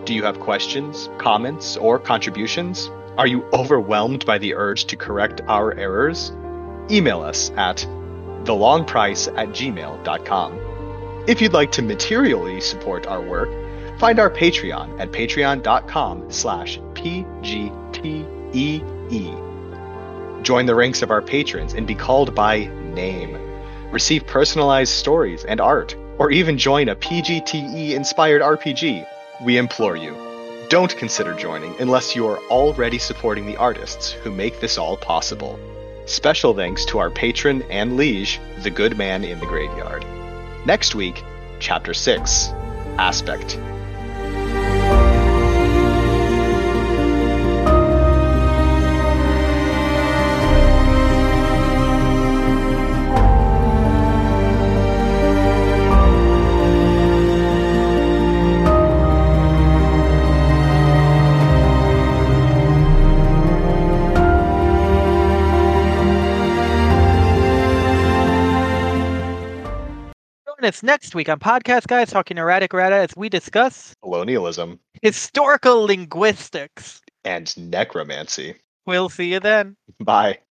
Do 0.05 0.13
you 0.13 0.21
have 0.21 0.39
questions, 0.39 1.09
comments, 1.17 1.77
or 1.77 1.97
contributions? 1.97 2.91
Are 3.17 3.27
you 3.27 3.43
overwhelmed 3.53 4.27
by 4.27 4.37
the 4.37 4.53
urge 4.53 4.85
to 4.85 4.95
correct 4.95 5.41
our 5.47 5.73
errors? 5.73 6.31
Email 6.91 7.21
us 7.21 7.49
at 7.57 7.87
thelongprice 8.45 9.27
at 9.37 9.49
gmail.com. 9.49 11.23
If 11.27 11.41
you'd 11.41 11.53
like 11.53 11.71
to 11.73 11.81
materially 11.81 12.61
support 12.61 13.07
our 13.07 13.21
work, 13.21 13.49
find 13.99 14.19
our 14.19 14.29
Patreon 14.29 14.99
at 14.99 15.11
patreon.com 15.11 16.31
slash 16.31 16.79
pgtee. 16.93 17.73
Join 20.43 20.65
the 20.65 20.75
ranks 20.75 21.01
of 21.01 21.11
our 21.11 21.21
patrons 21.21 21.73
and 21.73 21.85
be 21.85 21.95
called 21.95 22.33
by 22.33 22.65
name. 22.93 23.37
Receive 23.91 24.25
personalized 24.25 24.93
stories 24.93 25.43
and 25.43 25.59
art, 25.59 25.95
or 26.17 26.31
even 26.31 26.57
join 26.57 26.89
a 26.89 26.95
PGTE 26.95 27.91
inspired 27.91 28.41
RPG. 28.41 29.05
We 29.43 29.57
implore 29.57 29.95
you, 29.95 30.15
don't 30.69 30.95
consider 30.97 31.33
joining 31.33 31.75
unless 31.79 32.15
you 32.15 32.27
are 32.27 32.37
already 32.49 32.99
supporting 32.99 33.47
the 33.47 33.57
artists 33.57 34.11
who 34.11 34.31
make 34.31 34.59
this 34.59 34.77
all 34.77 34.95
possible. 34.97 35.59
Special 36.09 36.55
thanks 36.55 36.85
to 36.85 36.97
our 36.97 37.11
patron 37.11 37.61
and 37.69 37.95
liege, 37.95 38.41
the 38.63 38.71
good 38.71 38.97
man 38.97 39.23
in 39.23 39.37
the 39.39 39.45
graveyard. 39.45 40.03
Next 40.65 40.95
week, 40.95 41.23
Chapter 41.59 41.93
6 41.93 42.47
Aspect. 42.97 43.59
Us 70.69 70.83
next 70.83 71.15
week 71.15 71.29
on 71.29 71.39
Podcast 71.39 71.87
Guys 71.87 72.11
talking 72.11 72.37
Erratic 72.37 72.75
Errata 72.75 72.97
as 72.97 73.09
we 73.17 73.27
discuss 73.27 73.95
Colonialism 74.03 74.79
historical 75.01 75.81
linguistics. 75.81 77.01
and 77.25 77.57
necromancy. 77.57 78.53
We'll 78.85 79.09
see 79.09 79.31
you 79.33 79.39
then. 79.39 79.77
Bye. 79.99 80.39